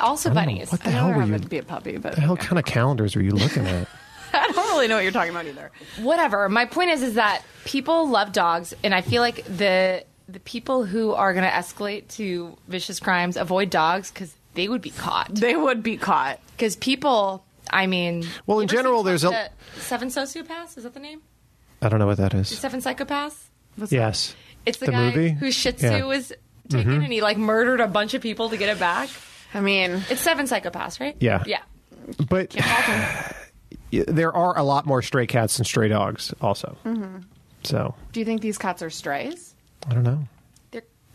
also 0.00 0.30
I 0.30 0.34
don't 0.34 0.42
know, 0.44 0.52
bunnies. 0.52 0.70
what 0.72 0.82
the 0.82 0.90
hell 0.90 1.12
were 1.12 1.24
you? 1.24 1.38
to 1.38 1.48
be 1.48 1.58
a 1.58 1.62
puppy, 1.62 1.92
but 1.96 2.04
What 2.10 2.14
the 2.16 2.20
hell 2.20 2.36
kind 2.36 2.58
of 2.58 2.64
calendars 2.66 3.16
were 3.16 3.22
you 3.22 3.30
looking 3.32 3.66
at? 3.66 3.88
I 4.34 4.46
don't 4.52 4.68
really 4.68 4.88
know 4.88 4.96
what 4.96 5.02
you're 5.04 5.12
talking 5.12 5.30
about 5.30 5.46
either. 5.46 5.70
Whatever. 6.02 6.48
My 6.50 6.66
point 6.66 6.90
is, 6.90 7.02
is 7.02 7.14
that 7.14 7.42
people 7.64 8.08
love 8.08 8.32
dogs, 8.32 8.74
and 8.84 8.94
I 8.94 9.00
feel 9.00 9.22
like 9.22 9.44
the 9.46 10.04
the 10.28 10.40
people 10.40 10.84
who 10.84 11.12
are 11.12 11.32
going 11.32 11.44
to 11.46 11.50
escalate 11.50 12.08
to 12.16 12.58
vicious 12.68 13.00
crimes 13.00 13.38
avoid 13.38 13.70
dogs 13.70 14.10
because 14.10 14.34
they 14.52 14.68
would 14.68 14.82
be 14.82 14.90
caught. 14.90 15.34
They 15.34 15.56
would 15.56 15.82
be 15.82 15.96
caught 15.96 16.40
because 16.52 16.76
people. 16.76 17.42
I 17.70 17.86
mean, 17.86 18.26
Well, 18.46 18.60
in 18.60 18.68
general, 18.68 19.02
there's 19.02 19.24
a. 19.24 19.48
Seven 19.78 20.08
Sociopaths. 20.08 20.76
Is 20.76 20.84
that 20.84 20.92
the 20.94 21.00
name? 21.00 21.22
I 21.80 21.88
don't 21.88 21.98
know 22.00 22.06
what 22.06 22.18
that 22.18 22.34
is. 22.34 22.48
Seven 22.48 22.80
Psychopaths. 22.80 23.34
Yes. 23.88 24.34
It's 24.66 24.78
the, 24.78 24.86
The 24.86 24.92
guy 24.92 25.04
movie? 25.14 25.30
whose 25.30 25.54
Shih 25.54 25.72
Tzu 25.72 25.86
Yeah. 25.86 26.04
was 26.04 26.32
taken 26.68 26.92
Mhm. 27.00 27.04
and 27.04 27.12
he 27.12 27.20
like 27.22 27.38
murdered 27.38 27.80
a 27.80 27.86
bunch 27.88 28.14
of 28.14 28.20
people 28.22 28.50
to 28.50 28.56
get 28.56 28.68
it 28.68 28.78
back. 28.78 29.08
I 29.54 29.60
mean, 29.60 30.02
it's 30.10 30.20
Seven 30.20 30.46
Psychopaths, 30.46 31.00
right? 31.00 31.16
Yeah. 31.20 31.42
Yeah. 31.46 31.62
But 32.28 32.50
there 33.90 34.32
are 34.34 34.58
a 34.58 34.62
lot 34.62 34.86
more 34.86 35.02
stray 35.02 35.26
cats 35.26 35.56
than 35.56 35.64
stray 35.64 35.88
dogs, 35.88 36.34
also. 36.40 36.76
hmm 36.82 37.18
So 37.64 37.94
Do 38.12 38.20
you 38.20 38.26
think 38.26 38.40
these 38.42 38.58
cats 38.58 38.82
are 38.82 38.90
strays? 38.90 39.54
I 39.88 39.94
don't 39.94 40.02
know. 40.04 40.24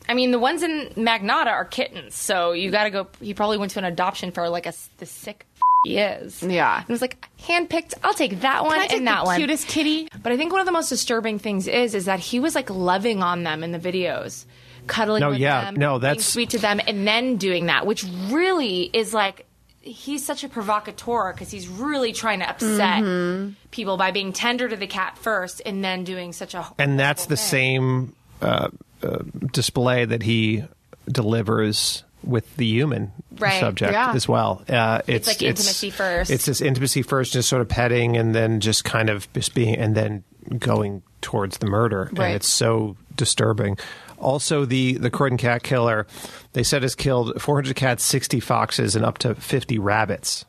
I 0.09 0.15
mean, 0.15 0.31
the 0.31 0.39
ones 0.39 0.63
in 0.63 0.89
Magnotta 0.97 1.47
are 1.47 1.63
kittens, 1.63 2.13
so 2.13 2.51
you 2.51 2.71
got 2.71 2.83
to 2.83 2.89
go. 2.89 3.07
He 3.21 3.33
probably 3.33 3.57
went 3.57 3.71
to 3.71 3.79
an 3.79 3.85
adoption 3.85 4.31
for 4.31 4.49
like 4.49 4.65
a 4.65 4.73
the 4.97 5.05
sick 5.05 5.45
he 5.83 5.97
is. 5.97 6.41
Yeah, 6.43 6.77
and 6.77 6.89
it 6.89 6.91
was 6.91 7.01
like 7.01 7.25
handpicked. 7.39 7.93
I'll 8.03 8.13
take 8.13 8.41
that 8.41 8.63
one 8.63 8.79
I 8.79 8.87
take 8.87 8.97
and 8.97 9.07
the 9.07 9.11
that 9.11 9.25
one. 9.25 9.37
cutest 9.39 9.67
kitty? 9.67 10.07
But 10.21 10.31
I 10.31 10.37
think 10.37 10.51
one 10.51 10.61
of 10.61 10.65
the 10.65 10.71
most 10.71 10.89
disturbing 10.89 11.39
things 11.39 11.67
is 11.67 11.93
is 11.95 12.05
that 12.05 12.19
he 12.19 12.39
was 12.39 12.55
like 12.55 12.69
loving 12.69 13.21
on 13.21 13.43
them 13.43 13.63
in 13.63 13.71
the 13.71 13.79
videos, 13.79 14.45
cuddling 14.87 15.21
No, 15.21 15.29
with 15.31 15.39
yeah, 15.39 15.65
them, 15.65 15.75
no, 15.75 15.91
being 15.93 16.01
that's- 16.01 16.25
sweet 16.25 16.49
to 16.51 16.57
them, 16.59 16.79
and 16.87 17.07
then 17.07 17.37
doing 17.37 17.67
that, 17.67 17.85
which 17.85 18.03
really 18.29 18.83
is 18.93 19.13
like. 19.13 19.45
He's 19.85 20.25
such 20.25 20.45
a 20.45 20.47
provocateur 20.47 21.33
because 21.33 21.51
he's 21.51 21.67
really 21.67 22.13
trying 22.13 22.39
to 22.39 22.49
upset 22.49 23.03
Mhm. 23.03 23.55
people 23.69 23.97
by 23.97 24.11
being 24.11 24.31
tender 24.31 24.69
to 24.69 24.77
the 24.77 24.87
cat 24.87 25.17
first 25.17 25.61
and 25.65 25.83
then 25.83 26.05
doing 26.05 26.31
such 26.31 26.53
a 26.53 26.65
And 26.79 26.97
that's 26.97 27.25
the 27.25 27.35
same 27.35 28.15
uh, 28.41 28.69
uh, 29.05 29.17
display 29.51 30.05
that 30.05 30.23
he 30.23 30.63
delivers 31.11 32.05
with 32.23 32.55
the 32.57 32.65
human 32.65 33.11
Right. 33.37 33.59
subject 33.59 33.93
Yeah. 33.93 34.13
as 34.13 34.27
well. 34.27 34.63
Uh, 34.69 35.01
It's 35.07 35.27
like 35.27 35.41
intimacy 35.41 35.89
first. 35.89 36.31
It's 36.31 36.45
this 36.45 36.61
intimacy 36.61 37.01
first, 37.01 37.33
just 37.33 37.49
sort 37.49 37.61
of 37.61 37.67
petting, 37.69 38.15
and 38.17 38.33
then 38.33 38.59
just 38.59 38.83
kind 38.83 39.09
of 39.09 39.31
just 39.33 39.53
being, 39.53 39.75
and 39.75 39.95
then 39.95 40.23
going 40.59 41.01
towards 41.21 41.57
the 41.59 41.67
murder. 41.67 42.09
Right. 42.13 42.27
And 42.27 42.35
it's 42.35 42.47
so 42.49 42.95
disturbing. 43.15 43.77
Also, 44.17 44.63
the 44.65 44.93
the 44.93 45.09
Croydon 45.09 45.37
cat 45.37 45.63
killer, 45.63 46.07
they 46.53 46.63
said 46.63 46.81
has 46.83 46.95
killed 46.95 47.41
400 47.41 47.75
cats, 47.75 48.03
60 48.03 48.39
foxes, 48.39 48.95
and 48.95 49.03
up 49.05 49.17
to 49.19 49.35
50 49.35 49.77
rabbits. 49.79 50.45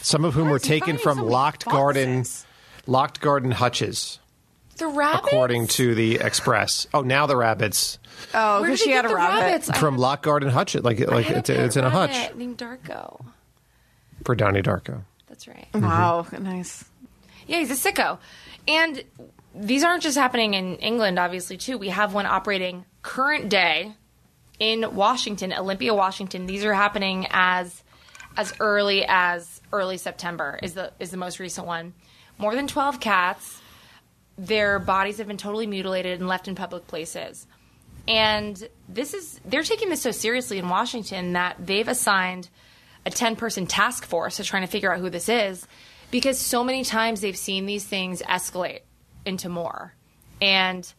Some 0.00 0.24
of 0.24 0.34
whom 0.34 0.48
were 0.50 0.58
taken 0.58 0.96
from 0.98 1.18
locked 1.18 1.64
garden, 1.64 2.24
locked 2.86 3.20
garden 3.20 3.50
hutches. 3.50 4.18
The 4.78 4.86
rabbits. 4.88 5.26
according 5.26 5.66
to 5.68 5.94
the 5.94 6.16
Express. 6.16 6.86
Oh, 6.94 7.02
now 7.02 7.26
the 7.26 7.36
rabbits 7.36 7.98
Oh, 8.34 8.60
Where 8.60 8.70
because 8.70 8.78
did 8.80 8.84
she 8.84 8.90
they 8.90 8.96
had 8.96 9.02
get 9.02 9.06
a 9.06 9.08
the 9.08 9.14
rabbit. 9.14 9.40
rabbits? 9.44 9.78
from 9.78 9.98
Lock 9.98 10.26
and 10.26 10.50
Hutch. 10.50 10.74
Like 10.74 11.00
like 11.00 11.26
had 11.26 11.36
a 11.36 11.38
it's, 11.38 11.50
it's 11.50 11.76
in 11.76 11.84
a 11.84 11.90
hutch 11.90 12.10
rabbit 12.12 12.38
named 12.38 12.58
Darko. 12.58 13.24
for 14.24 14.34
Donnie 14.34 14.62
Darko. 14.62 15.02
That's 15.28 15.46
right. 15.48 15.66
Wow, 15.74 16.26
mm-hmm. 16.30 16.42
nice. 16.44 16.84
Yeah, 17.46 17.58
he's 17.58 17.70
a 17.70 17.92
sicko. 17.92 18.18
And 18.66 19.02
these 19.54 19.84
aren't 19.84 20.02
just 20.02 20.16
happening 20.18 20.54
in 20.54 20.76
England, 20.76 21.18
obviously, 21.18 21.56
too. 21.56 21.78
We 21.78 21.88
have 21.90 22.14
one 22.14 22.26
operating 22.26 22.84
current 23.02 23.48
day 23.48 23.92
in 24.58 24.94
Washington, 24.94 25.52
Olympia, 25.52 25.94
Washington. 25.94 26.46
These 26.46 26.64
are 26.64 26.74
happening 26.74 27.26
as 27.30 27.82
as 28.36 28.52
early 28.60 29.04
as 29.08 29.60
early 29.72 29.96
September 29.98 30.58
is 30.62 30.74
the 30.74 30.92
is 30.98 31.10
the 31.10 31.16
most 31.16 31.38
recent 31.38 31.66
one. 31.66 31.94
More 32.38 32.54
than 32.54 32.66
twelve 32.66 32.98
cats. 33.00 33.60
Their 34.38 34.78
bodies 34.78 35.18
have 35.18 35.26
been 35.28 35.36
totally 35.38 35.66
mutilated 35.66 36.18
and 36.20 36.28
left 36.28 36.46
in 36.48 36.54
public 36.54 36.86
places. 36.86 37.46
And 38.08 38.68
this 38.88 39.14
is 39.14 39.40
they're 39.44 39.62
taking 39.62 39.88
this 39.88 40.02
so 40.02 40.10
seriously 40.10 40.58
in 40.58 40.68
Washington 40.68 41.32
that 41.32 41.56
they've 41.58 41.88
assigned 41.88 42.48
a 43.04 43.10
10 43.10 43.36
person 43.36 43.66
task 43.66 44.04
force 44.04 44.36
to 44.36 44.44
trying 44.44 44.62
to 44.62 44.68
figure 44.68 44.92
out 44.92 45.00
who 45.00 45.10
this 45.10 45.28
is. 45.28 45.66
because 46.12 46.38
so 46.38 46.62
many 46.62 46.84
times 46.84 47.20
they've 47.20 47.36
seen 47.36 47.66
these 47.66 47.84
things 47.84 48.22
escalate 48.22 48.80
into 49.24 49.48
more. 49.48 49.92
And 50.40 50.90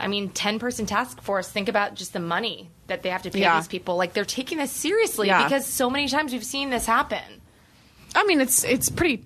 I 0.00 0.08
mean, 0.08 0.30
10 0.30 0.58
person 0.58 0.86
task 0.86 1.20
force, 1.20 1.50
think 1.50 1.68
about 1.68 1.94
just 1.94 2.14
the 2.14 2.20
money 2.20 2.70
that 2.86 3.02
they 3.02 3.10
have 3.10 3.22
to 3.22 3.30
pay 3.30 3.40
Yeah. 3.40 3.58
these 3.58 3.68
people. 3.68 3.96
Like 3.96 4.14
they're 4.14 4.24
taking 4.24 4.56
this 4.56 4.72
seriously 4.72 5.26
Yeah. 5.26 5.44
because 5.44 5.66
so 5.66 5.90
many 5.90 6.08
times 6.08 6.32
we've 6.32 6.44
seen 6.44 6.70
this 6.70 6.86
happen. 6.86 7.42
I 8.14 8.24
mean, 8.24 8.40
it's 8.40 8.64
it's 8.64 8.88
pretty. 8.88 9.24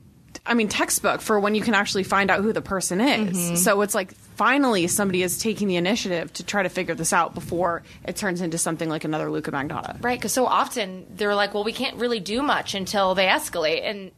I 0.50 0.54
mean, 0.54 0.68
textbook 0.68 1.20
for 1.20 1.38
when 1.38 1.54
you 1.54 1.62
can 1.62 1.74
actually 1.74 2.02
find 2.02 2.28
out 2.28 2.40
who 2.42 2.52
the 2.52 2.60
person 2.60 3.00
is. 3.00 3.38
Mhm. 3.38 3.56
So 3.56 3.80
it's 3.82 3.94
like 3.94 4.12
finally 4.34 4.88
somebody 4.88 5.22
is 5.22 5.38
taking 5.38 5.68
the 5.68 5.76
initiative 5.76 6.32
to 6.34 6.42
try 6.42 6.64
to 6.64 6.68
figure 6.68 6.94
this 6.96 7.12
out 7.12 7.34
before 7.34 7.84
it 8.04 8.16
turns 8.16 8.40
into 8.40 8.58
something 8.58 8.88
like 8.88 9.04
another 9.04 9.30
Luka 9.30 9.52
Magnotta. 9.52 10.02
Right, 10.02 10.18
because 10.18 10.32
so 10.32 10.46
often 10.46 11.06
they're 11.14 11.36
like, 11.36 11.54
well, 11.54 11.62
we 11.62 11.72
can't 11.72 11.96
really 11.98 12.18
do 12.18 12.42
much 12.42 12.74
until 12.74 13.14
they 13.14 13.26
escalate. 13.26 13.88
And, 13.88 14.10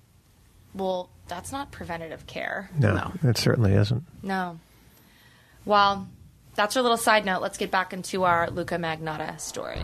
well, 0.75 1.11
that's 1.29 1.53
not 1.53 1.71
preventative 1.71 2.27
care. 2.27 2.71
No, 2.79 3.13
it 3.23 3.37
certainly 3.37 3.75
isn't. 3.75 4.03
No. 4.23 4.59
Well, 5.67 6.09
that's 6.55 6.77
our 6.79 6.83
little 6.83 6.97
side 6.97 7.27
note. 7.27 7.43
Let's 7.43 7.59
get 7.59 7.71
back 7.71 7.93
into 7.93 8.25
our 8.25 8.49
Luka 8.51 8.77
Magnotta 8.77 9.39
story. 9.39 9.83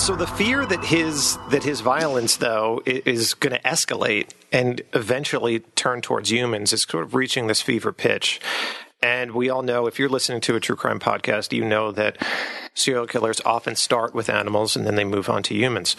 So 0.00 0.16
the 0.16 0.26
fear 0.26 0.64
that 0.64 0.82
his 0.82 1.36
that 1.50 1.62
his 1.62 1.82
violence 1.82 2.38
though 2.38 2.82
is 2.86 3.34
going 3.34 3.52
to 3.52 3.60
escalate 3.60 4.30
and 4.50 4.80
eventually 4.94 5.60
turn 5.60 6.00
towards 6.00 6.32
humans 6.32 6.72
is 6.72 6.82
sort 6.82 7.04
of 7.04 7.14
reaching 7.14 7.48
this 7.48 7.60
fever 7.60 7.92
pitch. 7.92 8.40
And 9.02 9.32
we 9.32 9.50
all 9.50 9.62
know 9.62 9.86
if 9.86 9.98
you're 9.98 10.08
listening 10.08 10.40
to 10.40 10.56
a 10.56 10.60
true 10.60 10.74
crime 10.74 11.00
podcast, 11.00 11.52
you 11.52 11.66
know 11.66 11.92
that 11.92 12.16
serial 12.72 13.06
killers 13.06 13.42
often 13.44 13.76
start 13.76 14.14
with 14.14 14.30
animals 14.30 14.74
and 14.74 14.86
then 14.86 14.94
they 14.94 15.04
move 15.04 15.28
on 15.28 15.42
to 15.44 15.54
humans. 15.54 15.96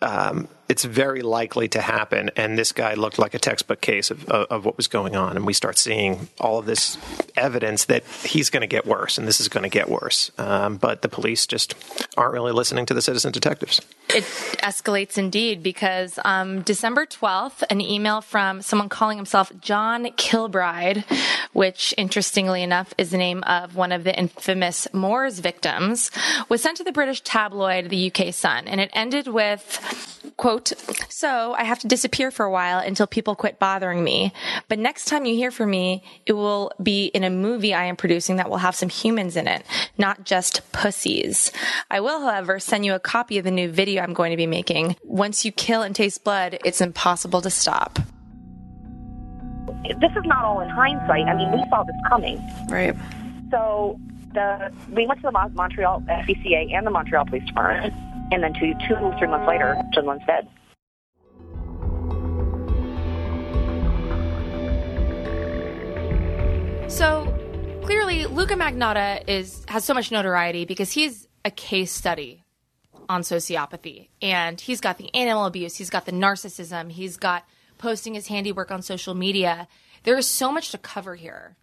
Um, 0.00 0.48
it's 0.68 0.84
very 0.84 1.22
likely 1.22 1.68
to 1.68 1.80
happen, 1.80 2.30
and 2.36 2.58
this 2.58 2.72
guy 2.72 2.94
looked 2.94 3.18
like 3.18 3.34
a 3.34 3.38
textbook 3.38 3.80
case 3.80 4.10
of, 4.10 4.28
of, 4.28 4.46
of 4.50 4.64
what 4.64 4.76
was 4.76 4.86
going 4.86 5.16
on. 5.16 5.36
And 5.36 5.46
we 5.46 5.54
start 5.54 5.78
seeing 5.78 6.28
all 6.38 6.58
of 6.58 6.66
this 6.66 6.98
evidence 7.36 7.86
that 7.86 8.04
he's 8.24 8.50
going 8.50 8.60
to 8.60 8.66
get 8.66 8.86
worse, 8.86 9.16
and 9.16 9.26
this 9.26 9.40
is 9.40 9.48
going 9.48 9.62
to 9.62 9.70
get 9.70 9.88
worse. 9.88 10.30
Um, 10.36 10.76
but 10.76 11.02
the 11.02 11.08
police 11.08 11.46
just 11.46 11.74
aren't 12.16 12.34
really 12.34 12.52
listening 12.52 12.84
to 12.86 12.94
the 12.94 13.00
citizen 13.00 13.32
detectives. 13.32 13.80
It 14.10 14.24
escalates 14.62 15.16
indeed 15.16 15.62
because 15.62 16.18
um, 16.24 16.62
December 16.62 17.06
12th, 17.06 17.62
an 17.70 17.80
email 17.80 18.20
from 18.20 18.60
someone 18.60 18.88
calling 18.88 19.16
himself 19.16 19.50
John 19.60 20.10
Kilbride, 20.16 21.04
which 21.52 21.94
interestingly 21.96 22.62
enough 22.62 22.92
is 22.98 23.10
the 23.10 23.18
name 23.18 23.42
of 23.44 23.74
one 23.74 23.92
of 23.92 24.04
the 24.04 24.16
infamous 24.18 24.86
Moors 24.92 25.38
victims, 25.38 26.10
was 26.48 26.62
sent 26.62 26.76
to 26.76 26.84
the 26.84 26.92
British 26.92 27.22
tabloid, 27.22 27.88
the 27.88 28.12
UK 28.12 28.34
Sun. 28.34 28.68
And 28.68 28.80
it 28.80 28.90
ended 28.92 29.28
with, 29.28 30.07
quote, 30.36 30.72
So 31.08 31.54
I 31.54 31.64
have 31.64 31.78
to 31.80 31.88
disappear 31.88 32.30
for 32.30 32.44
a 32.44 32.50
while 32.50 32.78
until 32.78 33.06
people 33.06 33.34
quit 33.34 33.58
bothering 33.58 34.02
me. 34.02 34.32
But 34.68 34.78
next 34.78 35.06
time 35.06 35.24
you 35.24 35.34
hear 35.34 35.50
from 35.50 35.70
me, 35.70 36.02
it 36.26 36.32
will 36.32 36.72
be 36.82 37.06
in 37.06 37.24
a 37.24 37.30
movie 37.30 37.74
I 37.74 37.84
am 37.84 37.96
producing 37.96 38.36
that 38.36 38.50
will 38.50 38.58
have 38.58 38.74
some 38.74 38.88
humans 38.88 39.36
in 39.36 39.46
it, 39.46 39.64
not 39.96 40.24
just 40.24 40.70
pussies. 40.72 41.52
I 41.90 42.00
will, 42.00 42.20
however, 42.20 42.58
send 42.60 42.84
you 42.84 42.94
a 42.94 43.00
copy 43.00 43.38
of 43.38 43.44
the 43.44 43.50
new 43.50 43.70
video 43.70 44.02
I'm 44.02 44.14
going 44.14 44.30
to 44.30 44.36
be 44.36 44.46
making. 44.46 44.96
Once 45.02 45.44
you 45.44 45.52
kill 45.52 45.82
and 45.82 45.94
taste 45.94 46.24
blood, 46.24 46.58
it's 46.64 46.80
impossible 46.80 47.42
to 47.42 47.50
stop. 47.50 47.98
This 49.82 50.12
is 50.12 50.24
not 50.24 50.44
all 50.44 50.60
in 50.60 50.68
hindsight. 50.68 51.26
I 51.26 51.34
mean, 51.34 51.52
we 51.52 51.64
saw 51.70 51.82
this 51.84 51.96
coming. 52.08 52.40
Right. 52.70 52.96
So 53.50 53.98
the 54.34 54.72
we 54.90 55.06
went 55.06 55.20
to 55.20 55.30
the 55.30 55.50
Montreal 55.54 56.02
SPCA 56.02 56.72
and 56.74 56.86
the 56.86 56.90
Montreal 56.90 57.26
Police 57.26 57.44
Department, 57.46 57.94
and 58.30 58.42
then 58.42 58.52
two, 58.54 58.74
two, 58.86 58.94
three 59.18 59.28
months 59.28 59.46
later, 59.48 59.80
Jun 59.92 60.06
Lin's 60.06 60.22
dead. 60.26 60.48
So 66.88 67.32
clearly, 67.82 68.26
Luka 68.26 68.54
Magnotta 68.54 69.22
is 69.28 69.64
has 69.68 69.84
so 69.84 69.94
much 69.94 70.10
notoriety 70.10 70.64
because 70.64 70.90
he's 70.90 71.28
a 71.44 71.50
case 71.50 71.92
study 71.92 72.44
on 73.08 73.22
sociopathy, 73.22 74.08
and 74.20 74.60
he's 74.60 74.80
got 74.80 74.98
the 74.98 75.14
animal 75.14 75.46
abuse, 75.46 75.76
he's 75.76 75.90
got 75.90 76.04
the 76.04 76.12
narcissism, 76.12 76.90
he's 76.90 77.16
got 77.16 77.44
posting 77.78 78.14
his 78.14 78.26
handiwork 78.26 78.70
on 78.70 78.82
social 78.82 79.14
media. 79.14 79.68
There 80.02 80.18
is 80.18 80.26
so 80.26 80.50
much 80.52 80.70
to 80.72 80.78
cover 80.78 81.14
here. 81.14 81.56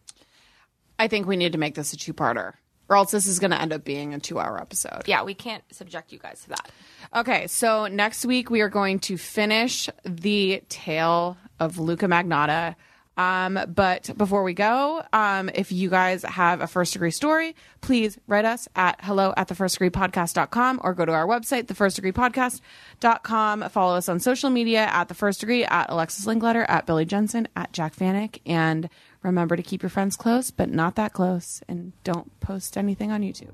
I 0.97 1.07
think 1.07 1.28
we 1.28 1.38
need 1.38 1.51
to 1.51 1.57
make 1.57 1.76
this 1.76 1.93
a 1.93 1.97
two-parter, 1.97 2.53
or 2.90 2.96
else 2.96 3.12
this 3.12 3.28
is 3.28 3.40
going 3.40 3.52
to 3.52 3.62
end 3.62 3.74
up 3.74 3.84
being 3.84 4.14
a 4.14 4.20
two-hour 4.20 4.60
episode. 4.60 5.04
Yeah, 5.06 5.24
we 5.24 5.34
can't 5.34 5.64
subject 5.74 6.12
you 6.12 6.20
guys 6.20 6.42
to 6.44 6.50
that. 6.50 6.72
Okay, 7.16 7.48
so 7.48 7.88
next 7.88 8.26
week 8.26 8.50
we 8.50 8.62
are 8.62 8.70
going 8.70 9.00
to 9.00 9.18
finish 9.18 9.90
the 10.04 10.62
tale 10.70 11.38
of 11.60 11.78
Luka 11.80 12.06
Magnotta. 12.08 12.76
Um, 13.18 13.58
but 13.74 14.12
before 14.18 14.44
we 14.44 14.54
go, 14.54 15.02
um, 15.14 15.50
if 15.54 15.72
you 15.72 15.90
guys 15.90 16.24
have 16.24 16.60
a 16.60 16.68
first 16.68 16.94
degree 16.94 17.12
story, 17.12 17.56
please 17.80 18.18
write 18.28 18.44
us 18.44 18.68
at 18.76 19.00
hello 19.02 19.34
at 19.38 19.48
the 19.48 19.56
first 19.56 19.76
degree 19.76 19.90
podcast.com 19.90 20.82
or 20.84 20.94
go 20.94 21.06
to 21.06 21.14
our 21.14 21.26
website, 21.26 21.68
the 21.68 21.76
first 21.76 21.96
degree 21.96 22.12
podcast.com. 22.12 23.70
Follow 23.70 23.96
us 23.96 24.10
on 24.10 24.20
social 24.20 24.50
media 24.50 24.82
at 24.82 25.08
the 25.08 25.14
first 25.14 25.40
degree, 25.40 25.64
at 25.64 25.90
Alexis 25.90 26.26
Linkletter, 26.26 26.66
at 26.68 26.86
Billy 26.86 27.06
Jensen, 27.06 27.48
at 27.56 27.72
Jac 27.72 27.96
Vanek. 27.96 28.40
And 28.46 28.90
remember 29.26 29.56
to 29.56 29.64
keep 29.64 29.82
your 29.82 29.90
friends 29.90 30.16
close, 30.16 30.52
but 30.52 30.70
not 30.70 30.96
that 30.96 31.14
close. 31.14 31.62
And 31.68 31.94
don't 32.04 32.40
post 32.40 32.78
anything 32.78 33.12
on 33.12 33.22
YouTube. 33.22 33.54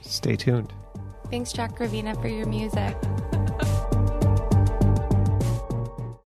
Stay 0.00 0.36
tuned. 0.36 0.72
Thanks, 1.30 1.52
Jack 1.52 1.76
Gravina, 1.76 2.20
for 2.20 2.28
your 2.28 2.46
music. 2.46 2.96